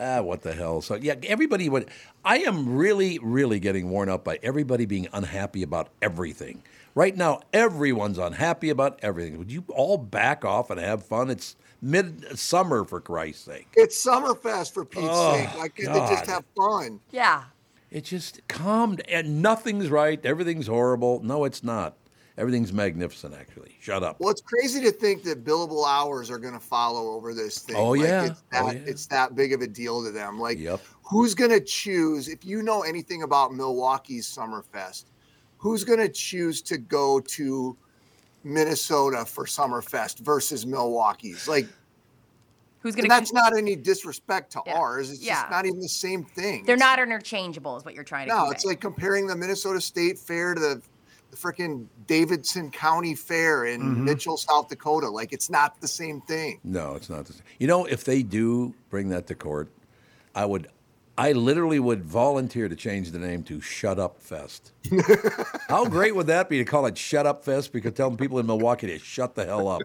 Ah, 0.00 0.20
what 0.20 0.42
the 0.42 0.52
hell? 0.52 0.82
So 0.82 0.96
yeah, 0.96 1.14
everybody 1.24 1.68
would. 1.68 1.88
I 2.24 2.38
am 2.38 2.74
really, 2.76 3.18
really 3.22 3.60
getting 3.60 3.88
worn 3.90 4.08
out 4.08 4.24
by 4.24 4.38
everybody 4.42 4.84
being 4.84 5.06
unhappy 5.12 5.62
about 5.62 5.88
everything. 6.02 6.62
Right 6.94 7.16
now, 7.16 7.40
everyone's 7.52 8.18
unhappy 8.18 8.68
about 8.68 8.98
everything. 9.02 9.38
Would 9.38 9.50
you 9.50 9.64
all 9.68 9.96
back 9.96 10.44
off 10.44 10.70
and 10.70 10.78
have 10.78 11.04
fun? 11.04 11.30
It's 11.30 11.56
midsummer, 11.80 12.84
for 12.84 13.00
Christ's 13.00 13.44
sake. 13.44 13.68
It's 13.74 14.04
Summerfest 14.04 14.72
for 14.74 14.84
Pete's 14.84 15.06
Oh, 15.08 15.34
sake. 15.34 15.58
Like 15.58 15.76
can't 15.76 15.92
they 15.94 16.00
just 16.14 16.26
have 16.26 16.44
fun? 16.56 17.00
Yeah. 17.10 17.44
It 17.90 18.04
just 18.04 18.46
calmed, 18.48 19.02
and 19.08 19.42
nothing's 19.42 19.90
right. 19.90 20.24
Everything's 20.24 20.66
horrible. 20.66 21.22
No, 21.22 21.44
it's 21.44 21.62
not. 21.64 21.96
Everything's 22.38 22.72
magnificent, 22.72 23.34
actually. 23.34 23.76
Shut 23.80 24.02
up. 24.02 24.18
Well, 24.18 24.30
it's 24.30 24.40
crazy 24.40 24.80
to 24.82 24.90
think 24.90 25.22
that 25.24 25.44
billable 25.44 25.86
hours 25.86 26.30
are 26.30 26.38
going 26.38 26.54
to 26.54 26.60
follow 26.60 27.10
over 27.12 27.34
this 27.34 27.58
thing. 27.58 27.76
Oh, 27.76 27.90
Like, 27.90 28.08
yeah. 28.08 28.24
it's 28.24 28.40
oh, 28.40 28.44
that, 28.52 28.62
Oh, 28.64 28.70
yeah. 28.70 28.80
it's 28.86 29.06
that 29.06 29.34
big 29.34 29.52
of 29.52 29.60
a 29.60 29.66
deal 29.66 30.02
to 30.02 30.10
them. 30.10 30.38
Like, 30.40 30.58
Yep. 30.58 30.80
who's 31.02 31.34
going 31.34 31.50
to 31.50 31.60
choose? 31.60 32.28
If 32.28 32.44
you 32.46 32.62
know 32.62 32.82
anything 32.82 33.22
about 33.22 33.52
Milwaukee's 33.52 34.26
Summerfest, 34.26 35.04
who's 35.62 35.84
going 35.84 36.00
to 36.00 36.08
choose 36.08 36.60
to 36.60 36.76
go 36.76 37.20
to 37.20 37.76
Minnesota 38.42 39.24
for 39.24 39.44
Summerfest 39.46 40.18
versus 40.18 40.66
Milwaukee's? 40.66 41.46
Like, 41.46 41.68
Who's 42.80 42.96
gonna? 42.96 43.06
that's 43.08 43.32
not 43.32 43.56
any 43.56 43.76
disrespect 43.76 44.50
to 44.54 44.62
Yeah. 44.66 44.76
ours. 44.76 45.08
It's 45.12 45.22
Yeah. 45.22 45.34
just 45.42 45.50
not 45.52 45.66
even 45.66 45.78
the 45.78 45.88
same 45.88 46.24
thing. 46.24 46.64
They're 46.64 46.74
It's- 46.74 46.80
not 46.80 46.98
interchangeable, 46.98 47.76
is 47.76 47.84
what 47.84 47.94
you're 47.94 48.02
trying 48.02 48.26
to. 48.26 48.34
No, 48.34 48.40
convey. 48.40 48.54
it's 48.56 48.64
like 48.64 48.80
comparing 48.80 49.28
the 49.28 49.36
Minnesota 49.36 49.80
State 49.80 50.18
Fair 50.18 50.54
to 50.54 50.60
the, 50.60 50.82
the 51.30 51.36
freaking 51.36 51.86
Davidson 52.08 52.72
County 52.72 53.14
Fair 53.14 53.66
in 53.66 53.80
Mm-hmm. 53.82 54.04
Mitchell, 54.04 54.36
South 54.36 54.66
Dakota. 54.68 55.08
Like 55.08 55.32
it's 55.32 55.48
not 55.48 55.80
the 55.80 55.86
same 55.86 56.20
thing. 56.22 56.58
No, 56.64 56.96
it's 56.96 57.08
not 57.08 57.24
the 57.26 57.34
same. 57.34 57.42
You 57.60 57.68
know, 57.68 57.84
if 57.84 58.02
they 58.02 58.24
do 58.24 58.74
bring 58.90 59.10
that 59.10 59.28
to 59.28 59.36
court, 59.36 59.68
I 60.34 60.44
would, 60.44 60.68
I 61.18 61.32
literally 61.32 61.78
would 61.78 62.02
volunteer 62.04 62.68
to 62.68 62.76
change 62.76 63.10
the 63.10 63.18
name 63.18 63.42
to 63.44 63.60
Shut 63.60 63.98
Up 63.98 64.18
Fest. 64.20 64.72
How 65.68 65.84
great 65.84 66.16
would 66.16 66.26
that 66.28 66.48
be 66.48 66.58
to 66.58 66.64
call 66.64 66.86
it 66.86 66.96
Shut 66.96 67.26
Up 67.26 67.44
Fest? 67.44 67.72
Because 67.72 67.92
telling 67.92 68.16
people 68.16 68.38
in 68.38 68.46
Milwaukee 68.46 68.86
to 68.86 68.98
shut 68.98 69.34
the 69.34 69.44
hell 69.44 69.68
up. 69.68 69.82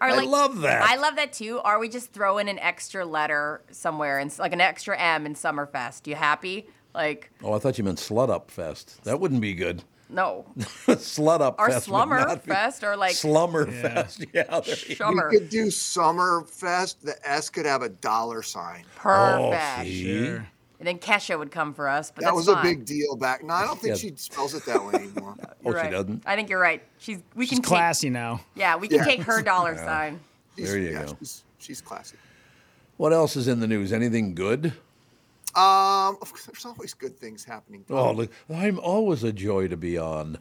Or, 0.00 0.08
I 0.08 0.16
like, 0.16 0.28
love 0.28 0.60
that. 0.62 0.82
I 0.82 0.96
love 0.96 1.16
that 1.16 1.34
too. 1.34 1.60
Or 1.64 1.78
we 1.78 1.88
just 1.90 2.12
throw 2.12 2.38
in 2.38 2.48
an 2.48 2.58
extra 2.58 3.04
letter 3.04 3.62
somewhere 3.70 4.18
and 4.18 4.36
like 4.38 4.52
an 4.54 4.60
extra 4.62 4.98
M 4.98 5.26
in 5.26 5.34
Summerfest. 5.34 6.06
You 6.06 6.14
happy? 6.14 6.66
Like 6.94 7.30
oh, 7.44 7.52
I 7.52 7.58
thought 7.58 7.76
you 7.76 7.84
meant 7.84 7.98
Slut 7.98 8.30
Up 8.30 8.50
Fest. 8.50 9.04
That 9.04 9.20
wouldn't 9.20 9.40
be 9.42 9.52
good. 9.54 9.84
no, 10.08 10.44
Slut 10.88 11.40
Up 11.40 11.56
or 11.60 11.66
Fest. 11.68 11.76
would 11.88 11.94
Slummer 11.94 12.18
not 12.20 12.44
be- 12.44 12.50
Fest, 12.52 12.82
or 12.82 12.96
like 12.96 13.12
Slummer 13.12 13.70
Fest. 13.70 14.24
Yeah, 14.32 14.60
there 14.60 14.76
you 14.88 15.28
We 15.30 15.38
could 15.38 15.50
do 15.50 15.66
Summerfest. 15.66 17.00
The 17.02 17.14
S 17.28 17.48
could 17.50 17.66
have 17.66 17.82
a 17.82 17.90
dollar 17.90 18.42
sign. 18.42 18.84
Perfect. 18.96 19.78
Oh, 19.78 19.82
see? 19.84 20.38
And 20.80 20.88
then 20.88 20.98
Kesha 20.98 21.38
would 21.38 21.52
come 21.52 21.72
for 21.74 21.86
us. 21.88 22.10
But 22.10 22.22
That 22.24 22.34
that's 22.34 22.46
was 22.46 22.48
a 22.48 22.60
big 22.62 22.84
deal 22.84 23.14
back. 23.14 23.44
No, 23.44 23.54
I 23.54 23.64
don't 23.64 23.78
think 23.80 23.94
Yeah. 23.96 24.10
she 24.10 24.12
spells 24.16 24.54
it 24.54 24.64
that 24.66 24.84
way 24.84 24.94
anymore. 24.94 25.36
Oh, 25.62 25.72
You're 25.72 25.84
she 25.84 25.90
doesn't? 25.90 26.22
I 26.24 26.34
think 26.36 26.48
you're 26.48 26.58
right. 26.58 26.82
She's 26.98 27.18
we 27.34 27.44
She's 27.46 27.58
can 27.58 27.62
classy 27.62 28.08
now. 28.08 28.40
Yeah, 28.54 28.76
we 28.76 28.88
can 28.88 28.96
Yeah. 28.98 29.04
take 29.04 29.20
her 29.22 29.42
dollar 29.52 29.76
sign. 29.76 30.18
She's- 30.56 30.68
There 30.70 30.78
you 30.78 30.90
yeah, 30.90 31.04
go. 31.04 31.16
She's, 31.18 31.44
she's 31.58 31.80
classy. 31.82 32.16
What 32.96 33.12
else 33.12 33.36
is 33.36 33.46
in 33.46 33.60
the 33.60 33.66
news? 33.68 33.92
Anything 33.92 34.34
good? 34.34 34.72
Um, 35.54 36.16
there's 36.46 36.64
always 36.64 36.94
good 36.94 37.18
things 37.18 37.44
happening. 37.44 37.84
Oh, 37.90 38.12
look, 38.12 38.30
I'm 38.54 38.78
always 38.78 39.22
a 39.24 39.32
joy 39.32 39.68
to 39.68 39.76
be 39.76 39.98
on. 39.98 40.38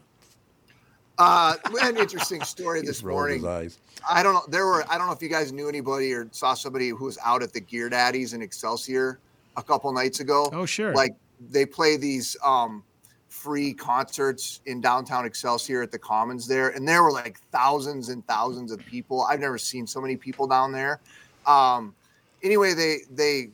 Uh, 1.18 1.56
we 1.74 1.82
had 1.82 1.96
an 1.96 2.02
interesting 2.02 2.42
story 2.44 2.80
He 2.82 2.86
this 2.88 2.98
just 2.98 3.04
rolled 3.06 3.18
morning. 3.20 3.46
eyes. 3.46 3.78
I 4.10 4.24
don't 4.24 4.34
know. 4.36 4.44
There 4.48 4.66
were. 4.66 4.86
I 4.90 4.98
don't 4.98 5.08
know 5.08 5.14
if 5.14 5.22
you 5.22 5.28
guys 5.28 5.52
knew 5.52 5.68
anybody 5.68 6.14
or 6.14 6.30
saw 6.32 6.54
somebody 6.54 6.90
who 6.90 7.04
was 7.06 7.18
out 7.26 7.44
at 7.44 7.52
the 7.52 7.60
Gear 7.60 7.90
Daddies 7.90 8.34
in 8.34 8.42
Excelsior 8.42 9.20
a 9.58 9.64
couple 9.64 9.92
nights 9.92 10.20
ago. 10.20 10.50
Oh, 10.54 10.66
sure. 10.66 10.94
Like 10.94 11.16
they 11.50 11.66
play 11.66 11.98
these 11.98 12.38
um, 12.44 12.84
free 13.30 13.74
concerts 13.74 14.62
in 14.66 14.82
downtown 14.82 15.26
Excelsior 15.26 15.82
at 15.82 15.92
the 15.92 16.00
Commons 16.00 16.48
there, 16.48 16.70
and 16.70 16.88
there 16.88 17.04
were 17.04 17.12
like 17.12 17.40
thousands 17.52 18.10
and 18.10 18.26
thousands 18.28 18.72
of 18.72 18.80
people. 18.86 19.24
I've 19.24 19.40
never 19.40 19.58
seen 19.58 19.88
so 19.88 20.02
many 20.02 20.18
people 20.18 20.48
down 20.48 20.72
there. 20.72 21.00
Um, 21.46 21.96
anyway, 22.44 22.74
they 22.74 23.00
they 23.12 23.50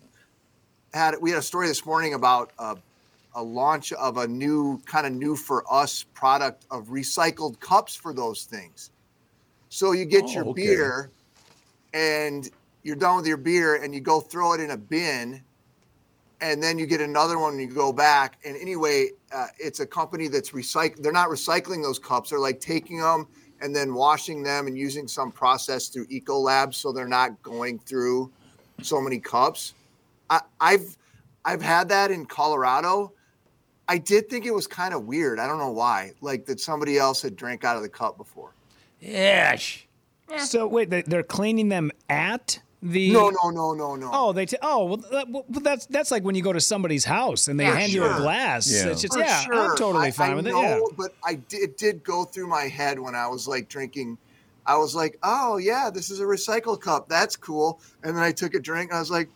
had 0.94 1.16
we 1.22 1.30
had 1.30 1.40
a 1.40 1.44
story 1.44 1.68
this 1.68 1.86
morning 1.86 2.14
about 2.14 2.52
a, 2.58 2.78
a 3.36 3.44
launch 3.44 3.92
of 3.94 4.18
a 4.18 4.28
new 4.28 4.82
kind 4.86 5.06
of 5.06 5.14
new 5.14 5.36
for 5.36 5.64
us 5.72 6.04
product 6.14 6.66
of 6.72 6.88
recycled 6.88 7.60
cups 7.60 7.96
for 7.96 8.14
those 8.14 8.46
things. 8.46 8.92
So 9.70 9.92
you 9.92 10.06
get 10.06 10.24
Oh, 10.24 10.32
your 10.34 10.46
okay. 10.46 10.64
beer 10.64 11.12
and 11.94 12.50
you're 12.84 12.96
done 12.96 13.18
with 13.18 13.28
your 13.28 13.38
beer 13.38 13.84
and 13.84 13.94
you 13.94 14.00
go 14.00 14.22
throw 14.22 14.54
it 14.54 14.62
in 14.62 14.72
a 14.72 14.78
bin 14.78 15.44
and 16.42 16.62
then 16.62 16.78
you 16.78 16.86
get 16.86 17.02
another 17.02 17.40
one 17.40 17.54
and 17.54 17.62
you 17.62 17.68
go 17.74 17.92
back. 17.94 18.38
And 18.46 18.56
anyway 18.58 19.10
uh, 19.34 19.48
it's 19.58 19.80
a 19.80 19.86
company 19.86 20.28
that's 20.28 20.52
recycling 20.52 21.02
they're 21.02 21.12
not 21.12 21.30
recycling 21.30 21.82
those 21.84 22.00
cups. 22.00 22.30
They're 22.30 22.40
like 22.40 22.60
taking 22.60 23.00
them 23.00 23.28
and 23.62 23.76
then 23.76 23.94
washing 23.94 24.44
them 24.44 24.68
and 24.68 24.78
using 24.78 25.08
some 25.08 25.32
process 25.32 25.88
through 25.88 26.08
ecolab 26.08 26.74
so 26.74 26.92
they're 26.92 27.08
not 27.08 27.42
going 27.42 27.80
through 27.80 28.32
so 28.82 29.00
many 29.02 29.20
cups. 29.20 29.74
I, 30.30 30.42
i've 30.60 30.98
i've 31.46 31.62
had 31.62 31.90
that 31.90 32.12
in 32.12 32.26
colorado. 32.26 33.12
I 33.88 34.00
did 34.00 34.30
think 34.30 34.46
it 34.46 34.54
was 34.54 34.66
kind 34.66 34.94
of 34.96 35.06
weird. 35.06 35.40
I 35.40 35.48
don't 35.48 35.60
know 35.60 35.72
why 35.72 36.12
like 36.22 36.46
that 36.48 36.60
somebody 36.60 36.98
else 36.98 37.22
had 37.22 37.36
drank 37.36 37.64
out 37.64 37.78
of 37.78 37.84
the 37.84 37.90
cup 37.90 38.18
before. 38.18 38.52
Yeah. 40.28 40.40
So 40.40 40.66
wait, 40.68 40.90
they- 40.90 41.04
they're 41.04 41.22
cleaning 41.24 41.70
them 41.70 41.92
at 42.10 42.60
the. 42.82 43.12
no 43.12 43.30
no 43.30 43.50
no 43.50 43.74
no 43.74 43.96
no 43.96 44.10
Oh, 44.14 44.34
they. 44.34 44.46
T- 44.46 44.58
oh, 44.62 44.86
well, 44.86 44.98
that, 44.98 45.30
well, 45.30 45.46
that's 45.50 45.86
that's 45.88 46.12
like 46.12 46.24
when 46.24 46.36
you 46.36 46.44
go 46.44 46.54
to 46.54 46.62
somebody's 46.62 47.06
house 47.06 47.48
and 47.48 47.60
they 47.60 47.66
Yeah, 47.66 47.76
hand 47.76 47.92
you 47.94 48.04
a 48.06 48.16
glass. 48.18 48.72
Yeah. 48.72 48.92
It's 48.92 49.02
just 49.02 49.14
For 49.14 49.20
yeah, 49.20 49.44
I'm 49.52 49.76
totally 49.78 50.12
fine 50.12 50.32
I 50.32 50.36
with 50.36 50.46
know, 50.46 50.62
it. 50.62 50.64
Yeah. 50.64 50.80
But 50.98 51.16
I 51.24 51.36
did, 51.36 51.62
it 51.62 51.78
did 51.78 52.04
go 52.04 52.24
through 52.24 52.48
my 52.48 52.64
head 52.64 53.00
when 53.00 53.16
I 53.16 53.28
was 53.28 53.48
like 53.48 53.68
drinking. 53.70 54.18
I 54.68 54.78
was 54.78 54.96
like, 54.96 55.18
oh 55.24 55.58
yeah, 55.58 55.90
this 55.94 56.10
is 56.10 56.20
a 56.20 56.24
recycle 56.24 56.80
cup. 56.80 57.08
That's 57.08 57.36
cool. 57.36 57.80
And 58.04 58.16
then 58.16 58.24
I 58.24 58.32
took 58.32 58.54
a 58.56 58.60
drink. 58.60 58.92
And 58.92 58.98
I 58.98 59.00
was 59.00 59.12
like, 59.12 59.30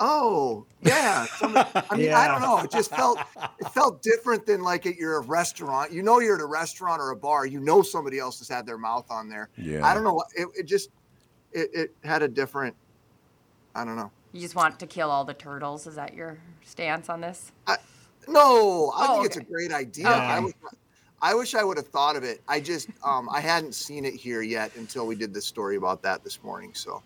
oh 0.00 0.66
yeah. 0.82 1.26
Somebody, 1.26 1.68
I 1.90 1.96
mean, 1.96 2.12
I 2.12 2.28
don't 2.28 2.42
know. 2.48 2.58
It 2.58 2.70
just 2.70 2.90
felt 2.94 3.18
it 3.60 3.68
felt 3.70 4.02
different 4.02 4.46
than 4.46 4.62
like 4.62 4.86
at 4.86 4.96
your 4.96 5.20
restaurant. 5.22 5.92
You 5.92 6.02
know, 6.02 6.20
you're 6.20 6.36
at 6.36 6.40
a 6.40 6.46
restaurant 6.46 7.00
or 7.00 7.10
a 7.10 7.16
bar. 7.16 7.46
You 7.46 7.60
know, 7.60 7.82
somebody 7.82 8.18
else 8.18 8.38
has 8.38 8.48
had 8.48 8.66
their 8.66 8.78
mouth 8.78 9.10
on 9.10 9.28
there. 9.28 9.48
Yeah. 9.56 9.86
I 9.86 9.94
don't 9.94 10.04
know. 10.04 10.22
It, 10.36 10.48
it 10.56 10.66
just 10.66 10.90
it, 11.52 11.70
it 11.74 11.94
had 12.04 12.22
a 12.22 12.28
different. 12.28 12.74
I 13.74 13.84
don't 13.84 13.96
know. 13.96 14.10
You 14.32 14.40
just 14.40 14.54
want 14.54 14.78
to 14.80 14.86
kill 14.86 15.10
all 15.10 15.24
the 15.24 15.34
turtles. 15.34 15.86
Is 15.86 15.94
that 15.94 16.14
your 16.14 16.38
stance 16.64 17.08
on 17.08 17.20
this? 17.20 17.52
No, 18.28 18.92
I 18.94 19.06
Oh, 19.08 19.14
think 19.14 19.26
it's 19.26 19.36
a 19.36 19.42
great 19.42 19.72
idea. 19.72 20.06
Okay. 20.06 20.16
I 20.18 20.38
was, 20.38 20.52
I 21.22 21.34
wish 21.34 21.54
I 21.54 21.64
would 21.64 21.78
have 21.78 21.88
thought 21.88 22.14
of 22.14 22.24
it. 22.24 22.42
I 22.46 22.60
just 22.60 22.88
um, 23.02 23.28
I 23.30 23.40
hadn't 23.40 23.74
seen 23.74 24.04
it 24.04 24.14
here 24.14 24.42
yet 24.42 24.76
until 24.76 25.06
we 25.06 25.14
did 25.14 25.32
this 25.32 25.46
story 25.46 25.76
about 25.76 26.02
that 26.02 26.22
this 26.22 26.42
morning. 26.42 26.74
So 26.74 27.02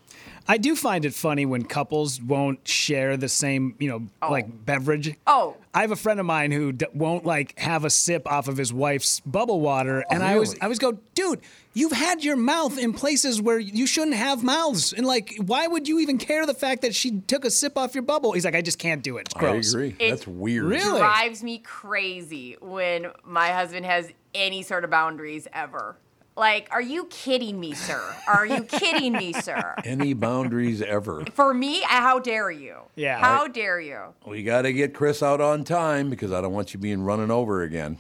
I 0.49 0.59
do 0.59 0.75
find 0.75 1.05
it 1.05 1.15
funny 1.15 1.47
when 1.47 1.65
couples 1.65 2.21
won't 2.21 2.67
share 2.67 3.17
the 3.17 3.29
same, 3.29 3.75
you 3.79 3.89
know, 3.89 4.07
oh. 4.23 4.31
like 4.31 4.65
beverage. 4.65 5.15
Oh. 5.27 5.57
I 5.75 5.81
have 5.81 5.91
a 5.91 5.97
friend 5.97 6.21
of 6.21 6.27
mine 6.27 6.53
who 6.53 6.73
d- 6.73 6.87
won't 6.93 7.25
like 7.25 7.59
have 7.59 7.85
a 7.85 7.91
sip 7.91 8.31
off 8.31 8.49
of 8.49 8.57
his 8.57 8.73
wife's 8.73 9.21
bubble 9.21 9.61
water, 9.61 10.05
oh, 10.11 10.15
and 10.15 10.23
I 10.23 10.35
always. 10.35 10.55
I 10.61 10.65
always 10.65 10.79
go, 10.79 10.99
dude, 11.15 11.41
you've 11.73 11.93
had 11.93 12.23
your 12.23 12.37
mouth 12.37 12.79
in 12.79 12.93
places 12.93 13.41
where 13.41 13.59
you 13.59 13.87
shouldn't 13.87 14.17
have 14.17 14.43
mouths, 14.43 14.93
and 14.93 15.07
like, 15.07 15.35
why 15.39 15.67
would 15.67 15.89
you 15.89 16.01
even 16.01 16.19
care 16.19 16.45
the 16.45 16.55
fact 16.55 16.83
that 16.83 16.95
she 16.95 17.21
took 17.23 17.45
a 17.45 17.51
sip 17.51 17.79
off 17.79 17.95
your 17.95 18.03
bubble? 18.03 18.33
He's 18.33 18.45
like, 18.45 18.55
I 18.55 18.63
just 18.63 18.79
can't 18.79 19.03
do 19.03 19.17
it. 19.17 19.23
It's 19.23 19.35
gross. 19.35 19.75
I 19.75 19.79
agree. 19.79 19.97
It 19.99 20.11
That's 20.11 20.27
weird. 20.27 20.65
Really? 20.65 20.99
drives 20.99 21.43
me 21.43 21.59
crazy 21.59 22.57
when 22.61 23.07
my 23.25 23.49
husband 23.49 23.87
has 23.87 24.11
any 24.35 24.63
sort 24.63 24.85
of 24.85 24.91
boundaries 24.91 25.49
ever. 25.53 25.97
Like, 26.35 26.69
are 26.71 26.81
you 26.81 27.05
kidding 27.07 27.61
me, 27.61 27.75
sir? 27.75 28.03
Are 28.27 28.47
you 28.47 28.63
kidding 28.63 29.13
me, 29.13 29.35
sir? 29.35 29.75
Any 29.85 30.15
boundaries 30.15 30.81
ever? 30.81 31.25
For 31.35 31.53
me, 31.53 31.83
how 31.83 32.19
dare 32.21 32.51
you? 32.51 32.77
Yeah. 32.97 33.19
How 33.19 33.49
dare 33.49 33.81
you? 33.81 34.01
We 34.27 34.43
got 34.43 34.63
to 34.63 34.73
get 34.73 34.95
Chris 34.95 35.23
out 35.23 35.43
on 35.43 35.63
time 35.65 36.09
because 36.09 36.33
I 36.33 36.41
don't 36.41 36.55
want 36.55 36.73
you 36.73 36.81
being 36.81 37.03
running 37.03 37.31
over 37.31 37.63
again. 37.63 37.99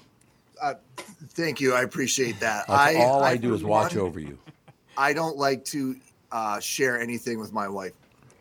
thank 1.34 1.60
you. 1.60 1.74
I 1.74 1.82
appreciate 1.82 2.40
that. 2.40 2.66
That's 2.68 2.96
all 2.96 3.22
I, 3.22 3.32
I 3.32 3.36
do 3.36 3.52
is 3.52 3.62
watch 3.62 3.96
one, 3.96 4.06
over 4.06 4.18
you. 4.18 4.38
I 4.96 5.12
don't 5.12 5.36
like 5.36 5.64
to 5.66 5.96
uh, 6.30 6.58
share 6.60 6.98
anything 6.98 7.38
with 7.38 7.52
my 7.52 7.68
wife. 7.68 7.92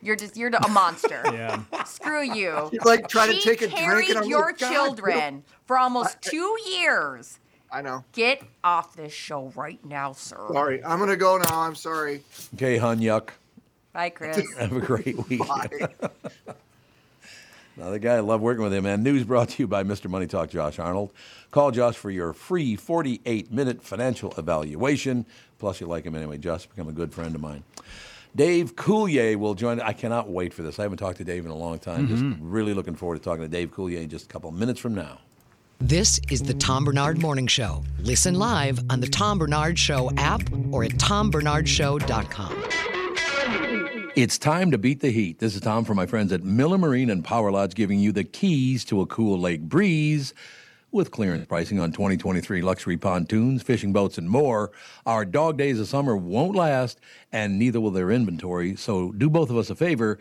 You're 0.01 0.15
just 0.15 0.35
you're 0.35 0.49
a 0.49 0.69
monster. 0.69 1.21
Yeah. 1.31 1.63
Screw 1.85 2.23
you. 2.23 2.69
She's 2.71 2.83
like 2.83 3.07
trying 3.07 3.31
she 3.33 3.41
to 3.41 3.43
take 3.43 3.61
a 3.61 3.67
drink, 3.67 3.79
carried 3.79 4.25
your 4.25 4.47
like, 4.47 4.57
children 4.57 5.43
for 5.65 5.77
almost 5.77 6.21
two 6.21 6.57
years. 6.67 7.39
I 7.71 7.81
know. 7.81 8.03
Get 8.11 8.43
off 8.63 8.95
this 8.95 9.13
show 9.13 9.51
right 9.55 9.83
now, 9.85 10.11
sir. 10.11 10.45
Sorry, 10.51 10.83
I'm 10.83 10.99
gonna 10.99 11.15
go 11.15 11.37
now. 11.37 11.61
I'm 11.61 11.75
sorry. 11.75 12.21
Okay, 12.55 12.77
hun, 12.77 12.99
yuck. 12.99 13.29
Bye, 13.93 14.09
Chris. 14.15 14.45
Have 14.57 14.73
a 14.73 14.81
great 14.81 15.29
week. 15.29 15.39
Bye. 15.47 15.69
Another 17.77 17.99
guy, 17.99 18.15
I 18.15 18.19
love 18.19 18.41
working 18.41 18.63
with 18.63 18.73
him, 18.73 18.83
man. 18.83 19.01
News 19.01 19.23
brought 19.23 19.49
to 19.49 19.63
you 19.63 19.67
by 19.67 19.83
Mr. 19.83 20.09
Money 20.09 20.27
Talk, 20.27 20.49
Josh 20.49 20.77
Arnold. 20.77 21.13
Call 21.51 21.71
Josh 21.71 21.95
for 21.95 22.11
your 22.11 22.33
free 22.33 22.75
48 22.75 23.51
minute 23.51 23.81
financial 23.81 24.33
evaluation. 24.37 25.25
Plus, 25.57 25.79
you 25.79 25.87
like 25.87 26.03
him 26.03 26.15
anyway. 26.15 26.37
Josh 26.37 26.65
become 26.65 26.89
a 26.89 26.91
good 26.91 27.13
friend 27.13 27.33
of 27.33 27.41
mine. 27.41 27.63
Dave 28.35 28.75
Coulier 28.75 29.35
will 29.37 29.55
join. 29.55 29.79
I 29.79 29.93
cannot 29.93 30.29
wait 30.29 30.53
for 30.53 30.63
this. 30.63 30.79
I 30.79 30.83
haven't 30.83 30.97
talked 30.97 31.17
to 31.17 31.23
Dave 31.23 31.45
in 31.45 31.51
a 31.51 31.55
long 31.55 31.79
time. 31.79 32.07
Just 32.07 32.23
mm-hmm. 32.23 32.49
really 32.49 32.73
looking 32.73 32.95
forward 32.95 33.17
to 33.17 33.21
talking 33.21 33.43
to 33.43 33.49
Dave 33.49 33.71
Coulier 33.71 34.03
in 34.03 34.09
just 34.09 34.25
a 34.25 34.29
couple 34.29 34.51
minutes 34.51 34.79
from 34.79 34.93
now. 34.93 35.19
This 35.81 36.21
is 36.29 36.43
the 36.43 36.53
Tom 36.53 36.85
Barnard 36.85 37.19
Morning 37.19 37.47
Show. 37.47 37.83
Listen 38.01 38.35
live 38.35 38.79
on 38.91 38.99
the 38.99 39.07
Tom 39.07 39.39
Barnard 39.39 39.79
Show 39.79 40.11
app 40.15 40.43
or 40.71 40.83
at 40.83 40.91
tombarnardshow.com. 40.91 42.65
It's 44.15 44.37
time 44.37 44.69
to 44.69 44.77
beat 44.77 44.99
the 44.99 45.09
heat. 45.09 45.39
This 45.39 45.55
is 45.55 45.61
Tom 45.61 45.83
from 45.83 45.97
my 45.97 46.05
friends 46.05 46.31
at 46.31 46.43
Miller 46.43 46.77
Marine 46.77 47.09
and 47.09 47.25
Power 47.25 47.49
Lodge 47.51 47.73
giving 47.73 47.99
you 47.99 48.11
the 48.11 48.23
keys 48.23 48.85
to 48.85 49.01
a 49.01 49.07
cool 49.07 49.39
lake 49.39 49.61
breeze. 49.61 50.35
With 50.91 51.09
clearance 51.09 51.47
pricing 51.47 51.79
on 51.79 51.93
2023 51.93 52.61
luxury 52.61 52.97
pontoons, 52.97 53.63
fishing 53.63 53.91
boats, 53.91 54.19
and 54.19 54.29
more, 54.29 54.71
our 55.05 55.25
dog 55.25 55.57
days 55.57 55.79
of 55.79 55.87
summer 55.87 56.15
won't 56.15 56.55
last, 56.55 56.99
and 57.31 57.57
neither 57.57 57.79
will 57.81 57.91
their 57.91 58.11
inventory. 58.11 58.75
So 58.75 59.13
do 59.13 59.29
both 59.31 59.49
of 59.49 59.57
us 59.57 59.69
a 59.69 59.75
favor 59.75 60.19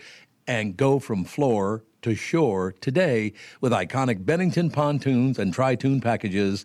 and 0.50 0.76
go 0.76 0.98
from 0.98 1.22
floor 1.22 1.84
to 2.02 2.12
shore 2.12 2.74
today 2.80 3.32
with 3.60 3.70
iconic 3.70 4.26
Bennington 4.26 4.68
pontoons 4.68 5.38
and 5.38 5.54
tri-toon 5.54 6.00
packages 6.00 6.64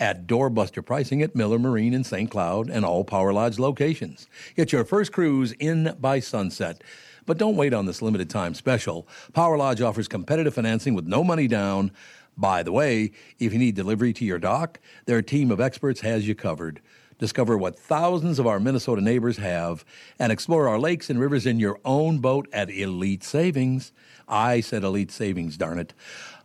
at 0.00 0.26
doorbuster 0.26 0.82
pricing 0.82 1.20
at 1.20 1.36
Miller 1.36 1.58
Marine 1.58 1.92
in 1.92 2.02
St. 2.02 2.30
Cloud 2.30 2.70
and 2.70 2.82
all 2.82 3.04
Power 3.04 3.34
Lodge 3.34 3.58
locations. 3.58 4.26
Get 4.56 4.72
your 4.72 4.86
first 4.86 5.12
cruise 5.12 5.52
in 5.52 5.94
by 6.00 6.18
sunset. 6.18 6.82
But 7.26 7.36
don't 7.36 7.56
wait 7.56 7.74
on 7.74 7.84
this 7.84 8.00
limited 8.00 8.30
time 8.30 8.54
special. 8.54 9.06
Power 9.34 9.58
Lodge 9.58 9.82
offers 9.82 10.08
competitive 10.08 10.54
financing 10.54 10.94
with 10.94 11.06
no 11.06 11.22
money 11.22 11.46
down. 11.46 11.92
By 12.38 12.62
the 12.62 12.72
way, 12.72 13.12
if 13.38 13.52
you 13.52 13.58
need 13.58 13.74
delivery 13.74 14.14
to 14.14 14.24
your 14.24 14.38
dock, 14.38 14.80
their 15.04 15.20
team 15.20 15.50
of 15.50 15.60
experts 15.60 16.00
has 16.00 16.26
you 16.26 16.34
covered. 16.34 16.80
Discover 17.18 17.56
what 17.56 17.78
thousands 17.78 18.38
of 18.38 18.46
our 18.46 18.60
Minnesota 18.60 19.00
neighbors 19.00 19.38
have 19.38 19.84
and 20.18 20.30
explore 20.30 20.68
our 20.68 20.78
lakes 20.78 21.08
and 21.08 21.18
rivers 21.18 21.46
in 21.46 21.58
your 21.58 21.80
own 21.84 22.18
boat 22.18 22.46
at 22.52 22.70
Elite 22.70 23.24
Savings. 23.24 23.92
I 24.28 24.60
said 24.60 24.84
Elite 24.84 25.10
Savings, 25.10 25.56
darn 25.56 25.78
it. 25.78 25.94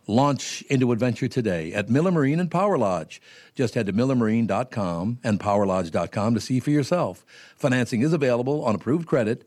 Launch 0.06 0.62
into 0.62 0.90
adventure 0.90 1.28
today 1.28 1.72
at 1.72 1.88
Miller 1.88 2.10
Marine 2.10 2.40
and 2.40 2.50
Power 2.50 2.76
Lodge. 2.76 3.22
Just 3.54 3.74
head 3.74 3.86
to 3.86 3.92
millermarine.com 3.92 5.18
and 5.22 5.38
powerlodge.com 5.38 6.34
to 6.34 6.40
see 6.40 6.58
for 6.58 6.70
yourself. 6.70 7.24
Financing 7.54 8.00
is 8.00 8.12
available 8.12 8.64
on 8.64 8.74
approved 8.74 9.06
credit. 9.06 9.46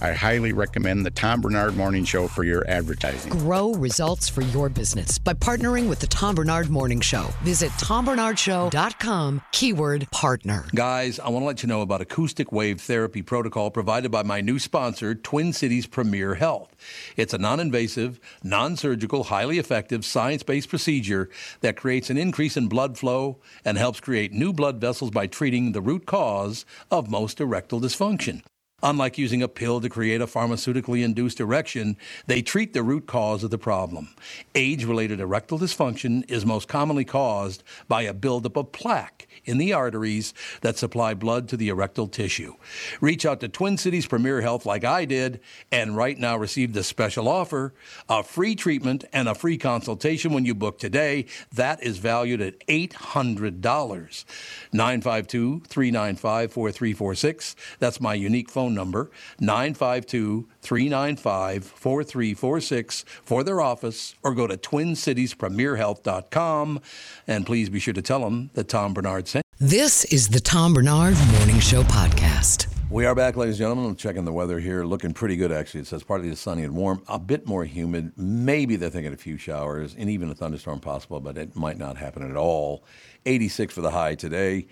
I 0.00 0.12
highly 0.12 0.52
recommend 0.52 1.06
the 1.06 1.10
Tom 1.10 1.40
Barnard 1.40 1.76
Morning 1.76 2.04
Show 2.04 2.26
for 2.26 2.42
your 2.42 2.68
advertising. 2.68 3.30
Grow 3.30 3.74
results 3.74 4.28
for 4.28 4.42
your 4.42 4.68
business 4.68 5.18
by 5.18 5.34
partnering 5.34 5.88
with 5.88 6.00
the 6.00 6.08
Tom 6.08 6.34
Barnard 6.34 6.68
Morning 6.68 7.00
Show. 7.00 7.28
Visit 7.42 7.70
tombarnardshow.com, 7.72 9.42
keyword 9.52 10.10
partner. 10.10 10.64
Guys, 10.74 11.20
I 11.20 11.28
want 11.28 11.42
to 11.44 11.46
let 11.46 11.62
you 11.62 11.68
know 11.68 11.80
about 11.80 12.00
acoustic 12.00 12.50
wave 12.50 12.80
therapy 12.80 13.22
protocol 13.22 13.70
provided 13.70 14.10
by 14.10 14.24
my 14.24 14.40
new 14.40 14.58
sponsor, 14.58 15.14
Twin 15.14 15.52
Cities 15.52 15.86
Premier 15.86 16.34
Health. 16.34 16.74
It's 17.16 17.32
a 17.32 17.38
non 17.38 17.60
invasive, 17.60 18.18
non 18.42 18.76
surgical, 18.76 19.24
highly 19.24 19.58
effective, 19.58 20.04
science 20.04 20.42
based 20.42 20.68
procedure 20.68 21.30
that 21.60 21.76
creates 21.76 22.10
an 22.10 22.18
increase 22.18 22.56
in 22.56 22.66
blood 22.66 22.98
flow 22.98 23.38
and 23.64 23.78
helps 23.78 24.00
create 24.00 24.32
new 24.32 24.52
blood 24.52 24.80
vessels 24.80 25.12
by 25.12 25.28
treating 25.28 25.70
the 25.70 25.80
root 25.80 26.04
cause 26.04 26.66
of 26.90 27.08
most 27.08 27.40
erectile 27.40 27.80
dysfunction. 27.80 28.42
Unlike 28.82 29.16
using 29.16 29.42
a 29.42 29.48
pill 29.48 29.80
to 29.80 29.88
create 29.88 30.20
a 30.20 30.26
pharmaceutically 30.26 31.02
induced 31.02 31.40
erection, 31.40 31.96
they 32.26 32.42
treat 32.42 32.74
the 32.74 32.82
root 32.82 33.06
cause 33.06 33.42
of 33.42 33.50
the 33.50 33.58
problem. 33.58 34.10
Age 34.54 34.84
related 34.84 35.20
erectile 35.20 35.58
dysfunction 35.58 36.30
is 36.30 36.44
most 36.44 36.68
commonly 36.68 37.04
caused 37.04 37.62
by 37.88 38.02
a 38.02 38.12
buildup 38.12 38.56
of 38.56 38.72
plaque 38.72 39.26
in 39.46 39.56
the 39.56 39.72
arteries 39.72 40.34
that 40.60 40.76
supply 40.76 41.14
blood 41.14 41.48
to 41.48 41.56
the 41.56 41.70
erectile 41.70 42.08
tissue. 42.08 42.54
Reach 43.00 43.24
out 43.24 43.40
to 43.40 43.48
Twin 43.48 43.78
Cities 43.78 44.06
Premier 44.06 44.42
Health 44.42 44.66
like 44.66 44.84
I 44.84 45.06
did, 45.06 45.40
and 45.72 45.96
right 45.96 46.18
now 46.18 46.36
receive 46.36 46.74
the 46.74 46.84
special 46.84 47.26
offer 47.28 47.72
a 48.08 48.22
free 48.22 48.54
treatment 48.54 49.04
and 49.12 49.28
a 49.28 49.34
free 49.34 49.56
consultation 49.56 50.32
when 50.34 50.44
you 50.44 50.54
book 50.54 50.78
today. 50.78 51.24
That 51.52 51.82
is 51.82 51.98
valued 51.98 52.42
at 52.42 52.66
$800. 52.66 54.24
952 54.72 55.62
395 55.68 56.52
4346. 56.52 57.56
That's 57.78 58.00
my 58.00 58.14
unique 58.14 58.50
phone 58.50 58.73
number, 58.74 59.10
952 59.40 60.48
395 60.60 61.64
4346 61.64 63.04
for 63.22 63.44
their 63.44 63.60
office, 63.60 64.14
or 64.22 64.34
go 64.34 64.46
to 64.46 64.56
twincitiespremierhealth.com. 64.56 66.80
And 67.26 67.46
please 67.46 67.70
be 67.70 67.78
sure 67.78 67.94
to 67.94 68.02
tell 68.02 68.20
them 68.20 68.50
that 68.54 68.68
Tom 68.68 68.94
Barnard 68.94 69.28
sent. 69.28 69.44
This 69.60 70.04
is 70.06 70.28
the 70.28 70.40
Tom 70.40 70.74
Barnard 70.74 71.16
Morning 71.38 71.60
Show 71.60 71.82
podcast. 71.84 72.66
We 72.90 73.06
are 73.06 73.14
back, 73.14 73.36
ladies 73.36 73.54
and 73.54 73.60
gentlemen. 73.60 73.86
I'm 73.86 73.96
checking 73.96 74.24
the 74.24 74.32
weather 74.32 74.60
here. 74.60 74.84
Looking 74.84 75.14
pretty 75.14 75.36
good, 75.36 75.50
actually. 75.50 75.80
It 75.80 75.86
says 75.86 76.04
partly 76.04 76.34
sunny 76.34 76.64
and 76.64 76.76
warm, 76.76 77.02
a 77.08 77.18
bit 77.18 77.46
more 77.46 77.64
humid. 77.64 78.12
Maybe 78.16 78.76
they're 78.76 78.90
thinking 78.90 79.12
a 79.12 79.16
few 79.16 79.36
showers 79.36 79.96
and 79.98 80.10
even 80.10 80.30
a 80.30 80.34
thunderstorm 80.34 80.80
possible, 80.80 81.18
but 81.18 81.38
it 81.38 81.56
might 81.56 81.78
not 81.78 81.96
happen 81.96 82.28
at 82.28 82.36
all. 82.36 82.84
86 83.26 83.74
for 83.74 83.80
the 83.80 83.90
high 83.90 84.14
today. 84.14 84.66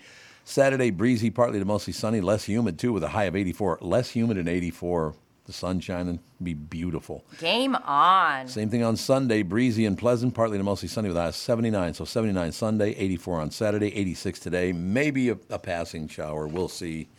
Saturday, 0.45 0.91
breezy, 0.91 1.29
partly 1.29 1.59
to 1.59 1.65
mostly 1.65 1.93
sunny, 1.93 2.21
less 2.21 2.45
humid 2.45 2.77
too, 2.77 2.91
with 2.91 3.03
a 3.03 3.09
high 3.09 3.25
of 3.25 3.35
84. 3.35 3.79
Less 3.81 4.09
humid 4.09 4.37
and 4.37 4.49
84. 4.49 5.15
The 5.45 5.53
sun 5.53 5.81
shining, 5.81 6.19
be 6.41 6.53
beautiful. 6.53 7.25
Game 7.39 7.75
on. 7.75 8.47
Same 8.47 8.69
thing 8.69 8.83
on 8.83 8.95
Sunday, 8.95 9.43
breezy 9.43 9.85
and 9.85 9.97
pleasant, 9.97 10.33
partly 10.33 10.57
to 10.57 10.63
mostly 10.63 10.87
sunny 10.87 11.09
with 11.09 11.17
a 11.17 11.21
high 11.21 11.27
of 11.29 11.35
79. 11.35 11.93
So 11.93 12.05
79 12.05 12.51
Sunday, 12.53 12.91
84 12.95 13.41
on 13.41 13.51
Saturday, 13.51 13.93
86 13.93 14.39
today. 14.39 14.71
Maybe 14.71 15.29
a, 15.29 15.37
a 15.49 15.59
passing 15.59 16.07
shower. 16.07 16.47
We'll 16.47 16.69
see. 16.69 17.09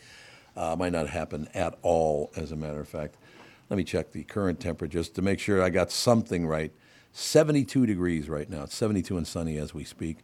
Uh, 0.56 0.76
might 0.78 0.92
not 0.92 1.08
happen 1.08 1.48
at 1.52 1.76
all, 1.82 2.30
as 2.36 2.52
a 2.52 2.56
matter 2.56 2.80
of 2.80 2.88
fact. 2.88 3.16
Let 3.68 3.76
me 3.76 3.84
check 3.84 4.12
the 4.12 4.24
current 4.24 4.60
temperature 4.60 4.92
just 4.92 5.14
to 5.16 5.22
make 5.22 5.38
sure 5.38 5.62
I 5.62 5.70
got 5.70 5.90
something 5.90 6.46
right. 6.46 6.72
72 7.12 7.86
degrees 7.86 8.28
right 8.28 8.48
now. 8.48 8.64
It's 8.64 8.76
72 8.76 9.16
and 9.16 9.26
sunny 9.26 9.58
as 9.58 9.74
we 9.74 9.84
speak. 9.84 10.18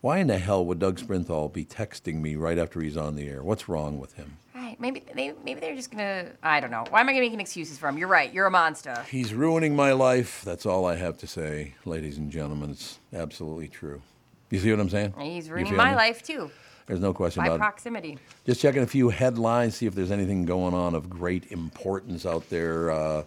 Why 0.00 0.18
in 0.18 0.28
the 0.28 0.38
hell 0.38 0.64
would 0.64 0.78
Doug 0.78 0.98
Sprinthal 0.98 1.52
be 1.52 1.64
texting 1.64 2.22
me 2.22 2.34
right 2.34 2.58
after 2.58 2.80
he's 2.80 2.96
on 2.96 3.16
the 3.16 3.28
air? 3.28 3.42
What's 3.42 3.68
wrong 3.68 3.98
with 3.98 4.14
him? 4.14 4.38
Right. 4.54 4.80
maybe 4.80 5.04
they 5.14 5.34
maybe 5.44 5.60
they're 5.60 5.76
just 5.76 5.90
gonna. 5.90 6.32
I 6.42 6.60
don't 6.60 6.70
know. 6.70 6.84
Why 6.88 7.00
am 7.00 7.08
I 7.08 7.12
making 7.12 7.40
excuses 7.40 7.76
for 7.76 7.88
him? 7.88 7.98
You're 7.98 8.08
right. 8.08 8.32
You're 8.32 8.46
a 8.46 8.50
monster. 8.50 9.04
He's 9.10 9.34
ruining 9.34 9.76
my 9.76 9.92
life. 9.92 10.42
That's 10.44 10.64
all 10.64 10.86
I 10.86 10.96
have 10.96 11.18
to 11.18 11.26
say, 11.26 11.74
ladies 11.84 12.16
and 12.16 12.30
gentlemen. 12.30 12.70
It's 12.70 12.98
absolutely 13.12 13.68
true. 13.68 14.00
You 14.48 14.58
see 14.58 14.70
what 14.70 14.80
I'm 14.80 14.88
saying? 14.88 15.14
He's 15.20 15.50
ruining 15.50 15.76
my 15.76 15.90
me? 15.90 15.96
life 15.96 16.22
too 16.22 16.50
There's 16.86 16.98
no 17.00 17.12
question 17.12 17.42
by 17.42 17.46
about 17.46 17.56
it. 17.56 17.58
proximity. 17.58 18.18
Just 18.46 18.60
checking 18.60 18.82
a 18.82 18.86
few 18.86 19.10
headlines, 19.10 19.76
see 19.76 19.86
if 19.86 19.94
there's 19.94 20.10
anything 20.10 20.44
going 20.44 20.74
on 20.74 20.94
of 20.94 21.08
great 21.08 21.52
importance 21.52 22.26
out 22.26 22.48
there. 22.50 22.90
Uh, 22.90 23.22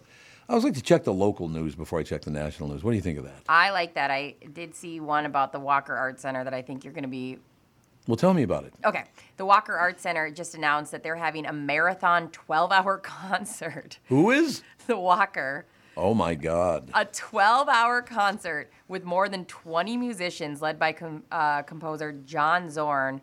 always 0.54 0.64
like 0.64 0.74
to 0.76 0.82
check 0.82 1.04
the 1.04 1.14
local 1.14 1.50
news 1.50 1.76
before 1.76 2.00
I 2.00 2.04
check 2.04 2.22
the 2.22 2.32
national 2.32 2.70
news. 2.70 2.84
What 2.84 2.92
do 2.92 2.96
you 2.96 3.02
think 3.02 3.18
of 3.18 3.24
that? 3.26 3.42
I 3.50 3.72
like 3.72 3.96
that. 3.96 4.12
I 4.12 4.36
did 4.54 4.76
see 4.76 5.00
one 5.00 5.26
about 5.26 5.52
the 5.52 5.60
Walker 5.60 5.96
Art 5.96 6.20
Center 6.20 6.44
that 6.44 6.54
I 6.54 6.62
think 6.62 6.84
you're 6.84 6.94
going 6.94 7.04
to 7.04 7.10
be 7.10 7.40
Well, 8.08 8.16
tell 8.18 8.34
me 8.34 8.44
about 8.44 8.66
it. 8.66 8.74
Okay. 8.86 9.06
The 9.38 9.46
Walker 9.46 9.74
Art 9.76 10.00
Center 10.00 10.30
just 10.30 10.54
announced 10.56 10.92
that 10.92 11.02
they're 11.04 11.16
having 11.16 11.46
a 11.46 11.54
marathon 11.54 12.30
12 12.30 12.72
hour 12.72 12.98
concert. 13.04 13.98
Who 14.10 14.32
is? 14.32 14.62
The 14.88 14.98
Walker. 14.98 15.66
Oh 15.98 16.14
my 16.14 16.36
God. 16.36 16.90
A 16.94 17.06
12 17.06 17.70
hour 17.70 18.02
concert 18.02 18.72
with 18.88 19.04
more 19.04 19.30
than 19.30 19.46
20 19.46 19.98
musicians 19.98 20.62
led 20.62 20.78
by 20.80 20.92
com- 20.92 21.24
uh, 21.32 21.62
composer 21.64 22.12
John 22.26 22.70
Zorn. 22.70 23.22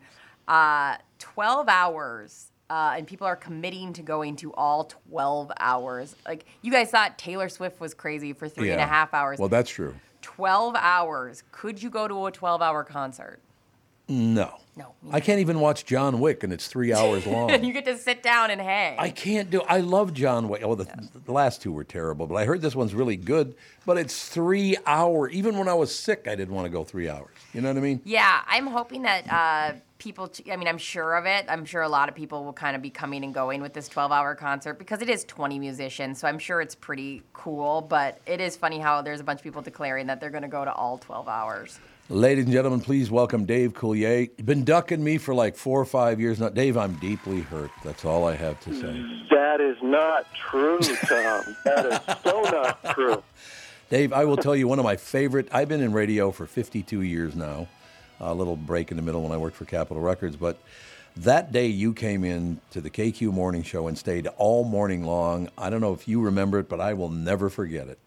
Uh, 0.49 0.97
12 1.19 1.69
hours. 1.69 2.50
Uh, 2.71 2.95
and 2.97 3.07
people 3.07 3.27
are 3.27 3.35
committing 3.35 3.93
to 3.93 4.01
going 4.03 4.37
to 4.37 4.55
all 4.55 4.85
12 4.85 5.51
hours. 5.59 6.15
Like, 6.25 6.45
you 6.63 6.71
guys 6.71 6.91
thought 6.91 7.19
Taylor 7.19 7.49
Swift 7.49 7.81
was 7.81 7.95
crazy 7.95 8.33
for 8.33 8.49
three 8.49 8.71
and 8.71 8.81
a 8.81 8.87
half 8.87 9.13
hours. 9.13 9.41
Well, 9.41 9.49
that's 9.49 9.69
true. 9.69 9.97
12 10.23 10.77
hours. 10.77 11.43
Could 11.51 11.83
you 11.83 11.91
go 11.91 12.07
to 12.07 12.27
a 12.27 12.31
12 12.31 12.63
hour 12.63 12.85
concert? 12.85 13.41
No. 14.09 14.55
No. 14.77 14.95
I 15.13 15.21
can't 15.21 15.41
even 15.41 15.61
watch 15.61 15.85
John 15.85 16.21
Wick, 16.21 16.43
and 16.43 16.53
it's 16.53 16.67
three 16.67 16.93
hours 16.93 17.27
long. 17.29 17.51
and 17.51 17.67
you 17.67 17.73
get 17.73 17.85
to 17.85 17.97
sit 17.99 18.23
down 18.23 18.51
and 18.51 18.61
hang. 18.61 18.99
I 18.99 19.11
can't 19.11 19.51
do. 19.51 19.63
I 19.63 19.79
love 19.81 20.15
John 20.15 20.49
Wick. 20.49 20.63
Well, 20.65 20.77
the, 20.77 20.89
the 21.25 21.33
last 21.33 21.63
two 21.63 21.71
were 21.73 21.85
terrible, 21.85 22.27
but 22.27 22.37
I 22.37 22.45
heard 22.45 22.61
this 22.61 22.75
one's 22.75 22.95
really 22.95 23.17
good. 23.17 23.55
But 23.87 23.99
it's 23.99 24.29
three 24.29 24.77
hour. 24.87 25.29
Even 25.29 25.59
when 25.59 25.69
I 25.69 25.75
was 25.75 25.95
sick, 25.95 26.27
I 26.27 26.35
didn't 26.35 26.55
want 26.55 26.67
to 26.67 26.71
go 26.71 26.83
three 26.83 27.09
hours. 27.09 27.35
You 27.53 27.61
know 27.61 27.69
what 27.69 27.77
I 27.77 27.81
mean? 27.81 28.01
Yeah, 28.05 28.43
I'm 28.49 28.67
hoping 28.69 29.03
that 29.03 29.29
uh, 29.33 29.79
people, 30.01 30.33
I 30.51 30.57
mean, 30.57 30.67
I'm 30.67 30.79
sure 30.79 31.15
of 31.15 31.27
it. 31.27 31.45
I'm 31.49 31.65
sure 31.65 31.83
a 31.83 31.89
lot 31.89 32.09
of 32.09 32.17
people 32.17 32.45
will 32.45 32.53
kind 32.53 32.75
of 32.75 32.83
be 32.83 32.91
coming 32.91 33.23
and 33.23 33.33
going 33.33 33.63
with 33.63 33.75
this 33.75 33.87
12 33.89 34.11
hour 34.11 34.35
concert 34.35 34.79
because 34.81 35.01
it 35.03 35.09
is 35.09 35.25
20 35.25 35.61
musicians. 35.61 36.19
So 36.19 36.27
I'm 36.27 36.41
sure 36.41 36.61
it's 36.61 36.75
pretty 36.75 37.23
cool. 37.33 37.83
But 37.83 38.19
it 38.27 38.41
is 38.41 38.57
funny 38.57 38.81
how 38.81 39.03
there's 39.03 39.21
a 39.21 39.25
bunch 39.25 39.39
of 39.39 39.45
people 39.45 39.63
declaring 39.63 40.09
that 40.09 40.21
they're 40.21 40.31
going 40.31 40.43
to 40.43 40.49
go 40.49 40.65
to 40.65 40.73
all 40.73 40.99
12 40.99 41.29
hours. 41.29 41.79
Ladies 42.09 42.47
and 42.47 42.53
gentlemen, 42.53 42.81
please 42.81 43.09
welcome 43.09 43.45
Dave 43.45 43.73
Coulier. 43.73 44.29
You've 44.37 44.47
been 44.47 44.65
ducking 44.65 45.05
me 45.05 45.17
for 45.17 45.33
like 45.33 45.55
four 45.55 45.81
or 45.81 45.85
five 45.85 46.19
years 46.19 46.41
now. 46.41 46.49
Dave, 46.49 46.77
I'm 46.77 46.95
deeply 46.95 47.43
hurt. 47.43 47.71
That's 47.85 48.05
all 48.05 48.27
I 48.27 48.35
have 48.35 48.59
to 48.63 48.75
say. 48.75 49.07
That 49.31 49.61
is 49.61 49.77
not 49.81 50.27
true, 50.51 50.81
Tom. 50.81 51.57
that 51.65 51.87
is 51.87 52.23
so 52.25 52.43
not 52.43 52.97
true. 52.97 53.23
Dave, 53.91 54.13
I 54.13 54.25
will 54.25 54.37
tell 54.37 54.57
you 54.57 54.67
one 54.67 54.81
of 54.81 54.85
my 54.85 54.97
favorite. 54.97 55.49
I've 55.53 55.69
been 55.69 55.81
in 55.81 55.93
radio 55.93 56.33
for 56.33 56.47
52 56.47 57.03
years 57.03 57.37
now. 57.37 57.69
A 58.21 58.35
little 58.35 58.57
break 58.57 58.91
in 58.91 58.97
the 58.97 59.03
middle 59.03 59.23
when 59.23 59.33
I 59.33 59.37
worked 59.37 59.57
for 59.57 59.65
Capitol 59.65 60.03
Records, 60.03 60.37
but 60.37 60.59
that 61.17 61.53
day 61.53 61.67
you 61.67 61.93
came 61.93 62.25
in 62.25 62.61
to 62.71 62.81
the 62.81 62.91
KQ 62.91 63.33
morning 63.33 63.63
show 63.63 63.89
and 63.89 63.97
stayed 63.97 64.27
all 64.37 64.65
morning 64.65 65.05
long. 65.05 65.49
I 65.59 65.71
don't 65.71 65.81
know 65.81 65.93
if 65.93 66.07
you 66.07 66.21
remember 66.21 66.59
it, 66.59 66.69
but 66.69 66.81
I 66.81 66.95
will 66.95 67.09
never 67.09 67.49
forget 67.51 67.89
it. 67.89 67.99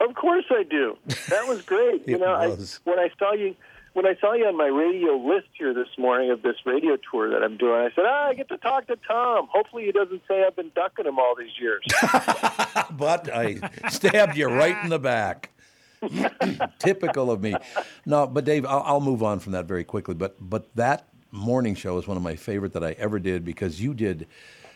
Of 0.00 0.14
course 0.14 0.44
I 0.50 0.62
do. 0.62 0.96
That 1.28 1.46
was 1.48 1.62
great. 1.62 2.02
you 2.08 2.18
know, 2.18 2.48
was. 2.48 2.80
I, 2.86 2.90
when 2.90 2.98
I 2.98 3.10
saw 3.18 3.32
you 3.32 3.56
when 3.96 4.06
I 4.06 4.14
saw 4.20 4.34
you 4.34 4.44
on 4.44 4.58
my 4.58 4.66
radio 4.66 5.16
list 5.16 5.48
here 5.56 5.72
this 5.72 5.88
morning 5.96 6.30
of 6.30 6.42
this 6.42 6.56
radio 6.66 6.98
tour 7.10 7.30
that 7.30 7.42
I'm 7.42 7.56
doing, 7.56 7.80
I 7.80 7.88
said, 7.94 8.04
ah, 8.06 8.26
I 8.26 8.34
get 8.34 8.46
to 8.50 8.58
talk 8.58 8.88
to 8.88 8.96
Tom. 9.08 9.48
Hopefully 9.50 9.86
he 9.86 9.92
doesn't 9.92 10.20
say 10.28 10.44
I've 10.44 10.54
been 10.54 10.70
ducking 10.74 11.06
him 11.06 11.18
all 11.18 11.34
these 11.34 11.58
years. 11.58 11.82
but 12.90 13.32
I 13.32 13.58
stabbed 13.88 14.36
you 14.36 14.48
right 14.48 14.76
in 14.84 14.90
the 14.90 14.98
back. 14.98 15.50
Typical 16.78 17.30
of 17.30 17.42
me. 17.42 17.54
No, 18.04 18.26
but 18.26 18.44
Dave, 18.44 18.64
I'll, 18.66 18.82
I'll 18.84 19.00
move 19.00 19.22
on 19.22 19.38
from 19.40 19.52
that 19.52 19.66
very 19.66 19.84
quickly. 19.84 20.14
But 20.14 20.36
but 20.40 20.74
that 20.76 21.08
morning 21.32 21.74
show 21.74 21.98
is 21.98 22.06
one 22.06 22.16
of 22.16 22.22
my 22.22 22.36
favorite 22.36 22.72
that 22.74 22.84
I 22.84 22.92
ever 22.92 23.18
did 23.18 23.44
because 23.44 23.80
you 23.80 23.94
did, 23.94 24.26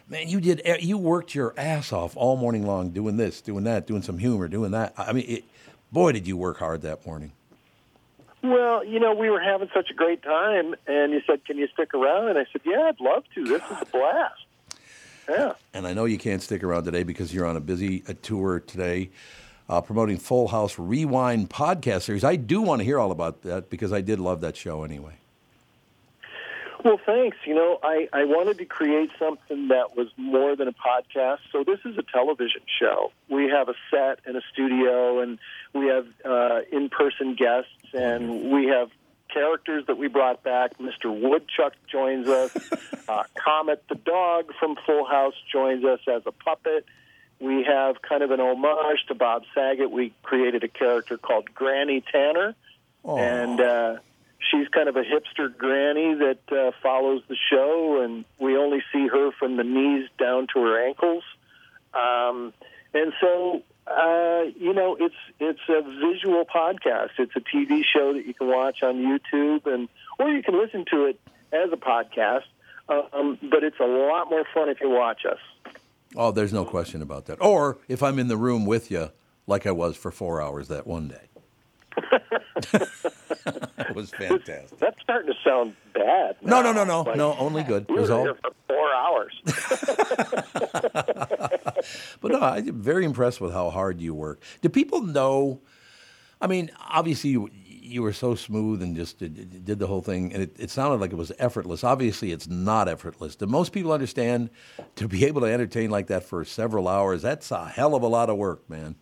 man, 0.09 0.29
you 0.29 0.41
did 0.41 0.63
e, 0.67 0.77
you 0.81 0.99
worked 0.99 1.35
your 1.35 1.55
ass 1.57 1.93
off 1.93 2.17
all 2.17 2.37
morning 2.37 2.67
long 2.67 2.91
doing 2.91 3.17
this, 3.17 3.41
doing 3.41 3.65
that, 3.65 3.87
doing 3.87 4.03
some 4.03 4.19
humor, 4.19 4.49
doing 4.49 4.71
that. 4.73 4.95
I 4.97 5.13
mean, 5.13 5.25
it, 5.29 5.45
boy, 5.93 6.13
did 6.13 6.27
you 6.27 6.37
work 6.37 6.59
hard 6.59 6.83
that 6.83 7.05
morning. 7.07 7.33
well, 8.43 8.85
you 8.85 8.99
know, 8.99 9.15
we 9.15 9.31
were 9.31 9.41
having 9.41 9.69
such 9.75 9.91
a 9.91 9.95
great 9.95 10.23
time, 10.23 10.75
and 10.87 11.13
you 11.13 11.21
said, 11.27 11.45
can 11.45 11.59
you 11.59 11.69
stick 11.73 11.95
around? 11.95 12.29
And 12.29 12.39
I 12.39 12.47
said, 12.53 12.63
yeah, 12.65 12.89
I'd 12.89 13.01
love 13.01 13.25
to. 13.35 13.45
This 13.45 13.63
is 13.63 13.83
a 13.83 13.87
blast. 13.87 14.35
Yeah. 15.29 15.53
And 15.75 15.87
I 15.87 15.93
know 15.93 16.07
you 16.07 16.19
can't 16.19 16.43
stick 16.43 16.65
around 16.65 16.83
today 16.83 17.05
because 17.05 17.33
you're 17.33 17.47
on 17.47 17.57
a 17.57 17.61
busy 17.61 18.03
uh, 18.09 18.15
tour 18.21 18.59
today, 18.59 19.11
uh, 19.71 19.81
promoting 19.81 20.19
Full 20.19 20.49
House 20.49 20.79
Rewind 20.79 21.49
podcast 21.49 22.03
series. 22.03 22.25
I 22.25 22.35
do 22.37 22.61
want 22.61 22.81
to 22.81 22.85
hear 22.85 22.99
all 22.99 23.13
about 23.13 23.43
that 23.43 23.71
because 23.71 23.93
I 23.93 24.01
did 24.01 24.19
love 24.19 24.41
that 24.41 24.57
show 24.57 24.83
anyway. 24.83 25.15
Well, 26.85 26.99
thanks. 27.05 27.37
You 27.45 27.55
know, 27.55 27.79
I, 27.83 28.09
I 28.13 28.25
wanted 28.25 28.59
to 28.59 28.65
create 28.65 29.11
something 29.19 29.69
that 29.69 29.97
was 29.97 30.09
more 30.17 30.57
than 30.57 30.67
a 30.67 30.73
podcast. 30.73 31.39
So 31.53 31.63
this 31.63 31.79
is 31.85 31.97
a 31.99 32.03
television 32.03 32.63
show. 32.81 33.13
We 33.29 33.49
have 33.49 33.69
a 33.69 33.75
set 33.91 34.21
and 34.27 34.37
a 34.37 34.41
studio, 34.53 35.21
and 35.21 35.39
we 35.73 35.87
have 35.87 36.07
uh, 36.25 36.61
in-person 36.73 37.35
guests, 37.35 37.71
and 37.93 38.51
we 38.51 38.67
have 38.67 38.91
characters 39.33 39.85
that 39.87 39.99
we 39.99 40.09
brought 40.09 40.43
back. 40.43 40.79
Mr. 40.79 41.07
Woodchuck 41.07 41.75
joins 41.87 42.29
us. 42.29 42.57
uh, 43.09 43.23
Comet 43.37 43.85
the 43.89 43.95
dog 43.95 44.51
from 44.59 44.77
Full 44.87 45.05
House 45.05 45.35
joins 45.53 45.85
us 45.85 46.01
as 46.09 46.23
a 46.27 46.33
puppet. 46.33 46.87
We 47.41 47.65
have 47.65 48.03
kind 48.03 48.23
of 48.23 48.31
an 48.31 48.41
homage 48.41 49.05
to 49.09 49.15
Bob 49.15 49.45
Saget. 49.55 49.91
We 49.91 50.13
created 50.23 50.63
a 50.63 50.69
character 50.69 51.17
called 51.17 51.55
Granny 51.55 52.03
Tanner, 52.13 52.55
and 53.05 53.61
uh, 53.61 53.97
she's 54.51 54.69
kind 54.69 54.89
of 54.89 54.97
a 54.97 55.03
hipster 55.03 55.57
granny 55.57 56.15
that 56.15 56.41
uh, 56.53 56.73
follows 56.83 57.23
the 57.29 57.37
show, 57.51 58.03
and 58.03 58.25
we 58.39 58.57
only 58.57 58.83
see 58.93 59.07
her 59.07 59.31
from 59.33 59.57
the 59.57 59.65
knees 59.65 60.09
down 60.19 60.47
to 60.55 60.61
her 60.61 60.87
ankles. 60.87 61.25
Um, 61.95 62.53
and 62.93 63.13
so, 63.21 63.63
uh, 63.87 64.43
you 64.59 64.73
know, 64.75 64.97
it's 64.99 65.15
it's 65.39 65.61
a 65.69 65.83
visual 65.83 66.45
podcast. 66.45 67.11
It's 67.19 67.35
a 67.37 67.41
TV 67.41 67.83
show 67.85 68.15
that 68.15 68.27
you 68.27 68.35
can 68.35 68.49
watch 68.49 68.83
on 68.83 68.97
YouTube, 68.97 69.67
and 69.67 69.89
or 70.19 70.29
you 70.29 70.43
can 70.43 70.59
listen 70.59 70.85
to 70.91 71.07
it 71.07 71.21
as 71.53 71.73
a 71.73 71.77
podcast. 71.77 72.45
Um, 72.89 73.39
but 73.41 73.63
it's 73.63 73.79
a 73.79 73.87
lot 73.87 74.31
more 74.31 74.45
fun 74.53 74.69
if 74.69 74.81
you 74.81 74.91
watch 74.91 75.25
us. 75.25 75.39
Oh, 76.17 76.31
there's 76.33 76.53
no 76.53 76.65
question 76.65 77.03
about 77.03 77.27
that. 77.27 77.39
Or 77.41 77.79
if 77.89 78.03
I'm 78.03 78.19
in 78.19 78.29
the 78.29 78.37
room 78.37 78.67
with 78.67 78.91
you, 78.91 79.11
like 79.47 79.67
I 79.67 79.71
was 79.73 79.97
for 79.97 80.11
four 80.11 80.43
hours 80.43 80.69
that 80.69 80.87
one 80.87 81.09
day. 81.09 81.27
it 82.73 83.95
was 83.95 84.11
fantastic. 84.11 84.79
That's 84.79 85.01
starting 85.03 85.33
to 85.33 85.39
sound 85.49 85.75
bad. 85.95 86.37
No, 86.43 86.63
no, 86.63 86.73
no, 86.73 86.85
no, 86.85 87.03
Like, 87.03 87.17
no. 87.17 87.35
Only 87.37 87.63
good. 87.63 87.85
It 87.89 87.91
We 87.91 88.01
was 88.01 88.11
were 88.11 88.17
all. 88.17 88.23
here 88.25 88.37
for 88.43 88.51
four 88.69 88.93
hours. 88.95 89.41
But 92.21 92.33
no, 92.33 92.41
I'm 92.41 92.83
very 92.83 93.05
impressed 93.07 93.41
with 93.41 93.53
how 93.53 93.71
hard 93.71 94.01
you 94.01 94.13
work. 94.15 94.43
Do 94.61 94.69
people 94.69 95.01
know? 95.03 95.61
I 96.41 96.47
mean, 96.47 96.71
obviously 96.79 97.31
you, 97.31 97.49
you 97.91 98.03
were 98.03 98.13
so 98.13 98.35
smooth 98.35 98.83
and 98.83 98.95
just 98.97 99.19
did, 99.19 99.65
did 99.65 99.79
the 99.79 99.87
whole 99.87 100.01
thing, 100.01 100.33
and 100.33 100.43
it, 100.43 100.57
it 100.59 100.71
sounded 100.71 101.01
like 101.01 101.13
it 101.13 101.17
was 101.17 101.33
effortless. 101.39 101.83
Obviously, 101.85 102.33
it's 102.33 102.49
not 102.49 102.89
effortless. 102.89 103.37
Do 103.37 103.47
most 103.47 103.73
people 103.73 103.93
understand 103.93 104.51
to 104.97 105.09
be 105.09 105.25
able 105.25 105.41
to 105.43 105.47
entertain 105.49 105.91
like 105.91 106.07
that 106.07 106.25
for 106.25 106.45
several 106.45 106.89
hours? 106.89 107.23
That's 107.23 107.51
a 107.51 107.67
hell 107.67 107.95
of 107.95 108.03
a 108.03 108.07
lot 108.07 108.31
of 108.31 108.37
work, 108.37 108.69
man. 108.71 108.95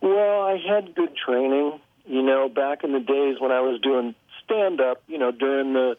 Well, 0.00 0.42
I 0.42 0.58
had 0.58 0.94
good 0.94 1.16
training. 1.16 1.80
You 2.04 2.22
know, 2.22 2.48
back 2.48 2.82
in 2.82 2.92
the 2.92 3.00
days 3.00 3.36
when 3.38 3.52
I 3.52 3.60
was 3.60 3.80
doing 3.80 4.14
stand 4.44 4.80
up, 4.80 5.02
you 5.06 5.18
know, 5.18 5.30
during 5.30 5.72
the, 5.72 5.96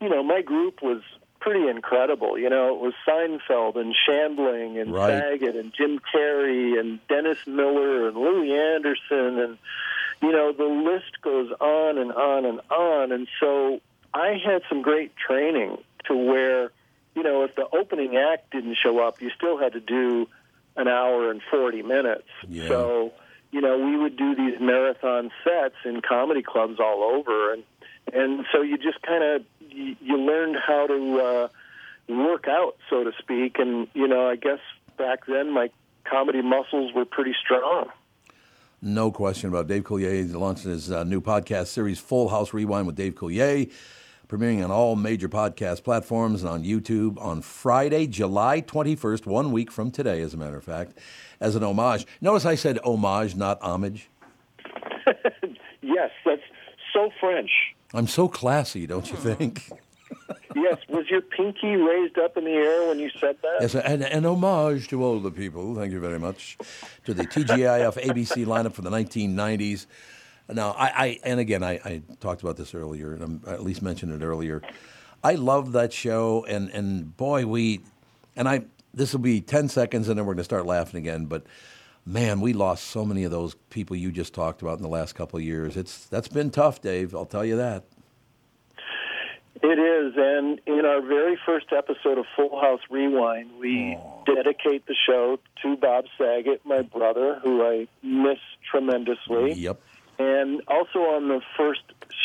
you 0.00 0.08
know, 0.10 0.22
my 0.22 0.42
group 0.42 0.82
was 0.82 1.00
pretty 1.40 1.66
incredible. 1.68 2.38
You 2.38 2.50
know, 2.50 2.74
it 2.74 2.80
was 2.80 2.92
Seinfeld 3.08 3.76
and 3.76 3.94
Shandling 4.06 4.80
and 4.80 4.92
Right. 4.92 5.22
Saget 5.22 5.56
and 5.56 5.72
Jim 5.72 5.98
Carrey 6.14 6.78
and 6.78 6.98
Dennis 7.08 7.38
Miller 7.46 8.08
and 8.08 8.16
Louie 8.16 8.52
Anderson 8.52 9.38
and, 9.38 9.58
you 10.22 10.32
know, 10.32 10.52
the 10.52 10.64
list 10.64 11.20
goes 11.22 11.50
on 11.60 11.98
and 11.98 12.12
on 12.12 12.44
and 12.44 12.60
on. 12.70 13.12
And 13.12 13.28
so 13.40 13.80
I 14.14 14.40
had 14.44 14.62
some 14.68 14.82
great 14.82 15.12
training 15.16 15.78
to 16.06 16.16
where, 16.16 16.70
you 17.14 17.22
know, 17.22 17.44
if 17.44 17.54
the 17.54 17.66
opening 17.72 18.16
act 18.16 18.50
didn't 18.50 18.76
show 18.82 18.98
up, 19.06 19.20
you 19.20 19.30
still 19.36 19.58
had 19.58 19.72
to 19.74 19.80
do 19.80 20.28
an 20.76 20.88
hour 20.88 21.30
and 21.30 21.40
40 21.50 21.82
minutes. 21.82 22.28
Yeah. 22.48 22.68
So, 22.68 23.12
you 23.50 23.60
know, 23.60 23.78
we 23.78 23.96
would 23.96 24.16
do 24.16 24.34
these 24.34 24.60
marathon 24.60 25.30
sets 25.44 25.76
in 25.84 26.02
comedy 26.02 26.42
clubs 26.42 26.78
all 26.80 27.02
over, 27.02 27.52
and 27.52 27.62
and 28.12 28.44
so 28.52 28.62
you 28.62 28.76
just 28.76 29.00
kind 29.02 29.24
of 29.24 29.44
you, 29.70 29.96
you 30.00 30.18
learned 30.18 30.56
how 30.56 30.86
to 30.86 31.20
uh, 31.20 31.48
work 32.08 32.46
out, 32.48 32.76
so 32.90 33.04
to 33.04 33.12
speak. 33.18 33.58
And 33.58 33.88
you 33.94 34.08
know, 34.08 34.28
I 34.28 34.36
guess 34.36 34.58
back 34.98 35.26
then 35.26 35.52
my 35.52 35.70
comedy 36.04 36.42
muscles 36.42 36.92
were 36.92 37.04
pretty 37.04 37.34
strong. 37.42 37.88
No 38.82 39.10
question 39.10 39.48
about 39.48 39.62
it. 39.62 39.68
Dave 39.68 39.84
Coulier 39.84 40.32
launching 40.34 40.70
his 40.70 40.90
uh, 40.90 41.04
new 41.04 41.20
podcast 41.20 41.68
series, 41.68 41.98
Full 41.98 42.28
House 42.28 42.52
Rewind 42.52 42.86
with 42.86 42.96
Dave 42.96 43.14
Coulier. 43.14 43.70
premiering 44.28 44.62
on 44.64 44.70
all 44.70 44.96
major 44.96 45.28
podcast 45.28 45.82
platforms 45.82 46.42
and 46.42 46.50
on 46.50 46.62
YouTube 46.64 47.20
on 47.20 47.40
Friday, 47.42 48.06
July 48.06 48.60
21st, 48.60 49.24
one 49.26 49.50
week 49.52 49.70
from 49.70 49.90
today, 49.90 50.20
as 50.20 50.34
a 50.34 50.36
matter 50.36 50.56
of 50.56 50.64
fact, 50.64 50.98
as 51.40 51.56
an 51.56 51.62
homage. 51.62 52.06
Notice 52.20 52.44
I 52.44 52.54
said 52.54 52.78
homage, 52.84 53.34
not 53.34 53.60
homage. 53.62 54.08
yes, 55.80 56.10
that's 56.24 56.42
so 56.92 57.10
French. 57.18 57.50
I'm 57.94 58.06
so 58.06 58.28
classy, 58.28 58.86
don't 58.86 59.08
you 59.10 59.16
think? 59.16 59.70
Yes, 60.54 60.78
was 60.88 61.08
your 61.08 61.20
pinky 61.20 61.76
raised 61.76 62.18
up 62.18 62.36
in 62.36 62.44
the 62.44 62.52
air 62.52 62.88
when 62.88 62.98
you 62.98 63.10
said 63.18 63.36
that? 63.42 63.58
Yes, 63.60 63.74
an, 63.74 64.02
an 64.02 64.24
homage 64.24 64.88
to 64.88 65.02
all 65.02 65.20
the 65.20 65.30
people. 65.30 65.74
Thank 65.74 65.92
you 65.92 66.00
very 66.00 66.18
much 66.18 66.58
to 67.04 67.14
the 67.14 67.24
TGIF 67.24 68.02
ABC 68.02 68.44
lineup 68.46 68.72
from 68.72 68.84
the 68.84 68.90
1990s. 68.90 69.86
Now, 70.48 70.72
I, 70.72 70.86
I 70.86 71.18
and 71.24 71.40
again, 71.40 71.64
I, 71.64 71.72
I, 71.84 72.02
talked 72.20 72.42
about 72.42 72.56
this 72.56 72.74
earlier, 72.74 73.12
and 73.12 73.42
I 73.46 73.52
at 73.52 73.62
least 73.64 73.82
mentioned 73.82 74.12
it 74.12 74.24
earlier. 74.24 74.62
I 75.24 75.34
loved 75.34 75.72
that 75.72 75.92
show, 75.92 76.44
and 76.44 76.70
and 76.70 77.16
boy, 77.16 77.46
we, 77.46 77.80
and 78.36 78.48
I. 78.48 78.64
This 78.94 79.12
will 79.12 79.20
be 79.20 79.42
10 79.42 79.68
seconds, 79.68 80.08
and 80.08 80.18
then 80.18 80.24
we're 80.24 80.32
going 80.32 80.38
to 80.38 80.44
start 80.44 80.64
laughing 80.64 80.96
again. 80.96 81.26
But 81.26 81.44
man, 82.06 82.40
we 82.40 82.54
lost 82.54 82.84
so 82.84 83.04
many 83.04 83.24
of 83.24 83.30
those 83.30 83.54
people 83.68 83.94
you 83.94 84.10
just 84.10 84.32
talked 84.32 84.62
about 84.62 84.78
in 84.78 84.82
the 84.82 84.88
last 84.88 85.14
couple 85.14 85.36
of 85.38 85.42
years. 85.42 85.76
It's 85.76 86.06
that's 86.06 86.28
been 86.28 86.50
tough, 86.50 86.80
Dave. 86.80 87.14
I'll 87.14 87.26
tell 87.26 87.44
you 87.44 87.56
that. 87.56 87.84
It 89.62 89.78
is, 89.78 90.14
and 90.16 90.60
in 90.66 90.84
our 90.84 91.00
very 91.00 91.38
first 91.46 91.66
episode 91.76 92.18
of 92.18 92.26
Full 92.36 92.60
House 92.60 92.80
Rewind, 92.90 93.50
we 93.58 93.98
dedicate 94.26 94.86
the 94.86 94.94
show 95.06 95.38
to 95.62 95.76
Bob 95.76 96.04
Saget, 96.18 96.60
my 96.64 96.82
brother, 96.82 97.40
who 97.42 97.62
I 97.64 97.88
miss 98.02 98.38
tremendously. 98.70 99.54
Yep. 99.54 99.80
And 100.18 100.62
also 100.68 100.98
on 101.00 101.28
the 101.28 101.40
first 101.56 101.80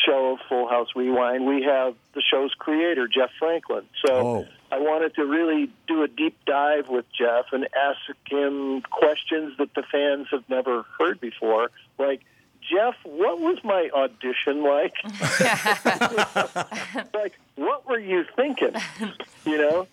show 0.05 0.33
of 0.33 0.39
Full 0.49 0.67
House 0.67 0.89
Rewind, 0.95 1.45
we 1.45 1.63
have 1.63 1.95
the 2.13 2.21
show's 2.21 2.53
creator, 2.57 3.07
Jeff 3.07 3.29
Franklin. 3.39 3.85
So 4.05 4.13
Oh. 4.13 4.47
I 4.71 4.79
wanted 4.79 5.15
to 5.15 5.25
really 5.25 5.69
do 5.87 6.03
a 6.03 6.07
deep 6.07 6.37
dive 6.45 6.89
with 6.89 7.05
Jeff 7.17 7.45
and 7.53 7.67
ask 7.75 7.99
him 8.29 8.81
questions 8.81 9.57
that 9.57 9.73
the 9.73 9.83
fans 9.83 10.27
have 10.31 10.43
never 10.49 10.85
heard 10.99 11.19
before, 11.21 11.71
like. 11.97 12.21
Jeff, 12.61 12.95
what 13.03 13.39
was 13.39 13.57
my 13.63 13.89
audition 13.93 14.63
like? 14.63 14.93
like, 17.13 17.39
what 17.55 17.87
were 17.87 17.99
you 17.99 18.25
thinking? 18.35 18.73
You 19.45 19.57
know, 19.57 19.87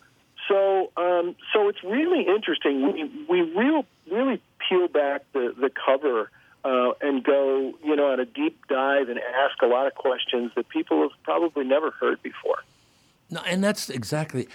so 0.49 0.91
um, 0.97 1.37
so 1.53 1.69
it's 1.69 1.83
really 1.85 2.27
interesting. 2.27 2.93
We 2.93 3.11
we 3.29 3.41
real 3.53 3.85
really 4.11 4.41
peel 4.69 4.89
back 4.89 5.23
the 5.33 5.55
the 5.59 5.71
cover 5.71 6.31
uh, 6.64 6.93
and 7.01 7.23
go, 7.23 7.75
you 7.85 7.97
know, 7.97 8.12
on 8.12 8.21
a 8.21 8.25
deep 8.25 8.66
dive 8.69 9.09
and 9.09 9.19
ask 9.19 9.61
a 9.62 9.66
lot 9.66 9.87
of 9.87 9.95
questions 9.95 10.53
that 10.57 10.69
people 10.69 11.03
have 11.03 11.23
probably 11.23 11.64
never 11.64 11.91
heard 11.93 12.23
before. 12.23 12.59
No, 13.31 13.41
and 13.47 13.62
that's 13.62 13.91
exactly 13.91 14.49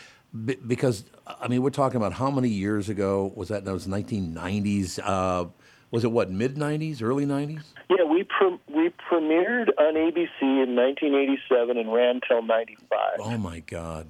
because 0.66 1.06
I 1.28 1.48
mean 1.48 1.62
we're 1.62 1.70
talking 1.70 1.98
about 1.98 2.14
how 2.14 2.32
many 2.32 2.50
years 2.50 2.90
ago 2.90 3.32
was 3.36 3.50
that? 3.50 3.66
That 3.66 3.74
was 3.74 3.88
1990s. 3.88 5.00
Uh, 5.04 5.46
was 5.94 6.04
it 6.04 6.12
what 6.12 6.32
mid 6.32 6.56
90s, 6.56 7.04
early 7.04 7.24
90s? 7.26 7.62
Yeah, 7.88 8.04
we 8.06 8.24
pre- 8.24 8.60
we 8.68 8.90
premiered 9.10 9.70
on 9.78 9.94
ABC 9.94 10.42
in 10.42 10.76
1987 10.76 11.78
and 11.78 11.94
ran 11.94 12.20
till 12.28 12.42
95. 12.42 13.00
Oh 13.20 13.38
my 13.38 13.60
God! 13.60 14.08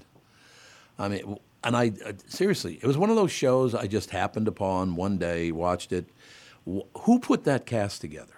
I 0.98 1.10
mean, 1.10 1.38
and 1.64 1.76
I 1.76 1.92
uh, 2.06 2.14
seriously, 2.26 2.80
it 2.82 2.88
was 2.88 2.98
one 2.98 3.10
of 3.10 3.18
those 3.18 3.32
shows 3.34 3.76
I 3.76 3.88
just 3.88 4.12
happened 4.12 4.48
upon 4.48 4.96
one 4.96 5.18
day, 5.18 5.52
watched 5.52 5.92
it. 5.92 6.06
Wh- 6.66 6.88
Who 7.02 7.20
put 7.20 7.44
that 7.44 7.66
cast 7.66 8.00
together? 8.00 8.34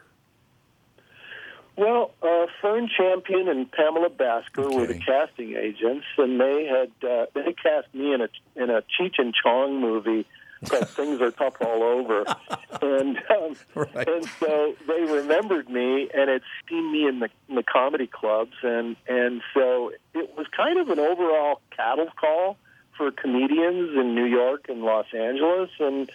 Well, 1.78 2.12
uh, 2.24 2.46
Fern 2.62 2.90
Champion 2.98 3.48
and 3.50 3.70
Pamela 3.72 4.10
Basker 4.10 4.74
were 4.74 4.88
the 4.88 4.98
casting 4.98 5.56
agents, 5.56 6.06
and 6.18 6.40
they 6.40 6.66
had 6.66 7.08
uh, 7.08 7.26
they 7.36 7.54
cast 7.54 7.94
me 7.94 8.12
in 8.14 8.22
a 8.22 8.30
in 8.56 8.72
a 8.72 8.82
Cheech 8.82 9.20
and 9.20 9.36
Chong 9.36 9.80
movie 9.80 10.26
called 10.68 10.90
"Things 10.90 11.22
Are 11.22 11.32
Tough 11.32 11.56
All 11.62 11.84
Over," 11.84 12.26
and 12.82 13.18
um, 13.30 13.56
and 13.76 14.26
so 14.40 14.76
they 14.88 15.02
remembered 15.02 15.70
me 15.70 16.10
and 16.14 16.30
had 16.30 16.42
seen 16.70 16.92
me 16.92 17.08
in 17.08 17.20
the 17.20 17.30
in 17.50 17.56
the 17.56 17.64
comedy 17.64 18.08
clubs, 18.08 18.56
and 18.64 18.96
and 19.08 19.42
so 19.54 19.92
it 20.14 20.36
was 20.38 20.48
kind 20.56 20.80
of 20.80 20.90
an 20.90 21.00
overall 21.00 21.62
cattle 21.76 22.08
call 22.20 22.58
for 22.98 23.12
comedians 23.12 23.98
in 23.98 24.16
New 24.16 24.26
York 24.26 24.66
and 24.70 24.82
Los 24.82 25.08
Angeles, 25.14 25.70
and 25.80 26.10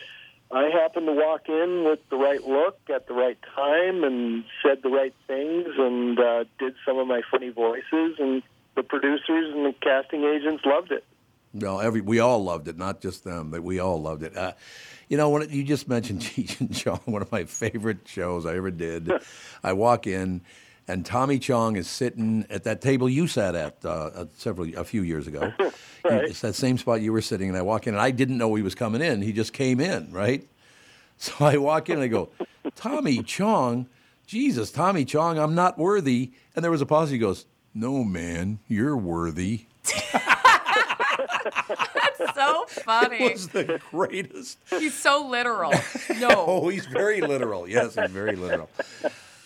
I 0.53 0.65
happened 0.65 1.07
to 1.07 1.13
walk 1.13 1.49
in 1.49 1.85
with 1.85 2.01
the 2.11 2.17
right 2.17 2.43
look 2.43 2.79
at 2.93 3.07
the 3.07 3.15
right 3.15 3.39
time 3.55 4.03
and 4.03 4.45
said 4.63 4.83
the 4.83 4.89
right 4.89 5.15
things 5.29 5.69
and 5.79 6.19
uh, 6.19 6.45
did 6.59 6.75
some 6.85 6.99
of 6.99 7.07
my 7.07 7.23
funny 7.31 7.51
voices, 7.51 8.17
and 8.19 8.43
the 8.75 8.83
producers 8.83 9.55
and 9.55 9.65
the 9.65 9.75
casting 9.81 10.25
agents 10.25 10.65
loved 10.65 10.91
it. 10.91 11.05
No, 11.53 11.79
every 11.81 12.01
we 12.01 12.21
all 12.21 12.43
loved 12.45 12.69
it, 12.69 12.77
not 12.79 13.01
just 13.01 13.25
them, 13.25 13.51
but 13.51 13.63
we 13.63 13.79
all 13.81 14.01
loved 14.01 14.23
it. 14.23 14.37
Uh, 14.37 14.53
you 15.09 15.17
know, 15.17 15.31
when 15.31 15.43
it, 15.43 15.51
you 15.51 15.65
just 15.65 15.89
mentioned 15.89 16.21
Cheech 16.23 16.61
and 16.61 16.73
Chong, 16.75 17.01
one 17.07 17.23
of 17.23 17.33
my 17.33 17.45
favorite 17.45 18.07
shows 18.07 18.47
I 18.47 18.57
ever 18.57 18.71
did. 18.71 19.11
I 19.65 19.73
walk 19.73 20.07
in, 20.07 20.43
and 20.87 21.05
Tommy 21.05 21.39
Chong 21.41 21.75
is 21.77 21.89
sitting 21.89 22.47
at 22.51 22.63
that 22.65 22.81
table 22.81 23.09
you 23.09 23.27
sat 23.27 23.55
at 23.57 23.79
uh, 23.85 23.89
uh, 23.89 24.25
several 24.37 24.69
a 24.79 24.85
few 24.85 25.03
years 25.03 25.27
ago. 25.27 25.53
You- 26.03 26.13
It's 26.13 26.41
that 26.41 26.55
same 26.55 26.79
spot 26.79 27.03
you 27.03 27.13
were 27.13 27.21
sitting, 27.21 27.49
and 27.49 27.59
I 27.59 27.63
walk 27.63 27.87
in, 27.87 27.93
and 27.95 28.01
I 28.01 28.11
didn't 28.11 28.39
know 28.39 28.55
he 28.55 28.63
was 28.63 28.75
coming 28.75 29.03
in. 29.03 29.21
He 29.21 29.33
just 29.35 29.53
came 29.53 29.81
in, 29.81 30.11
right? 30.13 30.49
So 31.19 31.35
I 31.45 31.59
walk 31.59 31.91
in, 31.91 31.97
and 31.97 32.03
I 32.05 32.07
go, 32.09 32.31
Tommy 32.75 33.23
Chong, 33.23 33.87
Jesus, 34.27 34.71
Tommy 34.71 35.05
Chong, 35.05 35.39
I'm 35.39 35.55
not 35.55 35.77
worthy. 35.77 36.31
And 36.57 36.65
there 36.65 36.71
was 36.71 36.81
a 36.81 36.87
pause. 36.87 37.11
He 37.11 37.19
goes, 37.19 37.45
No, 37.75 38.03
man, 38.03 38.61
you're 38.67 38.97
worthy. 38.97 39.67
That's 41.45 42.35
so 42.35 42.67
funny. 42.67 43.25
It 43.25 43.33
was 43.33 43.49
the 43.49 43.81
greatest. 43.91 44.59
He's 44.71 44.95
so 44.95 45.27
literal. 45.27 45.73
No. 46.19 46.29
oh, 46.31 46.69
he's 46.69 46.87
very 46.87 47.21
literal. 47.21 47.69
Yes, 47.69 47.95
he's 47.95 48.11
very 48.11 48.37
literal. 48.37 48.69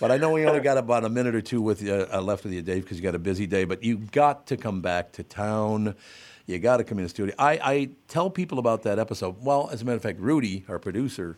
But 0.00 0.10
I 0.10 0.16
know 0.16 0.30
we 0.30 0.44
only 0.44 0.60
got 0.60 0.76
about 0.76 1.04
a 1.04 1.08
minute 1.08 1.34
or 1.34 1.40
two 1.40 1.62
with 1.62 1.82
you, 1.82 2.06
uh, 2.12 2.20
left 2.20 2.44
with 2.44 2.52
you, 2.52 2.62
Dave, 2.62 2.82
because 2.82 2.96
you 2.96 3.02
got 3.02 3.14
a 3.14 3.18
busy 3.18 3.46
day. 3.46 3.64
But 3.64 3.82
you 3.82 3.96
got 3.98 4.46
to 4.48 4.56
come 4.56 4.80
back 4.80 5.12
to 5.12 5.22
town. 5.22 5.94
You 6.46 6.58
got 6.58 6.78
to 6.78 6.84
come 6.84 6.98
in 6.98 7.04
the 7.04 7.08
studio. 7.08 7.34
I, 7.38 7.52
I 7.62 7.88
tell 8.08 8.28
people 8.28 8.58
about 8.58 8.82
that 8.82 8.98
episode. 8.98 9.36
Well, 9.42 9.70
as 9.72 9.82
a 9.82 9.84
matter 9.84 9.96
of 9.96 10.02
fact, 10.02 10.20
Rudy, 10.20 10.64
our 10.68 10.78
producer, 10.78 11.36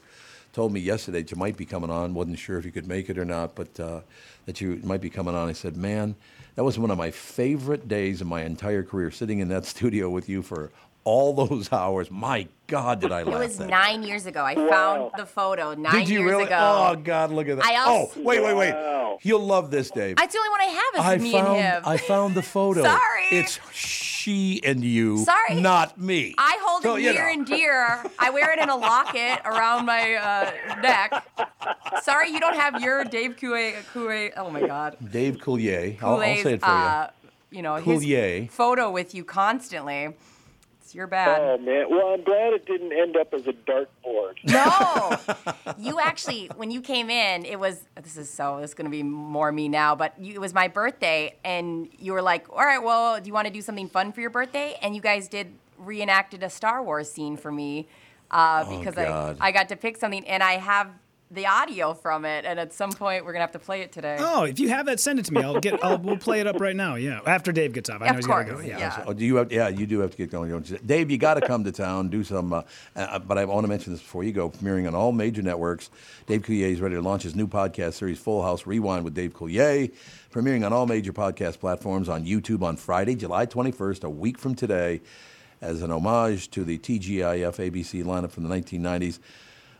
told 0.52 0.72
me 0.72 0.80
yesterday 0.80 1.20
that 1.20 1.30
you 1.30 1.36
might 1.36 1.56
be 1.56 1.66
coming 1.66 1.90
on. 1.90 2.14
wasn't 2.14 2.38
sure 2.38 2.58
if 2.58 2.64
you 2.64 2.72
could 2.72 2.88
make 2.88 3.10
it 3.10 3.18
or 3.18 3.24
not, 3.24 3.54
but 3.54 3.78
uh, 3.78 4.00
that 4.46 4.60
you 4.60 4.80
might 4.82 5.02
be 5.02 5.10
coming 5.10 5.34
on. 5.34 5.48
I 5.48 5.52
said, 5.52 5.76
man, 5.76 6.16
that 6.56 6.64
was 6.64 6.78
one 6.78 6.90
of 6.90 6.98
my 6.98 7.10
favorite 7.10 7.86
days 7.86 8.20
of 8.20 8.26
my 8.26 8.42
entire 8.42 8.82
career, 8.82 9.10
sitting 9.10 9.38
in 9.38 9.48
that 9.48 9.64
studio 9.74 10.10
with 10.10 10.28
you 10.28 10.42
for 10.42 10.72
all 11.04 11.32
those 11.32 11.72
hours. 11.72 12.10
My 12.10 12.48
God, 12.66 13.00
did 13.00 13.12
I 13.12 13.22
love 13.22 13.34
this. 13.34 13.34
It 13.34 13.48
was 13.48 13.58
that 13.58 13.68
nine 13.68 14.02
years 14.02 14.26
ago. 14.26 14.44
I 14.44 14.54
found 14.56 15.12
the 15.16 15.24
photo 15.26 15.74
nine 15.74 15.92
did 15.92 16.08
you 16.08 16.20
years 16.20 16.30
really? 16.32 16.44
ago. 16.44 16.56
Oh 16.58 16.96
God, 16.96 17.30
look 17.30 17.48
at 17.48 17.56
that! 17.58 17.64
I 17.64 17.76
oh, 17.84 17.90
also- 17.90 18.20
wait, 18.22 18.42
wait, 18.42 18.54
wait! 18.56 19.18
You'll 19.22 19.46
love 19.46 19.70
this, 19.70 19.90
Dave. 19.90 20.16
That's 20.16 20.34
the 20.34 20.38
only 20.38 20.50
one 20.50 20.60
I 20.60 20.64
have 20.64 20.94
is 20.94 21.00
I 21.20 21.24
me 21.24 21.32
found 21.32 21.46
and 21.48 21.56
him. 21.56 21.82
I 21.86 21.96
found 21.96 22.34
the 22.34 22.42
photo. 22.56 22.82
Sorry. 22.82 23.26
it's 23.30 23.58
she 23.72 24.60
and 24.64 24.82
you. 24.84 25.18
Sorry. 25.24 25.60
not 25.60 25.98
me. 26.00 26.34
I 26.36 26.58
hold 26.86 26.96
So, 26.98 27.00
it 27.00 27.02
you 27.02 27.12
near 27.12 27.26
know. 27.26 27.32
and 27.32 27.46
dear. 27.46 28.04
I 28.18 28.30
wear 28.30 28.52
it 28.52 28.58
in 28.58 28.68
a 28.70 28.76
locket 28.76 29.40
around 29.44 29.86
my 29.86 30.14
uh, 30.14 30.80
neck. 30.80 31.26
Sorry, 32.02 32.30
you 32.30 32.40
don't 32.40 32.56
have 32.56 32.80
your 32.80 33.04
Dave 33.04 33.36
Coué. 33.36 33.74
Coué 33.92 34.32
oh 34.36 34.50
my 34.50 34.66
God. 34.66 34.96
Dave 35.12 35.36
Coulier. 35.38 36.02
I'll, 36.02 36.14
I'll 36.20 36.36
say 36.42 36.54
it 36.54 36.60
for 36.60 36.66
uh, 36.66 37.10
you 37.50 37.62
know, 37.62 37.74
Coulier. 37.76 38.42
his 38.44 38.50
photo 38.50 38.90
with 38.90 39.14
you 39.14 39.24
constantly. 39.24 40.14
It's 40.80 40.94
your 40.94 41.08
bad. 41.08 41.40
Oh 41.40 41.58
man! 41.58 41.86
Well, 41.90 42.14
I'm 42.14 42.22
glad 42.22 42.52
it 42.52 42.64
didn't 42.64 42.92
end 42.92 43.16
up 43.16 43.34
as 43.34 43.44
a 43.48 43.52
dartboard. 43.52 44.36
No, 44.44 45.74
you 45.78 45.98
actually, 45.98 46.48
when 46.54 46.70
you 46.70 46.80
came 46.80 47.10
in, 47.10 47.44
it 47.44 47.58
was. 47.58 47.80
This 48.00 48.16
is 48.16 48.30
so. 48.30 48.60
This 48.60 48.70
is 48.70 48.74
going 48.74 48.84
to 48.84 48.90
be 48.96 49.02
more 49.02 49.50
me 49.50 49.68
now, 49.68 49.96
but 49.96 50.14
you, 50.20 50.34
it 50.34 50.40
was 50.40 50.54
my 50.54 50.68
birthday, 50.68 51.34
and 51.44 51.88
you 51.98 52.12
were 52.12 52.22
like, 52.22 52.48
"All 52.50 52.64
right, 52.64 52.78
well, 52.80 53.20
do 53.20 53.26
you 53.26 53.32
want 53.32 53.48
to 53.48 53.52
do 53.52 53.62
something 53.62 53.88
fun 53.88 54.12
for 54.12 54.20
your 54.20 54.30
birthday?" 54.30 54.76
And 54.80 54.94
you 54.94 55.02
guys 55.02 55.26
did 55.26 55.48
reenacted 55.78 56.42
a 56.42 56.50
Star 56.50 56.82
Wars 56.82 57.10
scene 57.10 57.36
for 57.36 57.52
me 57.52 57.88
uh, 58.30 58.64
Oh, 58.66 58.78
because 58.78 58.94
God. 58.94 59.36
I 59.40 59.48
I 59.48 59.52
got 59.52 59.68
to 59.70 59.76
pick 59.76 59.96
something, 59.96 60.26
and 60.26 60.42
I 60.42 60.52
have 60.54 60.88
the 61.28 61.44
audio 61.44 61.92
from 61.92 62.24
it, 62.24 62.44
and 62.44 62.56
at 62.60 62.72
some 62.72 62.90
point 62.92 63.24
we're 63.24 63.32
gonna 63.32 63.42
have 63.42 63.50
to 63.50 63.58
play 63.58 63.80
it 63.80 63.90
today. 63.90 64.16
Oh, 64.20 64.44
if 64.44 64.60
you 64.60 64.68
have 64.68 64.86
that, 64.86 65.00
send 65.00 65.18
it 65.18 65.24
to 65.24 65.32
me. 65.34 65.42
I'll 65.42 65.58
get. 65.58 65.84
I'll, 65.84 65.98
we'll 65.98 66.16
play 66.18 66.38
it 66.38 66.46
up 66.46 66.60
right 66.60 66.76
now. 66.76 66.94
Yeah, 66.94 67.18
after 67.26 67.50
Dave 67.50 67.72
gets 67.72 67.90
off. 67.90 68.00
I 68.00 68.04
know 68.04 68.10
Of 68.10 68.16
he's 68.18 68.26
got 68.28 68.38
to 68.44 68.44
course, 68.52 68.60
go. 68.62 68.66
Yeah. 68.68 68.78
yeah. 68.78 69.04
Oh, 69.08 69.12
do 69.12 69.24
you 69.24 69.34
have? 69.36 69.50
Yeah, 69.50 69.66
you 69.66 69.86
do 69.88 69.98
have 70.00 70.12
to 70.12 70.16
get 70.16 70.30
going. 70.30 70.50
don't 70.50 70.70
you? 70.70 70.78
Dave, 70.86 71.10
you 71.10 71.18
got 71.18 71.34
to 71.34 71.40
come 71.44 71.64
to 71.64 71.72
town, 71.72 72.10
do 72.10 72.22
some. 72.22 72.52
Uh, 72.52 72.62
uh, 72.94 73.18
but 73.18 73.38
I 73.38 73.44
want 73.44 73.64
to 73.64 73.68
mention 73.68 73.92
this 73.92 74.00
before 74.02 74.22
you 74.22 74.30
go. 74.32 74.50
Premiering 74.50 74.86
on 74.86 74.94
all 74.94 75.10
major 75.10 75.42
networks. 75.42 75.90
Dave 76.26 76.42
Coulier 76.42 76.70
is 76.70 76.80
ready 76.80 76.94
to 76.94 77.02
launch 77.02 77.24
his 77.24 77.34
new 77.34 77.48
podcast 77.48 77.94
series, 77.94 78.20
Full 78.20 78.42
House 78.44 78.64
Rewind 78.64 79.04
with 79.04 79.14
Dave 79.14 79.34
Coulier. 79.34 79.92
Premiering 80.32 80.64
on 80.64 80.72
all 80.72 80.86
major 80.86 81.12
podcast 81.12 81.58
platforms 81.58 82.08
on 82.08 82.24
YouTube 82.24 82.62
on 82.62 82.76
Friday, 82.76 83.16
July 83.16 83.46
21st, 83.46 84.04
a 84.04 84.10
week 84.10 84.38
from 84.38 84.54
today, 84.54 85.00
as 85.60 85.82
an 85.82 85.90
homage 85.90 86.50
to 86.52 86.64
the 86.64 86.78
TGIF 86.78 87.56
ABC 87.70 88.04
lineup 88.04 88.30
from 88.30 88.48
the 88.48 88.54
1990s. 88.54 89.18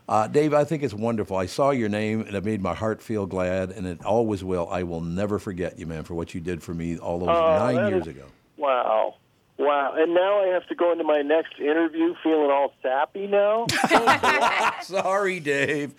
Uh, 0.09 0.25
Dave, 0.27 0.53
I 0.53 0.63
think 0.63 0.83
it's 0.83 0.93
wonderful. 0.93 1.35
I 1.35 1.47
saw 1.47 1.71
your 1.71 1.89
name 1.89 2.21
and 2.21 2.33
it 2.35 2.45
made 2.45 2.61
my 2.61 2.73
heart 2.73 3.01
feel 3.01 3.25
glad, 3.25 3.71
and 3.71 3.85
it 3.85 4.05
always 4.05 4.41
will. 4.43 4.67
I 4.69 4.83
will 4.83 5.01
never 5.01 5.37
forget 5.37 5.77
you, 5.77 5.85
man, 5.85 6.03
for 6.03 6.13
what 6.15 6.33
you 6.33 6.39
did 6.39 6.63
for 6.63 6.73
me 6.73 6.97
all 6.97 7.19
those 7.19 7.27
Oh, 7.29 7.57
nine 7.59 7.75
that 7.75 7.89
years 7.89 8.03
is- 8.03 8.07
ago. 8.15 8.23
Wow. 8.55 9.15
Wow. 9.59 9.95
And 9.97 10.13
now 10.13 10.39
I 10.41 10.47
have 10.47 10.65
to 10.67 10.75
go 10.75 10.91
into 10.91 11.03
my 11.03 11.21
next 11.23 11.59
interview 11.59 12.13
feeling 12.23 12.49
all 12.51 12.73
sappy 12.81 13.27
now. 13.27 13.65
Sorry, 14.83 15.39
Dave. 15.39 15.93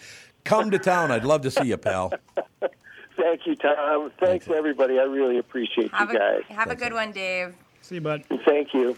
Come 0.45 0.71
to 0.71 0.79
town. 0.79 1.11
I'd 1.11 1.25
love 1.25 1.43
to 1.43 1.51
see 1.51 1.65
you, 1.67 1.77
pal. 1.77 2.13
Thank 3.17 3.47
you, 3.47 3.57
Tom. 3.57 4.11
Thanks, 4.21 4.49
everybody. 4.49 4.99
I 4.99 5.03
really 5.03 5.39
appreciate 5.39 5.91
Have 5.93 6.13
you 6.13 6.19
guys. 6.19 6.43
a 6.49 6.53
have 6.55 6.71
a 6.71 6.77
good 6.77 6.93
one, 6.93 7.11
Dave. 7.13 7.55
See 7.83 7.97
you, 7.97 8.01
bud. 8.01 8.23
Thank 8.47 8.73
you. 8.73 8.97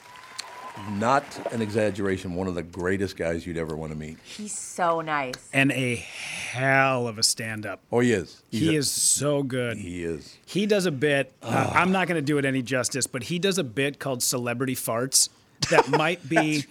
Not 0.90 1.24
an 1.52 1.62
exaggeration. 1.62 2.34
One 2.34 2.46
of 2.46 2.54
the 2.54 2.62
greatest 2.62 3.16
guys 3.16 3.46
you'd 3.46 3.56
ever 3.56 3.76
want 3.76 3.92
to 3.92 3.98
meet. 3.98 4.18
He's 4.24 4.56
so 4.56 5.00
nice. 5.00 5.34
And 5.52 5.72
a 5.72 5.94
hell 5.96 7.06
of 7.08 7.18
a 7.18 7.22
stand-up. 7.22 7.80
Oh, 7.92 8.00
he 8.00 8.12
is. 8.12 8.42
He's 8.50 8.60
He 8.60 8.76
a- 8.76 8.78
is 8.78 8.90
so 8.90 9.42
good. 9.42 9.76
He 9.78 10.04
is. 10.04 10.36
He 10.46 10.66
does 10.66 10.86
a 10.86 10.90
bit. 10.92 11.32
Uh, 11.42 11.70
I'm 11.74 11.92
not 11.92 12.08
going 12.08 12.16
to 12.16 12.22
do 12.22 12.38
it 12.38 12.44
any 12.44 12.62
justice, 12.62 13.06
but 13.06 13.24
he 13.24 13.38
does 13.38 13.58
a 13.58 13.64
bit 13.64 13.98
called 13.98 14.22
"Celebrity 14.22 14.74
Farts" 14.74 15.28
that 15.70 15.88
might 15.98 16.28
be 16.28 16.64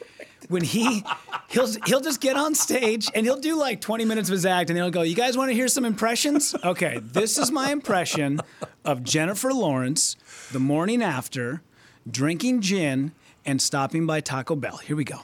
when 0.47 0.63
he 0.63 1.03
he'll 1.49 1.67
he'll 1.85 2.01
just 2.01 2.21
get 2.21 2.35
on 2.35 2.55
stage 2.55 3.07
and 3.13 3.25
he'll 3.25 3.39
do 3.39 3.55
like 3.57 3.81
20 3.81 4.05
minutes 4.05 4.29
of 4.29 4.33
his 4.33 4.45
act, 4.45 4.69
and 4.69 4.77
he'll 4.77 4.89
go, 4.91 5.01
"You 5.01 5.15
guys 5.15 5.37
want 5.37 5.49
to 5.49 5.53
hear 5.55 5.67
some 5.67 5.85
impressions? 5.85 6.55
Okay, 6.63 6.99
this 7.01 7.37
is 7.37 7.51
my 7.51 7.71
impression 7.71 8.39
of 8.85 9.03
Jennifer 9.03 9.53
Lawrence 9.53 10.15
the 10.51 10.59
morning 10.59 11.01
after 11.03 11.61
drinking 12.09 12.61
gin 12.61 13.11
and 13.49 13.61
stopping 13.61 14.05
by 14.05 14.21
Taco 14.21 14.55
Bell. 14.55 14.77
Here 14.77 14.95
we 14.95 15.03
go." 15.03 15.21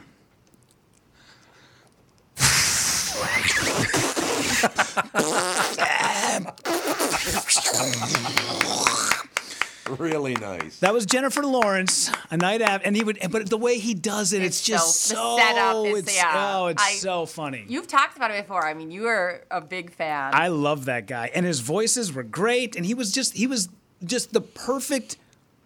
Really 9.88 10.34
nice. 10.34 10.80
That 10.80 10.96
was 10.96 11.06
Jennifer 11.06 11.44
Lawrence, 11.46 12.12
a 12.32 12.38
night 12.38 12.60
after, 12.64 12.88
and 12.88 12.96
he 12.96 13.04
would, 13.04 13.20
but 13.30 13.48
the 13.52 13.58
way 13.58 13.78
he 13.78 13.94
does 13.94 14.34
it, 14.34 14.42
it's, 14.42 14.58
It's 14.58 14.66
just 14.66 14.96
so- 15.02 15.16
so, 15.16 15.36
the 15.36 15.42
setup 15.44 15.86
is- 15.86 15.98
it's, 16.00 16.16
yeah, 16.16 16.56
oh, 16.58 16.66
it's 16.68 16.82
I- 16.84 16.94
so 16.96 17.28
funny. 17.28 17.66
You've 17.68 17.86
talked 17.88 18.18
about 18.18 18.32
it 18.32 18.42
before. 18.42 18.66
I 18.68 18.74
mean, 18.74 18.90
you 18.90 19.06
are 19.06 19.44
a 19.52 19.62
big 19.62 19.94
fan. 19.94 20.32
I 20.34 20.48
love 20.48 20.86
that 20.86 21.06
guy, 21.06 21.30
and 21.36 21.46
his 21.46 21.60
voices 21.60 22.12
were 22.12 22.24
great, 22.24 22.76
and 22.76 22.84
he 22.84 22.96
was 22.96 23.12
just, 23.12 23.34
he 23.38 23.46
was 23.46 23.70
just 24.04 24.34
the 24.34 24.42
perfect, 24.42 25.18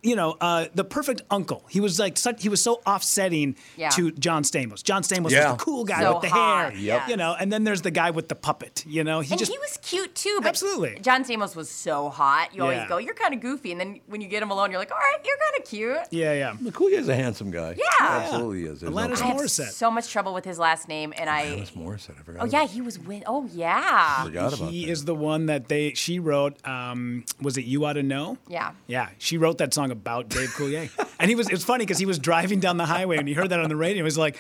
you 0.02 0.16
know, 0.16 0.36
uh, 0.40 0.66
the 0.76 0.84
perfect 0.84 1.22
uncle. 1.30 1.64
He 1.70 1.80
was 1.80 2.00
like 2.00 2.18
such, 2.18 2.42
he 2.42 2.50
was 2.50 2.62
so 2.64 2.82
offsetting 2.86 3.56
Yeah. 3.78 3.90
to 3.90 4.12
John 4.12 4.44
Stamos. 4.44 4.82
John 4.84 5.04
Stamos 5.04 5.32
Yeah. 5.32 5.52
was 5.52 5.58
the 5.60 5.64
cool 5.66 5.84
guy 5.86 6.02
So 6.02 6.14
with 6.14 6.22
the 6.24 6.30
hot, 6.30 6.72
hair, 6.74 6.80
Yep. 6.82 7.10
you 7.10 7.18
know, 7.18 7.36
and 7.40 7.52
then 7.52 7.64
there's 7.64 7.82
the 7.82 7.92
guy 7.92 8.12
with 8.12 8.28
the 8.30 8.36
puppet, 8.36 8.84
you 8.88 9.04
know. 9.04 9.20
He 9.20 9.32
and 9.32 9.40
just 9.40 9.52
he 9.52 9.58
was 9.58 9.78
cute 9.82 10.16
too. 10.16 10.40
But 10.42 10.50
Absolutely. 10.50 11.00
John 11.02 11.24
Stamos 11.24 11.56
was 11.56 11.70
so 11.70 12.10
hot. 12.10 12.54
You 12.56 12.64
always 12.64 12.78
Yeah. 12.78 12.88
go, 12.88 12.98
you're 12.98 13.14
kind 13.14 13.34
of 13.34 13.42
goofy, 13.42 13.72
and 13.72 13.80
then 13.82 14.00
when 14.08 14.22
you 14.22 14.28
get 14.28 14.42
him 14.42 14.52
alone, 14.52 14.72
you're 14.72 14.80
like, 14.80 14.92
all 14.92 14.98
right, 14.98 15.18
you're 15.26 15.38
kind 15.38 15.64
of 15.64 15.70
cute. 15.70 15.98
yeah, 16.12 16.34
yeah. 16.34 16.54
McCoy 16.62 16.92
is 16.94 17.10
a 17.10 17.16
handsome 17.16 17.52
guy. 17.52 17.76
Yeah. 17.78 17.86
Absolutely 18.08 18.64
is. 18.66 18.80
There's 18.82 18.94
no 18.94 18.98
Alanis 19.02 19.22
I 19.22 19.32
question. 19.36 19.66
have 19.66 19.74
so 19.74 19.92
much 19.92 20.10
trouble 20.10 20.34
with 20.34 20.46
his 20.46 20.58
last 20.60 20.88
name, 20.88 21.14
and 21.18 21.30
I. 21.30 21.46
Alanis 21.48 21.72
Morissette. 21.74 22.20
I 22.20 22.24
forgot. 22.24 22.44
Oh 22.44 22.46
yeah, 22.46 22.66
he 22.66 22.82
was 22.82 22.98
with. 23.00 23.24
Oh 23.28 23.48
yeah. 23.54 24.24
Forgot 24.24 24.54
about 24.54 24.72
He 24.72 24.86
that. 24.86 24.92
is 24.92 25.06
the 25.06 25.16
one 25.16 25.48
that 25.48 25.68
they 25.68 25.94
she 25.94 26.20
wrote. 26.20 26.66
Um, 26.68 27.26
was 27.42 27.58
it 27.58 27.66
"You 27.66 27.86
Oughta 27.86 28.04
Know"? 28.04 28.38
Yeah. 28.48 28.72
Yeah, 28.88 29.10
she 29.18 29.38
wrote 29.38 29.58
that 29.60 29.74
song 29.74 29.89
about 29.92 30.30
Dave 30.30 30.50
Coulier, 30.50 30.90
and 31.20 31.30
he 31.30 31.36
was. 31.36 31.50
It's 31.50 31.64
funny 31.64 31.86
because 31.86 31.98
he 32.00 32.06
was 32.06 32.20
driving 32.20 32.60
down 32.60 32.78
the 32.78 32.86
highway 32.86 33.18
and 33.18 33.28
he 33.28 33.34
heard 33.34 33.50
that 33.50 33.60
on 33.60 33.70
the 33.70 33.76
radio. 33.76 33.98
He 33.98 34.04
was 34.04 34.18
like, 34.18 34.38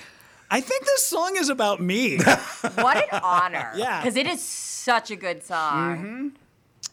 "I 0.49 0.61
think 0.61 0.85
this 0.85 1.05
song 1.05 1.35
is 1.37 1.49
about 1.49 1.81
me." 1.81 2.17
What 2.75 2.97
an 3.11 3.19
honor. 3.23 3.71
Yeah. 3.75 4.01
Because 4.01 4.15
it 4.15 4.27
is 4.27 4.41
such 4.41 5.11
a 5.11 5.15
good 5.15 5.43
song. 5.43 5.97
Mm-hmm. 5.97 6.27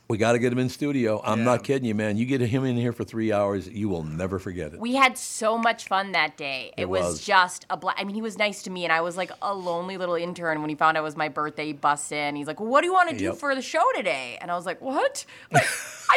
We 0.08 0.18
got 0.18 0.32
to 0.32 0.38
get 0.38 0.52
him 0.52 0.60
in 0.60 0.68
studio. 0.68 1.20
I'm 1.24 1.38
Yeah. 1.40 1.44
not 1.46 1.64
kidding 1.64 1.84
you, 1.88 1.94
man. 1.94 2.16
You 2.16 2.26
get 2.26 2.40
him 2.40 2.64
in 2.64 2.76
here 2.76 2.92
for 2.92 3.02
three 3.02 3.32
hours, 3.32 3.68
you 3.68 3.88
will 3.88 4.04
never 4.04 4.38
forget 4.38 4.72
it. 4.72 4.78
We 4.78 4.94
had 4.94 5.18
so 5.18 5.58
much 5.58 5.88
fun 5.88 6.12
that 6.12 6.36
day. 6.36 6.72
It, 6.76 6.82
It 6.82 6.88
was, 6.88 7.04
was. 7.04 7.24
just 7.24 7.66
a 7.70 7.76
blast. 7.76 7.98
I 8.00 8.04
mean, 8.04 8.14
he 8.14 8.22
was 8.22 8.38
nice 8.38 8.62
to 8.64 8.70
me, 8.70 8.84
and 8.84 8.92
I 8.92 9.00
was 9.00 9.16
like 9.16 9.32
a 9.42 9.52
lonely 9.52 9.96
little 9.96 10.14
intern 10.14 10.60
when 10.60 10.70
he 10.70 10.76
found 10.76 10.96
out 10.96 11.00
it 11.00 11.02
was 11.04 11.16
my 11.16 11.28
birthday. 11.28 11.66
He 11.66 11.72
busts 11.72 12.12
in. 12.12 12.36
He's 12.36 12.46
like, 12.46 12.60
well, 12.60 12.68
"What 12.68 12.82
do 12.82 12.86
you 12.86 12.92
want 12.92 13.10
to 13.10 13.16
do 13.16 13.24
Yep. 13.24 13.36
for 13.38 13.54
the 13.56 13.62
show 13.62 13.82
today?" 13.96 14.38
And 14.40 14.48
I 14.48 14.54
was 14.54 14.64
like, 14.64 14.80
"What?" 14.80 15.24
Like, 15.50 15.66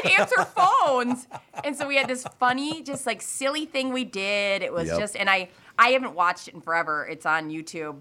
I'd 0.06 0.20
answer 0.20 0.46
phones, 0.46 1.28
and 1.64 1.76
so 1.76 1.88
we 1.88 1.96
had 1.96 2.08
this 2.08 2.24
funny, 2.40 2.84
just 2.84 3.08
like 3.08 3.24
silly 3.24 3.66
thing 3.66 3.92
we 3.92 4.04
did. 4.04 4.62
It 4.62 4.72
was 4.72 4.88
Yep. 4.88 5.00
just, 5.00 5.16
and 5.16 5.28
I 5.28 5.50
I 5.80 5.90
haven't 5.90 6.14
watched 6.14 6.48
it 6.48 6.54
in 6.54 6.62
forever. 6.62 7.08
It's 7.10 7.26
on 7.26 7.50
YouTube, 7.50 7.96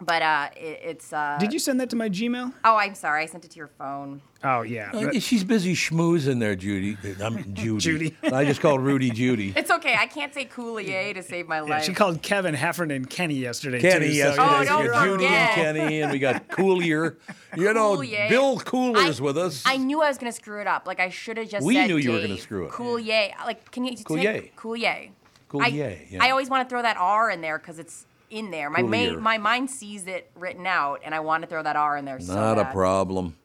but 0.00 0.22
uh, 0.22 0.48
it, 0.56 0.80
it's. 0.82 1.12
Uh, 1.12 1.36
Did 1.40 1.52
you 1.52 1.58
send 1.58 1.80
that 1.80 1.88
to 1.90 1.96
my 1.96 2.08
Gmail? 2.08 2.52
Oh, 2.64 2.76
I'm 2.76 2.94
sorry. 2.94 3.22
I 3.22 3.26
sent 3.26 3.44
it 3.44 3.50
to 3.52 3.56
your 3.56 3.68
phone. 3.78 4.20
Oh 4.44 4.62
yeah. 4.62 4.90
Uh, 4.92 5.18
She's 5.18 5.42
busy 5.42 5.74
schmoozing 5.74 6.38
there, 6.38 6.54
Judy. 6.54 6.96
I'm 7.22 7.54
Judy. 7.54 7.78
Judy. 7.80 8.16
I 8.32 8.44
just 8.44 8.60
called 8.60 8.82
Rudy 8.82 9.10
Judy. 9.10 9.52
It's 9.56 9.70
okay. 9.70 9.96
I 9.98 10.06
can't 10.06 10.32
say 10.34 10.44
Coulier 10.44 11.14
to 11.14 11.22
save 11.22 11.48
my 11.48 11.56
Yeah, 11.56 11.62
life. 11.62 11.84
she 11.84 11.94
called 11.94 12.20
Kevin 12.22 12.54
Heffernan 12.54 13.06
Kenny 13.06 13.34
yesterday. 13.36 13.80
Kenny 13.80 14.08
too, 14.08 14.12
so, 14.12 14.18
yesterday. 14.18 14.46
Oh, 14.48 14.60
we 14.60 14.66
don't 14.66 14.86
got 14.88 15.04
Judy 15.06 15.24
and 15.26 15.48
forget. 15.50 15.54
Kenny, 15.54 16.02
and 16.02 16.12
we 16.12 16.18
got 16.18 16.48
Coolier. 16.48 17.16
You 17.56 17.72
know, 17.72 17.96
Coulier. 17.96 18.28
Bill 18.28 18.58
Cooler's 18.58 19.20
I- 19.20 19.24
with 19.24 19.38
us. 19.38 19.62
I 19.66 19.78
knew 19.78 20.02
I 20.02 20.08
was 20.08 20.18
gonna 20.18 20.30
screw 20.32 20.60
it 20.60 20.66
up. 20.66 20.86
Like 20.86 21.00
I 21.00 21.08
should 21.08 21.38
have 21.38 21.48
just. 21.48 21.64
We 21.64 21.74
said 21.74 21.88
knew 21.88 21.96
you 21.96 22.12
were 22.12 22.20
gonna 22.20 22.36
screw 22.36 22.66
it. 22.66 22.72
Coulier. 22.72 23.32
Like, 23.46 23.70
can 23.70 23.84
you 23.86 23.96
say 23.96 24.04
Coulier. 24.04 24.52
Coulier? 24.54 25.10
Coulier, 25.48 25.62
I, 25.62 26.06
yeah. 26.10 26.24
I 26.24 26.30
always 26.30 26.50
want 26.50 26.68
to 26.68 26.70
throw 26.70 26.82
that 26.82 26.96
R 26.98 27.30
in 27.30 27.40
there 27.40 27.58
because 27.58 27.78
it's 27.78 28.04
in 28.30 28.50
there. 28.50 28.70
My 28.70 28.82
main, 28.82 29.20
my 29.20 29.38
mind 29.38 29.70
sees 29.70 30.06
it 30.06 30.30
written 30.34 30.66
out, 30.66 31.00
and 31.04 31.14
I 31.14 31.20
want 31.20 31.42
to 31.42 31.48
throw 31.48 31.62
that 31.62 31.76
R 31.76 31.96
in 31.96 32.04
there. 32.04 32.20
so 32.20 32.34
Not 32.34 32.58
a 32.58 32.66
problem. 32.66 33.36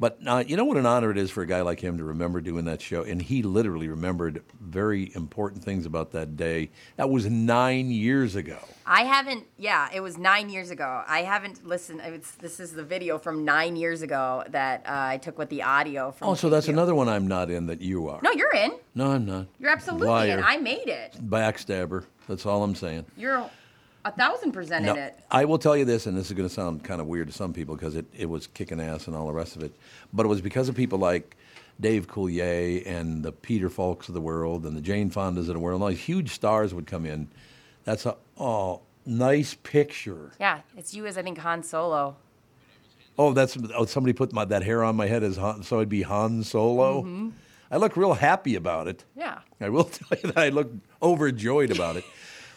But 0.00 0.18
uh, 0.26 0.42
you 0.46 0.56
know 0.56 0.64
what 0.64 0.78
an 0.78 0.86
honor 0.86 1.10
it 1.10 1.18
is 1.18 1.30
for 1.30 1.42
a 1.42 1.46
guy 1.46 1.60
like 1.60 1.78
him 1.78 1.98
to 1.98 2.04
remember 2.04 2.40
doing 2.40 2.64
that 2.64 2.80
show, 2.80 3.02
and 3.02 3.20
he 3.20 3.42
literally 3.42 3.86
remembered 3.86 4.42
very 4.58 5.14
important 5.14 5.62
things 5.62 5.84
about 5.84 6.12
that 6.12 6.38
day. 6.38 6.70
That 6.96 7.10
was 7.10 7.26
nine 7.26 7.90
years 7.90 8.34
ago. 8.34 8.56
I 8.86 9.02
haven't. 9.02 9.44
Yeah, 9.58 9.90
it 9.92 10.00
was 10.00 10.16
nine 10.16 10.48
years 10.48 10.70
ago. 10.70 11.04
I 11.06 11.20
haven't 11.20 11.66
listened. 11.66 12.00
It's, 12.02 12.30
this 12.36 12.60
is 12.60 12.72
the 12.72 12.82
video 12.82 13.18
from 13.18 13.44
nine 13.44 13.76
years 13.76 14.00
ago 14.00 14.42
that 14.48 14.86
uh, 14.86 14.90
I 14.90 15.18
took 15.18 15.36
with 15.36 15.50
the 15.50 15.64
audio 15.64 16.12
from. 16.12 16.28
Oh, 16.28 16.34
so 16.34 16.48
that's 16.48 16.68
another 16.68 16.94
one 16.94 17.10
I'm 17.10 17.28
not 17.28 17.50
in 17.50 17.66
that 17.66 17.82
you 17.82 18.08
are. 18.08 18.20
No, 18.22 18.32
you're 18.32 18.54
in. 18.54 18.72
No, 18.94 19.10
I'm 19.10 19.26
not. 19.26 19.48
You're 19.58 19.70
absolutely 19.70 20.08
Liar. 20.08 20.38
in. 20.38 20.44
I 20.44 20.56
made 20.56 20.88
it. 20.88 21.18
Backstabber. 21.28 22.06
That's 22.26 22.46
all 22.46 22.64
I'm 22.64 22.74
saying. 22.74 23.04
You're 23.18 23.50
a 24.04 24.12
thousand 24.12 24.52
percent 24.52 24.84
No, 24.84 24.92
in 24.92 24.98
it. 24.98 25.18
I 25.30 25.44
will 25.44 25.58
tell 25.58 25.76
you 25.76 25.84
this, 25.84 26.06
and 26.06 26.16
this 26.16 26.26
is 26.26 26.32
going 26.32 26.48
to 26.48 26.54
sound 26.54 26.84
kind 26.84 27.00
of 27.00 27.06
weird 27.06 27.28
to 27.28 27.32
some 27.32 27.52
people 27.52 27.74
because 27.74 27.96
it, 27.96 28.06
it 28.16 28.28
was 28.28 28.46
kicking 28.48 28.80
ass 28.80 29.06
and 29.06 29.16
all 29.16 29.26
the 29.26 29.32
rest 29.32 29.56
of 29.56 29.62
it, 29.62 29.72
but 30.12 30.26
it 30.26 30.28
was 30.28 30.40
because 30.40 30.68
of 30.68 30.74
people 30.74 30.98
like 30.98 31.36
Dave 31.80 32.08
Coulier 32.08 32.86
and 32.86 33.22
the 33.22 33.32
Peter 33.32 33.68
Falks 33.68 34.08
of 34.08 34.14
the 34.14 34.20
world 34.20 34.64
and 34.64 34.76
the 34.76 34.80
Jane 34.80 35.10
Fondas 35.10 35.48
of 35.48 35.54
the 35.54 35.58
world. 35.58 35.82
All 35.82 35.88
these 35.88 36.00
huge 36.00 36.30
stars 36.30 36.74
would 36.74 36.86
come 36.86 37.06
in. 37.06 37.28
That's 37.84 38.06
a 38.06 38.16
oh 38.38 38.80
nice 39.06 39.54
picture. 39.54 40.32
Yeah, 40.38 40.60
it's 40.76 40.94
you 40.94 41.06
as 41.06 41.16
I 41.16 41.22
think 41.22 41.38
Han 41.38 41.62
Solo. 41.62 42.16
Oh, 43.18 43.32
that's 43.32 43.56
oh, 43.74 43.84
somebody 43.84 44.12
put 44.12 44.32
my, 44.32 44.44
that 44.46 44.62
hair 44.62 44.82
on 44.82 44.96
my 44.96 45.06
head 45.06 45.22
as 45.22 45.36
Han, 45.36 45.62
so 45.62 45.76
it'd 45.76 45.88
be 45.88 46.02
Han 46.02 46.42
Solo. 46.42 47.02
Mm-hmm. 47.02 47.30
I 47.70 47.76
look 47.76 47.96
real 47.96 48.14
happy 48.14 48.56
about 48.56 48.88
it. 48.88 49.04
Yeah. 49.16 49.40
I 49.60 49.68
will 49.68 49.84
tell 49.84 50.18
you 50.22 50.32
that 50.32 50.38
I 50.38 50.48
look 50.48 50.70
overjoyed 51.02 51.70
about 51.70 51.96
it. 51.96 52.04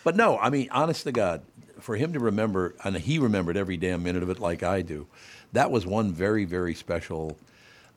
But 0.04 0.16
no, 0.16 0.38
I 0.38 0.50
mean, 0.50 0.70
honest 0.72 1.04
to 1.04 1.12
God, 1.12 1.42
for 1.80 1.96
him 1.96 2.14
to 2.14 2.20
remember, 2.20 2.76
and 2.84 2.96
he 2.98 3.20
remembered 3.20 3.58
every 3.58 3.78
damn 3.78 4.04
minute 4.04 4.24
of 4.24 4.30
it 4.30 4.40
like 4.40 4.64
I 4.64 4.82
do, 4.82 5.08
that 5.54 5.72
was 5.72 5.86
one 5.86 6.12
very, 6.12 6.46
very 6.46 6.74
special 6.74 7.38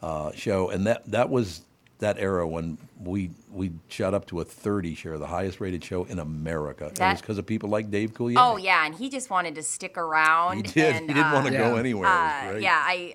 uh, 0.03 0.33
show. 0.33 0.71
And 0.71 0.87
that, 0.87 1.11
that 1.11 1.31
was 1.31 1.63
that 1.99 2.19
era 2.19 2.47
when 2.47 2.77
we 3.01 3.31
we 3.51 3.71
shot 3.89 4.13
up 4.13 4.27
to 4.27 4.41
a 4.41 4.45
30 4.45 4.95
share, 4.95 5.17
the 5.17 5.27
highest 5.27 5.61
rated 5.61 5.83
show 5.83 6.05
in 6.05 6.19
America. 6.19 6.85
and 6.85 6.93
it 6.93 6.99
That- 6.99 7.13
was 7.13 7.21
because 7.23 7.39
of 7.39 7.47
people 7.47 7.71
like 7.71 7.91
Dave 7.91 8.13
Coulier. 8.13 8.35
Oh 8.37 8.57
yeah, 8.59 8.85
and 8.85 8.95
he 8.95 9.09
just 9.09 9.31
wanted 9.31 9.55
to 9.55 9.63
stick 9.63 9.97
around. 9.97 10.57
He 10.57 10.63
did. 10.63 10.95
And, 10.97 11.09
he 11.09 11.15
didn't 11.15 11.33
want 11.33 11.47
to 11.47 11.55
uh, 11.59 11.71
go 11.71 11.77
anywhere. 11.77 12.07
Uh, 12.09 12.57
yeah, 12.57 12.83
I. 12.85 13.15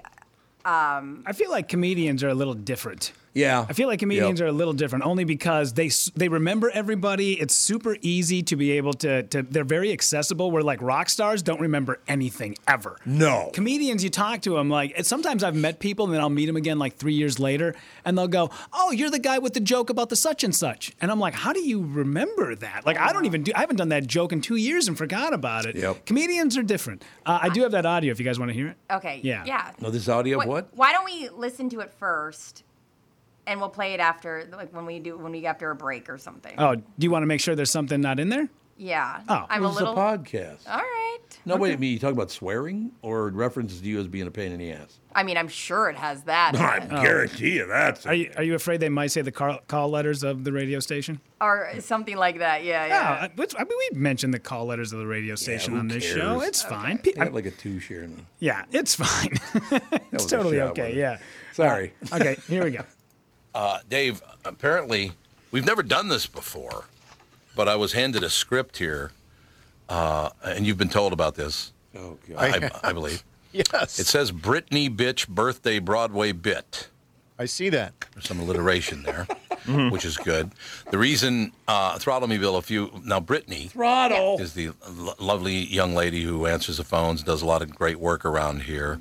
Um, 0.64 1.24
I 1.26 1.34
feel 1.34 1.50
like 1.50 1.68
comedians 1.68 2.24
are 2.24 2.30
a 2.30 2.36
little 2.36 2.54
different. 2.54 3.14
Yeah. 3.34 3.66
I 3.70 3.74
feel 3.74 3.88
like 3.88 4.00
comedians 4.00 4.40
Yep. 4.40 4.46
are 4.46 4.50
a 4.50 4.52
little 4.52 4.74
different 4.74 5.06
only 5.06 5.24
because 5.24 5.74
they 5.74 5.90
they 6.16 6.28
remember 6.28 6.70
everybody. 6.74 7.40
It's 7.40 7.56
super 7.56 7.96
easy 8.02 8.44
to 8.44 8.56
be 8.56 8.72
able 8.72 8.94
to 8.96 9.24
to 9.24 9.42
they're 9.44 9.64
very 9.64 9.92
accessible. 9.92 10.52
Where 10.52 10.64
like 10.64 10.82
rock 10.82 11.10
stars 11.10 11.42
don't 11.42 11.62
remember 11.62 12.00
anything 12.08 12.56
ever. 12.68 12.98
No. 13.06 13.50
Comedians, 13.54 14.04
you 14.04 14.10
talk 14.10 14.42
to 14.42 14.56
them 14.56 14.70
like 14.70 15.06
sometimes 15.06 15.44
I've 15.44 15.56
met 15.56 15.80
people 15.80 16.06
and 16.06 16.14
then 16.14 16.20
I'll 16.22 16.30
meet 16.30 16.48
them 16.48 16.58
again 16.58 16.78
like 16.80 16.98
three 16.98 17.14
years 17.14 17.40
later 17.40 17.74
and 18.04 18.18
they'll 18.18 18.28
go, 18.28 18.50
"Oh, 18.74 18.92
you're 18.92 19.10
the 19.10 19.20
guy 19.20 19.40
with 19.40 19.54
the 19.54 19.60
joke 19.60 19.90
about 19.90 20.10
the 20.10 20.16
such 20.16 20.44
and 20.44 20.54
such," 20.56 20.92
and 21.00 21.10
I'm 21.12 21.20
like, 21.20 21.34
"How 21.34 21.54
do 21.54 21.62
you 21.62 21.82
remember 21.86 22.56
that?" 22.56 22.86
Like 22.86 22.98
I 22.98 23.14
don't 23.14 23.26
even 23.26 23.44
do. 23.44 23.52
I 23.56 23.62
haven't 23.62 23.78
done 23.78 23.90
that 23.90 24.08
joke 24.08 24.34
in 24.34 24.42
two 24.42 24.58
years 24.58 24.88
and 24.88 24.98
forgot 24.98 25.34
about 25.34 25.66
it. 25.66 25.76
Yep. 25.78 26.06
Comedians 26.06 26.58
are 26.58 26.64
different. 26.64 27.04
Uh, 27.26 27.40
I 27.44 27.50
do 27.50 27.62
have 27.62 27.72
that 27.72 27.86
audio 27.86 28.12
if 28.12 28.20
you 28.20 28.26
guys 28.26 28.40
want 28.40 28.50
to 28.50 28.54
hear 28.56 28.68
it. 28.68 28.78
okay. 28.92 29.22
Yeah. 29.24 29.44
Yeah. 29.46 29.72
No, 29.80 29.90
this 29.90 30.10
audio 30.10 30.42
of 30.42 30.48
what? 30.48 30.68
Why 30.74 30.92
don't 30.92 31.06
we 31.06 31.30
listen 31.30 31.70
to 31.70 31.80
it 31.80 31.92
first, 31.98 32.64
and 33.48 33.60
we'll 33.60 33.70
play 33.70 33.94
it 33.94 34.00
after, 34.00 34.48
like 34.56 34.74
when 34.74 34.86
we 34.86 35.00
do 35.00 35.18
when 35.18 35.32
we 35.32 35.42
get 35.42 35.50
after 35.50 35.72
a 35.72 35.76
break 35.76 36.10
or 36.10 36.18
something. 36.18 36.54
Oh, 36.58 36.76
do 36.76 36.84
you 37.00 37.12
want 37.12 37.24
to 37.24 37.28
make 37.28 37.42
sure 37.42 37.56
there's 37.56 37.72
something 37.72 38.00
not 38.02 38.20
in 38.20 38.30
there? 38.30 38.50
Yeah. 38.78 39.22
Oh. 39.30 39.46
I'm 39.48 39.62
It 39.62 39.66
a 39.66 39.70
was 39.70 39.76
little. 39.80 39.94
a 39.94 39.98
podcast. 39.98 40.68
All 40.68 40.78
right. 40.80 41.20
No, 41.46 41.56
wait 41.56 41.76
a 41.76 41.78
minute. 41.78 41.94
You 41.94 42.00
talking 42.00 42.16
about 42.18 42.32
swearing 42.32 42.92
or 43.04 43.30
references 43.30 43.80
to 43.80 43.86
you 43.88 44.00
as 44.00 44.08
being 44.08 44.26
a 44.26 44.32
pain 44.32 44.52
in 44.52 44.58
the 44.60 44.72
ass? 44.72 44.98
I 45.14 45.22
mean, 45.22 45.38
I'm 45.38 45.48
sure 45.50 45.88
it 45.90 45.96
has 45.98 46.24
that. 46.24 46.56
in 46.56 46.62
I 46.62 46.78
it. 46.78 46.90
guarantee 46.90 47.58
you 47.58 47.68
that's. 47.68 48.08
Are 48.08 48.14
you, 48.16 48.32
are 48.38 48.44
you 48.44 48.56
afraid 48.56 48.80
they 48.80 48.90
might 48.90 49.08
say 49.12 49.22
the 49.22 49.32
call, 49.32 49.60
call 49.68 49.90
letters 49.90 50.24
of 50.24 50.44
the 50.44 50.52
radio 50.52 50.80
station? 50.80 51.22
Or 51.40 51.70
something 51.80 52.18
like 52.18 52.40
that. 52.40 52.64
Yeah, 52.64 52.86
Yeah, 52.88 52.94
yeah. 53.20 53.24
I, 53.26 53.32
which- 53.36 53.54
I 53.56 53.60
mean, 53.66 53.78
we 53.94 54.00
mentioned 54.00 54.34
the 54.34 54.40
call 54.40 54.66
letters 54.66 54.94
of 54.94 55.00
the 55.00 55.06
radio 55.08 55.36
station 55.36 55.74
who 55.74 55.80
on 55.80 55.88
this 55.88 56.04
cares? 56.04 56.18
show. 56.18 56.42
It's 56.42 56.64
fine. 56.64 56.98
Pe- 56.98 57.12
I 57.20 57.26
got 57.26 57.34
like 57.34 57.46
a 57.46 57.52
two 57.52 57.80
share. 57.80 58.08
now. 58.08 58.16
yeah, 58.40 58.66
it's 58.72 58.96
fine. 58.96 59.30
it's 59.72 60.12
was 60.12 60.26
a 60.26 60.30
totally 60.38 60.58
shot, 60.58 60.70
okay. 60.72 60.82
wasn't 60.82 60.98
it? 60.98 61.00
Yeah. 61.00 61.18
Sorry. 61.54 61.94
Uh, 62.12 62.16
okay, 62.16 62.38
here 62.48 62.64
we 62.64 62.72
go. 62.72 62.84
Uh, 63.54 63.80
Dave, 63.90 64.22
apparently, 64.46 65.12
we've 65.52 65.66
never 65.66 65.84
done 65.84 66.08
this 66.08 66.26
before, 66.28 66.86
but 67.56 67.68
I 67.68 67.76
was 67.76 67.94
handed 67.94 68.24
a 68.24 68.30
script 68.30 68.78
here, 68.78 69.12
uh, 69.90 70.30
and 70.44 70.66
you've 70.66 70.78
been 70.78 70.90
told 70.90 71.14
about 71.14 71.36
this, 71.36 71.74
Oh 71.96 72.18
God. 72.30 72.72
I, 72.84 72.90
I 72.90 72.94
believe. 72.94 73.24
Yes. 73.54 74.00
It 74.00 74.08
says 74.08 74.32
Britney 74.32 74.88
Bitch 74.90 75.28
Birthday 75.28 75.80
Broadway 75.80 76.32
Bit. 76.32 76.88
I 77.42 77.46
see 77.46 77.70
that. 77.70 77.94
There's 78.14 78.28
some 78.28 78.40
alliteration 78.40 79.02
there, 79.02 79.26
which 79.90 80.06
is 80.06 80.16
good. 80.16 80.52
The 80.92 81.00
reason, 81.00 81.52
uh, 81.68 81.98
Throttle 81.98 82.28
Me 82.28 82.38
Bill, 82.38 82.56
if 82.60 82.70
you, 82.70 82.92
now 83.04 83.20
Brittany 83.20 83.70
Throttle. 83.70 84.40
is 84.40 84.54
the 84.54 84.74
lo- 84.88 85.16
lovely 85.18 85.56
young 85.56 85.96
lady 85.96 86.22
who 86.22 86.46
answers 86.46 86.78
the 86.78 86.84
phones, 86.84 87.24
does 87.24 87.42
a 87.42 87.48
lot 87.48 87.64
of 87.64 87.74
great 87.76 88.00
work 88.00 88.26
around 88.26 88.62
here. 88.62 89.00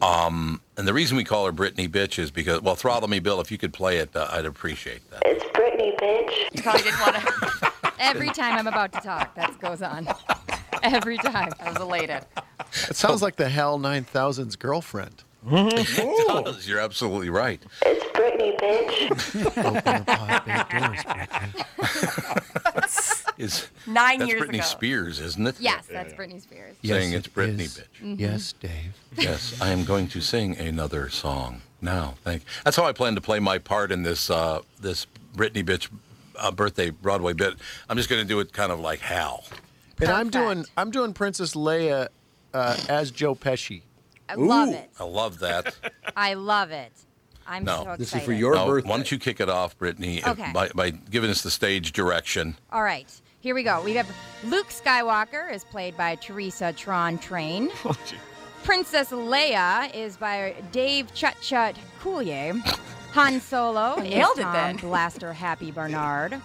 Um, 0.00 0.60
and 0.76 0.86
the 0.86 0.94
reason 0.94 1.16
we 1.16 1.24
call 1.24 1.44
her 1.44 1.50
Brittany 1.50 1.88
Bitch 1.88 2.20
is 2.20 2.30
because, 2.30 2.62
well, 2.62 2.76
Throttle 2.76 3.08
Me 3.08 3.18
Bill, 3.18 3.40
if 3.40 3.50
you 3.50 3.58
could 3.58 3.72
play 3.72 3.96
it, 3.96 4.14
uh, 4.14 4.28
I'd 4.30 4.46
appreciate 4.46 5.10
that. 5.10 5.22
It's 5.26 5.44
Brittany 5.50 5.92
bitch. 5.98 6.54
You 6.54 6.62
probably 6.62 6.82
didn't 6.82 7.00
want 7.00 7.16
to. 7.16 7.72
Every 7.98 8.28
time 8.30 8.56
I'm 8.58 8.68
about 8.68 8.92
to 8.92 9.00
talk, 9.00 9.34
that 9.34 9.58
goes 9.58 9.82
on. 9.82 10.06
Every 10.84 11.18
time. 11.18 11.50
I 11.58 11.70
was 11.70 11.80
elated. 11.80 12.24
It 12.88 12.94
sounds 12.94 13.22
like 13.22 13.34
the 13.34 13.48
HAL 13.48 13.80
9000's 13.80 14.54
girlfriend. 14.54 15.24
It 15.50 16.44
does. 16.44 16.68
You're 16.68 16.78
absolutely 16.78 17.28
right. 17.30 17.60
It's 17.84 18.04
Britney, 18.16 18.56
bitch. 18.60 19.46
Open 19.64 19.74
the 19.74 20.04
pod 20.06 20.44
bay 20.44 20.62
doors. 20.70 21.00
Is 23.38 23.68
Nine 23.86 24.18
that's 24.20 24.30
years 24.30 24.42
Britney 24.42 24.54
ago. 24.54 24.62
Spears, 24.62 25.20
isn't 25.20 25.46
it? 25.46 25.56
Yes, 25.58 25.86
that's 25.90 26.12
Britney 26.12 26.40
Spears. 26.40 26.76
Saying 26.84 27.12
it's 27.12 27.26
it 27.26 27.34
Britney 27.34 27.60
is. 27.60 27.80
Bitch. 28.02 28.20
Yes, 28.20 28.52
Dave. 28.60 28.94
Yes, 29.16 29.60
I 29.60 29.70
am 29.70 29.84
going 29.84 30.06
to 30.08 30.20
sing 30.20 30.56
another 30.56 31.08
song 31.08 31.62
now. 31.80 32.14
Thank. 32.22 32.42
That's 32.64 32.76
how 32.76 32.84
I 32.84 32.92
plan 32.92 33.14
to 33.16 33.20
play 33.20 33.40
my 33.40 33.58
part 33.58 33.90
in 33.90 34.02
this 34.04 34.30
uh, 34.30 34.60
this 34.80 35.06
Britney 35.36 35.64
Bitch 35.64 35.88
uh, 36.38 36.50
birthday 36.52 36.90
Broadway 36.90 37.32
bit. 37.32 37.54
I'm 37.88 37.96
just 37.96 38.08
going 38.08 38.22
to 38.22 38.28
do 38.28 38.38
it 38.40 38.52
kind 38.52 38.70
of 38.70 38.78
like 38.78 39.00
Hal. 39.00 39.44
And 40.00 40.10
I'm 40.10 40.30
doing 40.30 40.64
I'm 40.76 40.90
doing 40.90 41.12
Princess 41.14 41.54
Leia 41.54 42.08
uh, 42.54 42.76
as 42.88 43.10
Joe 43.10 43.34
Pesci. 43.34 43.82
I 44.32 44.34
love 44.36 44.68
it. 44.70 44.90
I 44.98 45.04
love 45.04 45.38
that. 45.40 45.74
I 46.16 46.34
love 46.34 46.70
it. 46.70 46.92
I'm 47.46 47.64
No, 47.64 47.74
so 47.76 47.80
excited. 47.82 48.00
This 48.00 48.14
is 48.14 48.22
for 48.22 48.32
your 48.32 48.54
Now, 48.54 48.66
birthday. 48.66 48.88
why 48.88 48.96
don't 48.96 49.10
you 49.12 49.18
kick 49.18 49.40
it 49.40 49.48
off, 49.48 49.76
Brittany, 49.78 50.18
if- 50.24 50.52
by, 50.52 50.68
by 50.74 50.90
giving 50.90 51.30
us 51.30 51.42
the 51.42 51.50
stage 51.50 51.92
direction? 51.92 52.56
All 52.70 52.82
right, 52.82 53.08
here 53.40 53.54
we 53.54 53.62
go. 53.62 53.82
We 53.82 53.94
have 53.94 54.08
Luke 54.44 54.68
Skywalker 54.68 55.52
is 55.52 55.64
played 55.64 55.96
by 55.96 56.14
Teresa 56.16 56.72
Tron 56.72 57.18
Train. 57.18 57.70
Oh, 57.84 57.96
Princess 58.64 59.10
Leia 59.10 59.92
is 59.92 60.16
by 60.16 60.54
Dave 60.70 61.12
Chut 61.14 61.34
Chut 61.42 61.74
Coulier. 62.00 62.54
Han 63.12 63.40
Solo 63.40 63.96
is 63.96 64.08
Nailed 64.10 64.38
it 64.38 64.42
then. 64.52 64.76
Blaster 64.76 65.32
Happy 65.32 65.72
Barnard. 65.72 66.40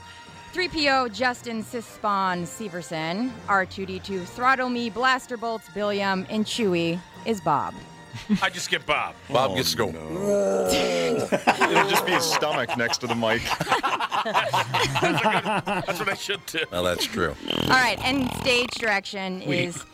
3PO 0.58 1.14
Justin 1.14 1.62
Sispon 1.62 2.42
Severson. 2.42 3.30
R2D2 3.46 4.26
Throttle 4.26 4.70
Me 4.70 4.90
Blaster 4.90 5.38
Bolts 5.38 5.70
Billiam. 5.70 6.26
And 6.32 6.46
Chewie 6.46 7.00
is 7.28 7.40
Bob. 7.40 7.76
I 8.42 8.50
just 8.50 8.72
get 8.72 8.84
Bob. 8.84 9.14
Bob 9.30 9.56
gets 9.56 9.76
oh, 9.80 9.86
to 9.86 9.92
go. 9.94 10.00
It'll 11.70 11.88
just 11.88 12.08
be 12.08 12.14
his 12.14 12.24
stomach 12.24 12.76
next 12.76 12.98
to 13.00 13.08
the 13.08 13.14
mic. 13.14 13.44
That's 15.86 16.00
what 16.00 16.10
I 16.10 16.16
should 16.16 16.44
do. 16.48 16.62
Well, 16.72 16.84
that's 16.84 17.06
true. 17.06 17.36
All 17.66 17.70
right, 17.70 18.00
and 18.04 18.34
stage 18.38 18.72
direction 18.72 19.44
is 19.44 19.86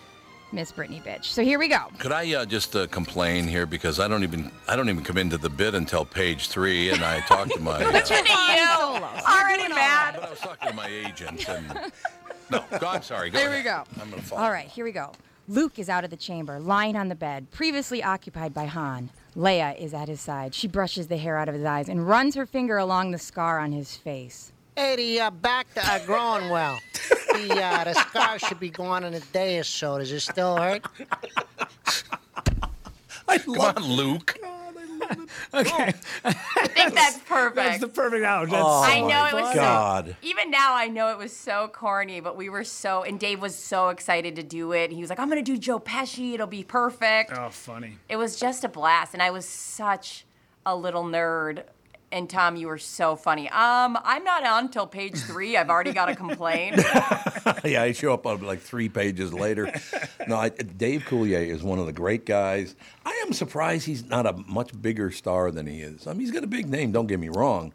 Miss 0.53 0.71
Brittany 0.71 1.01
Bitch. 1.05 1.25
So 1.25 1.43
here 1.43 1.57
we 1.57 1.67
go. 1.67 1.87
Could 1.97 2.11
I 2.11 2.31
uh, 2.33 2.45
just 2.45 2.75
uh, 2.75 2.87
complain 2.87 3.47
here 3.47 3.65
because 3.65 3.99
I 3.99 4.07
don't 4.07 4.23
even 4.23 4.51
I 4.67 4.75
don't 4.75 4.87
even 4.87 5.03
come 5.03 5.17
into 5.17 5.37
the 5.37 5.49
bit 5.49 5.73
until 5.73 6.05
page 6.05 6.47
three, 6.47 6.89
and 6.91 7.03
I 7.03 7.21
talked 7.21 7.51
to 7.51 7.59
my. 7.59 7.73
Uh, 7.83 8.01
Han 8.05 8.05
Solo. 8.05 8.99
You're 8.99 9.39
Already 9.41 9.57
doing 9.63 9.71
all 9.71 9.77
mad. 9.77 10.15
but 10.15 10.23
I 10.25 10.29
was 10.29 10.39
talking 10.39 10.69
to 10.69 10.75
my 10.75 10.87
agent, 10.87 11.49
and 11.49 11.91
no, 12.49 12.63
go, 12.79 12.87
I'm 12.87 13.01
sorry. 13.01 13.29
Go 13.29 13.39
Here 13.39 13.51
we 13.51 13.61
go. 13.63 13.83
I'm 13.99 14.09
gonna 14.09 14.21
fall. 14.21 14.39
All 14.39 14.51
right, 14.51 14.67
here 14.67 14.85
we 14.85 14.91
go. 14.91 15.11
Luke 15.47 15.77
is 15.77 15.89
out 15.89 16.05
of 16.05 16.09
the 16.09 16.15
chamber, 16.15 16.59
lying 16.59 16.95
on 16.95 17.09
the 17.09 17.15
bed, 17.15 17.51
previously 17.51 18.01
occupied 18.01 18.53
by 18.53 18.65
Han. 18.65 19.09
Leia 19.35 19.77
is 19.77 19.93
at 19.93 20.07
his 20.07 20.21
side. 20.21 20.53
She 20.55 20.67
brushes 20.67 21.07
the 21.07 21.17
hair 21.17 21.37
out 21.37 21.49
of 21.49 21.55
his 21.55 21.65
eyes 21.65 21.89
and 21.89 22.07
runs 22.07 22.35
her 22.35 22.45
finger 22.45 22.77
along 22.77 23.11
the 23.11 23.17
scar 23.17 23.59
on 23.59 23.73
his 23.73 23.95
face. 23.97 24.52
Hey, 24.75 24.95
the 24.95 25.19
uh, 25.21 25.31
back 25.31 25.67
are 25.87 25.99
growing 25.99 26.49
well. 26.49 26.79
The 27.33 27.61
uh, 27.63 27.83
the 27.83 27.93
scar 27.93 28.39
should 28.39 28.59
be 28.59 28.69
gone 28.69 29.03
in 29.03 29.13
a 29.13 29.19
day 29.19 29.59
or 29.59 29.63
so. 29.63 29.97
Does 29.99 30.11
it 30.11 30.21
still 30.21 30.57
hurt? 30.57 30.83
I 33.27 33.37
Come 33.37 33.59
on, 33.59 33.83
Luke. 33.83 34.37
Okay. 35.53 35.93
I 36.23 36.33
think 36.67 36.93
that's 36.95 37.19
perfect. 37.19 37.55
That's 37.55 37.79
the 37.79 37.87
perfect 37.87 38.23
out. 38.23 38.47
Oh, 38.51 38.81
I 38.83 39.01
know 39.01 39.25
it 39.25 39.33
was 39.33 39.53
God. 39.53 40.07
so. 40.09 40.15
Even 40.27 40.49
now, 40.49 40.73
I 40.75 40.87
know 40.87 41.09
it 41.09 41.17
was 41.17 41.35
so 41.35 41.67
corny, 41.67 42.21
but 42.21 42.35
we 42.37 42.49
were 42.49 42.63
so. 42.63 43.03
And 43.03 43.19
Dave 43.19 43.41
was 43.41 43.53
so 43.55 43.89
excited 43.89 44.35
to 44.37 44.43
do 44.43 44.71
it. 44.71 44.91
He 44.91 45.01
was 45.01 45.09
like, 45.09 45.19
"I'm 45.19 45.29
gonna 45.29 45.41
do 45.43 45.57
Joe 45.57 45.79
Pesci. 45.79 46.33
It'll 46.33 46.47
be 46.47 46.63
perfect." 46.63 47.33
Oh, 47.37 47.49
funny. 47.49 47.97
It 48.09 48.15
was 48.15 48.39
just 48.39 48.63
a 48.63 48.69
blast, 48.69 49.13
and 49.13 49.21
I 49.21 49.29
was 49.29 49.45
such 49.45 50.25
a 50.65 50.75
little 50.75 51.03
nerd. 51.03 51.63
And 52.13 52.29
Tom, 52.29 52.55
you 52.55 52.67
were 52.67 52.77
so 52.77 53.15
funny. 53.15 53.49
Um, 53.49 53.97
I'm 54.03 54.23
not 54.23 54.45
on 54.45 54.69
till 54.69 54.85
page 54.85 55.17
three. 55.21 55.57
I've 55.57 55.71
already 55.71 55.93
got 55.93 56.09
a 56.09 56.15
complaint. 56.15 56.75
yeah, 57.65 57.81
I 57.81 57.91
show 57.91 58.13
up 58.13 58.27
on 58.27 58.43
like 58.43 58.59
three 58.59 58.87
pages 58.87 59.33
later. 59.33 59.73
No, 60.27 60.37
I, 60.37 60.49
Dave 60.49 61.05
Coulier 61.05 61.47
is 61.47 61.63
one 61.63 61.79
of 61.79 61.87
the 61.87 61.91
great 61.91 62.27
guys. 62.27 62.75
I 63.03 63.23
am 63.25 63.33
surprised 63.33 63.87
he's 63.87 64.05
not 64.05 64.27
a 64.27 64.33
much 64.47 64.79
bigger 64.79 65.09
star 65.09 65.49
than 65.49 65.65
he 65.65 65.81
is. 65.81 66.05
I 66.05 66.11
mean, 66.11 66.19
he's 66.21 66.29
got 66.31 66.43
a 66.43 66.47
big 66.47 66.69
name. 66.69 66.91
Don't 66.91 67.07
get 67.07 67.19
me 67.19 67.29
wrong, 67.29 67.73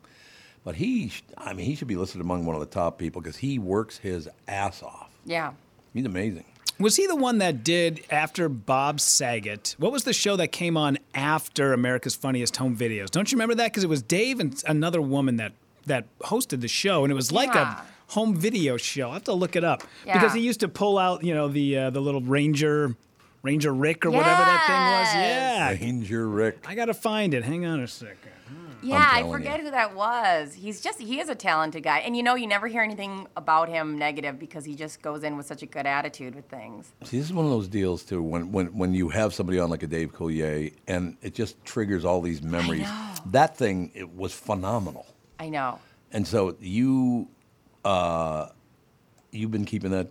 but 0.65 0.77
he, 0.77 1.13
I 1.37 1.53
mean, 1.53 1.67
he 1.67 1.75
should 1.75 1.89
be 1.89 1.97
listed 1.97 2.21
among 2.21 2.47
one 2.47 2.55
of 2.55 2.61
the 2.61 2.67
top 2.67 2.97
people 2.97 3.21
because 3.21 3.39
he 3.39 3.59
works 3.59 3.99
his 3.99 4.29
ass 4.47 4.85
off. 4.85 5.11
yeah. 5.27 5.53
He's 5.95 6.05
amazing. 6.07 6.45
Was 6.79 6.95
he 6.97 7.07
the 7.09 7.17
one 7.17 7.39
that 7.39 7.65
did 7.65 8.05
after 8.11 8.49
Bob 8.49 9.01
Saget? 9.01 9.75
What 9.79 9.91
was 9.91 10.05
the 10.05 10.13
show 10.13 10.37
that 10.37 10.49
came 10.53 10.77
on 10.77 10.99
after 11.15 11.73
America's 11.73 12.15
Funniest 12.15 12.57
Home 12.59 12.77
Videos? 12.77 13.11
Don't 13.11 13.31
you 13.33 13.37
remember 13.37 13.57
that? 13.57 13.73
Because 13.73 13.83
it 13.83 13.89
was 13.89 14.01
Dave 14.03 14.39
and 14.39 14.63
another 14.67 15.01
woman 15.03 15.37
that 15.37 15.53
that 15.87 16.05
hosted 16.21 16.61
the 16.61 16.69
show, 16.69 17.03
and 17.03 17.11
it 17.11 17.15
was 17.15 17.33
like 17.33 17.53
Yeah. 17.55 17.81
a 17.81 18.13
home 18.13 18.37
video 18.37 18.77
show. 18.77 19.11
I 19.11 19.15
have 19.15 19.25
to 19.25 19.33
look 19.33 19.57
it 19.57 19.65
up 19.65 19.83
Yeah. 20.07 20.13
because 20.19 20.35
he 20.35 20.41
used 20.41 20.61
to 20.61 20.69
pull 20.69 20.99
out, 20.99 21.25
you 21.25 21.35
know, 21.35 21.49
the 21.49 21.77
uh, 21.79 21.91
the 21.91 22.01
little 22.01 22.21
Ranger, 22.21 22.95
Ranger 23.43 23.73
Rick 23.73 24.05
or 24.07 24.11
whatever 24.11 24.43
that 24.43 24.67
thing 24.67 24.77
was. 24.77 25.81
Yeah, 25.81 25.87
Ranger 25.87 26.29
Rick. 26.29 26.59
I 26.69 26.75
gotta 26.75 26.95
find 26.95 27.33
it. 27.35 27.43
Hang 27.45 27.65
on 27.67 27.81
a 27.81 27.89
second. 27.89 28.17
Yeah, 28.83 29.09
I 29.11 29.29
forget 29.29 29.59
you. 29.59 29.67
who 29.67 29.71
that 29.73 29.95
was. 29.95 30.55
He's 30.55 30.81
just 30.81 31.01
he 31.01 31.21
is 31.21 31.29
a 31.29 31.35
talented 31.35 31.83
guy. 31.83 31.99
And 31.99 32.17
you 32.17 32.23
know, 32.23 32.35
you 32.35 32.47
never 32.47 32.67
hear 32.67 32.83
anything 32.83 33.27
about 33.37 33.69
him 33.69 33.99
negative 33.99 34.39
because 34.39 34.65
he 34.65 34.75
just 34.75 35.03
goes 35.03 35.25
in 35.25 35.37
with 35.37 35.47
such 35.47 35.63
a 35.63 35.67
good 35.67 35.87
attitude 35.87 36.35
with 36.35 36.47
things. 36.47 36.93
See, 37.05 37.19
this 37.19 37.27
is 37.27 37.33
one 37.33 37.45
of 37.45 37.51
those 37.51 37.69
deals 37.69 38.05
too. 38.05 38.23
When 38.23 38.53
when 38.53 38.67
when 38.77 38.95
you 38.95 39.09
have 39.09 39.35
somebody 39.35 39.59
on 39.59 39.71
like 39.71 39.83
a 39.83 39.87
Dave 39.87 40.13
Coulier, 40.13 40.73
and 40.87 41.17
it 41.23 41.35
just 41.35 41.63
triggers 41.65 42.05
all 42.05 42.21
these 42.21 42.43
memories. 42.43 42.89
That 43.27 43.57
thing 43.57 43.91
it 43.95 44.15
was 44.15 44.33
phenomenal. 44.33 45.07
I 45.39 45.49
know. 45.49 45.81
And 46.13 46.27
so 46.27 46.57
you, 46.61 47.29
uh, 47.85 48.49
you've 49.31 49.51
been 49.51 49.67
keeping 49.67 49.91
that, 49.91 50.11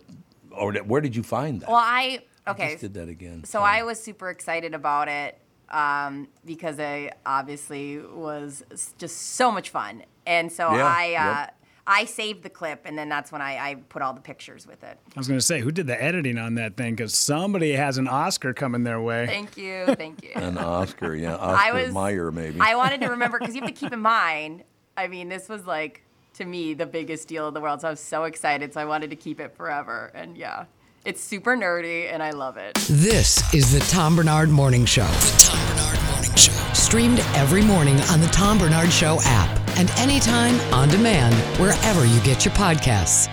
or 0.52 0.72
where 0.74 1.00
did 1.00 1.16
you 1.16 1.22
find 1.22 1.60
that? 1.60 1.68
Well, 1.68 1.78
I 1.78 2.22
I 2.46 2.50
okay. 2.52 2.68
just 2.70 2.80
did 2.80 2.94
that 2.94 3.08
again. 3.08 3.44
So 3.44 3.60
I 3.60 3.82
was 3.82 4.00
super 4.00 4.30
excited 4.30 4.74
about 4.74 5.08
it 5.08 5.38
um, 5.70 6.28
because 6.44 6.78
it 6.78 7.14
obviously 7.26 7.98
was 7.98 8.64
just 8.98 9.16
so 9.34 9.50
much 9.50 9.70
fun. 9.70 10.02
And 10.26 10.50
so 10.50 10.74
Yeah, 10.74 10.84
I 10.86 11.04
uh, 11.06 11.40
yep. 11.40 11.54
I 11.90 12.04
saved 12.04 12.42
the 12.42 12.50
clip 12.50 12.82
and 12.84 12.98
then 12.98 13.08
that's 13.08 13.32
when 13.32 13.40
I, 13.40 13.56
I 13.70 13.74
put 13.88 14.02
all 14.02 14.12
the 14.12 14.20
pictures 14.20 14.66
with 14.66 14.82
it. 14.84 14.98
I 15.16 15.18
was 15.18 15.26
gonna 15.26 15.40
say 15.40 15.60
who 15.60 15.70
did 15.70 15.86
the 15.86 16.00
editing 16.02 16.36
on 16.38 16.54
that 16.56 16.76
thing? 16.76 16.94
Because 16.94 17.14
somebody 17.14 17.72
has 17.72 17.96
an 17.96 18.06
Oscar 18.08 18.52
coming 18.52 18.84
their 18.84 19.00
way. 19.00 19.26
Thank 19.26 19.56
you, 19.56 19.86
thank 19.94 20.22
you. 20.22 20.32
An 20.34 20.58
Oscar, 20.58 21.14
yeah, 21.14 21.36
I 21.40 21.72
was 21.72 21.92
Meyer 21.92 22.30
maybe. 22.30 22.60
I 22.60 22.76
wanted 22.76 23.00
to 23.00 23.06
remember 23.10 23.38
because 23.38 23.54
you 23.54 23.62
have 23.62 23.70
to 23.70 23.74
keep 23.74 23.92
in 23.92 24.00
mind. 24.00 24.64
I 24.96 25.08
mean, 25.08 25.28
this 25.28 25.48
was 25.48 25.66
like 25.66 26.02
to 26.34 26.44
me 26.44 26.74
the 26.74 26.86
biggest 26.86 27.26
deal 27.26 27.48
in 27.48 27.54
the 27.54 27.60
world, 27.60 27.80
so 27.80 27.88
I 27.88 27.90
was 27.90 28.00
so 28.00 28.24
excited. 28.24 28.74
So 28.74 28.80
I 28.80 28.84
wanted 28.84 29.10
to 29.10 29.16
keep 29.16 29.40
it 29.40 29.56
forever. 29.56 30.10
And 30.14 30.36
yeah, 30.36 30.66
it's 31.04 31.20
super 31.22 31.56
nerdy 31.56 32.12
and 32.12 32.22
I 32.22 32.30
love 32.30 32.56
it. 32.56 32.74
This 32.88 33.54
is 33.54 33.72
the 33.72 33.80
Tom 33.90 34.16
Barnard 34.16 34.50
Morning 34.50 34.84
Show. 34.84 35.06
The 35.06 35.44
Tom 35.50 35.76
Barnard 35.76 36.04
Morning 36.10 36.36
Show. 36.36 36.52
Streamed 36.74 37.20
every 37.34 37.62
morning 37.62 38.00
on 38.02 38.20
the 38.20 38.26
Tom 38.28 38.58
Barnard 38.58 38.92
Show 38.92 39.18
app 39.22 39.78
and 39.78 39.90
anytime 39.92 40.58
on 40.72 40.88
demand 40.88 41.34
wherever 41.60 42.04
you 42.04 42.20
get 42.20 42.44
your 42.44 42.54
podcasts. 42.54 43.28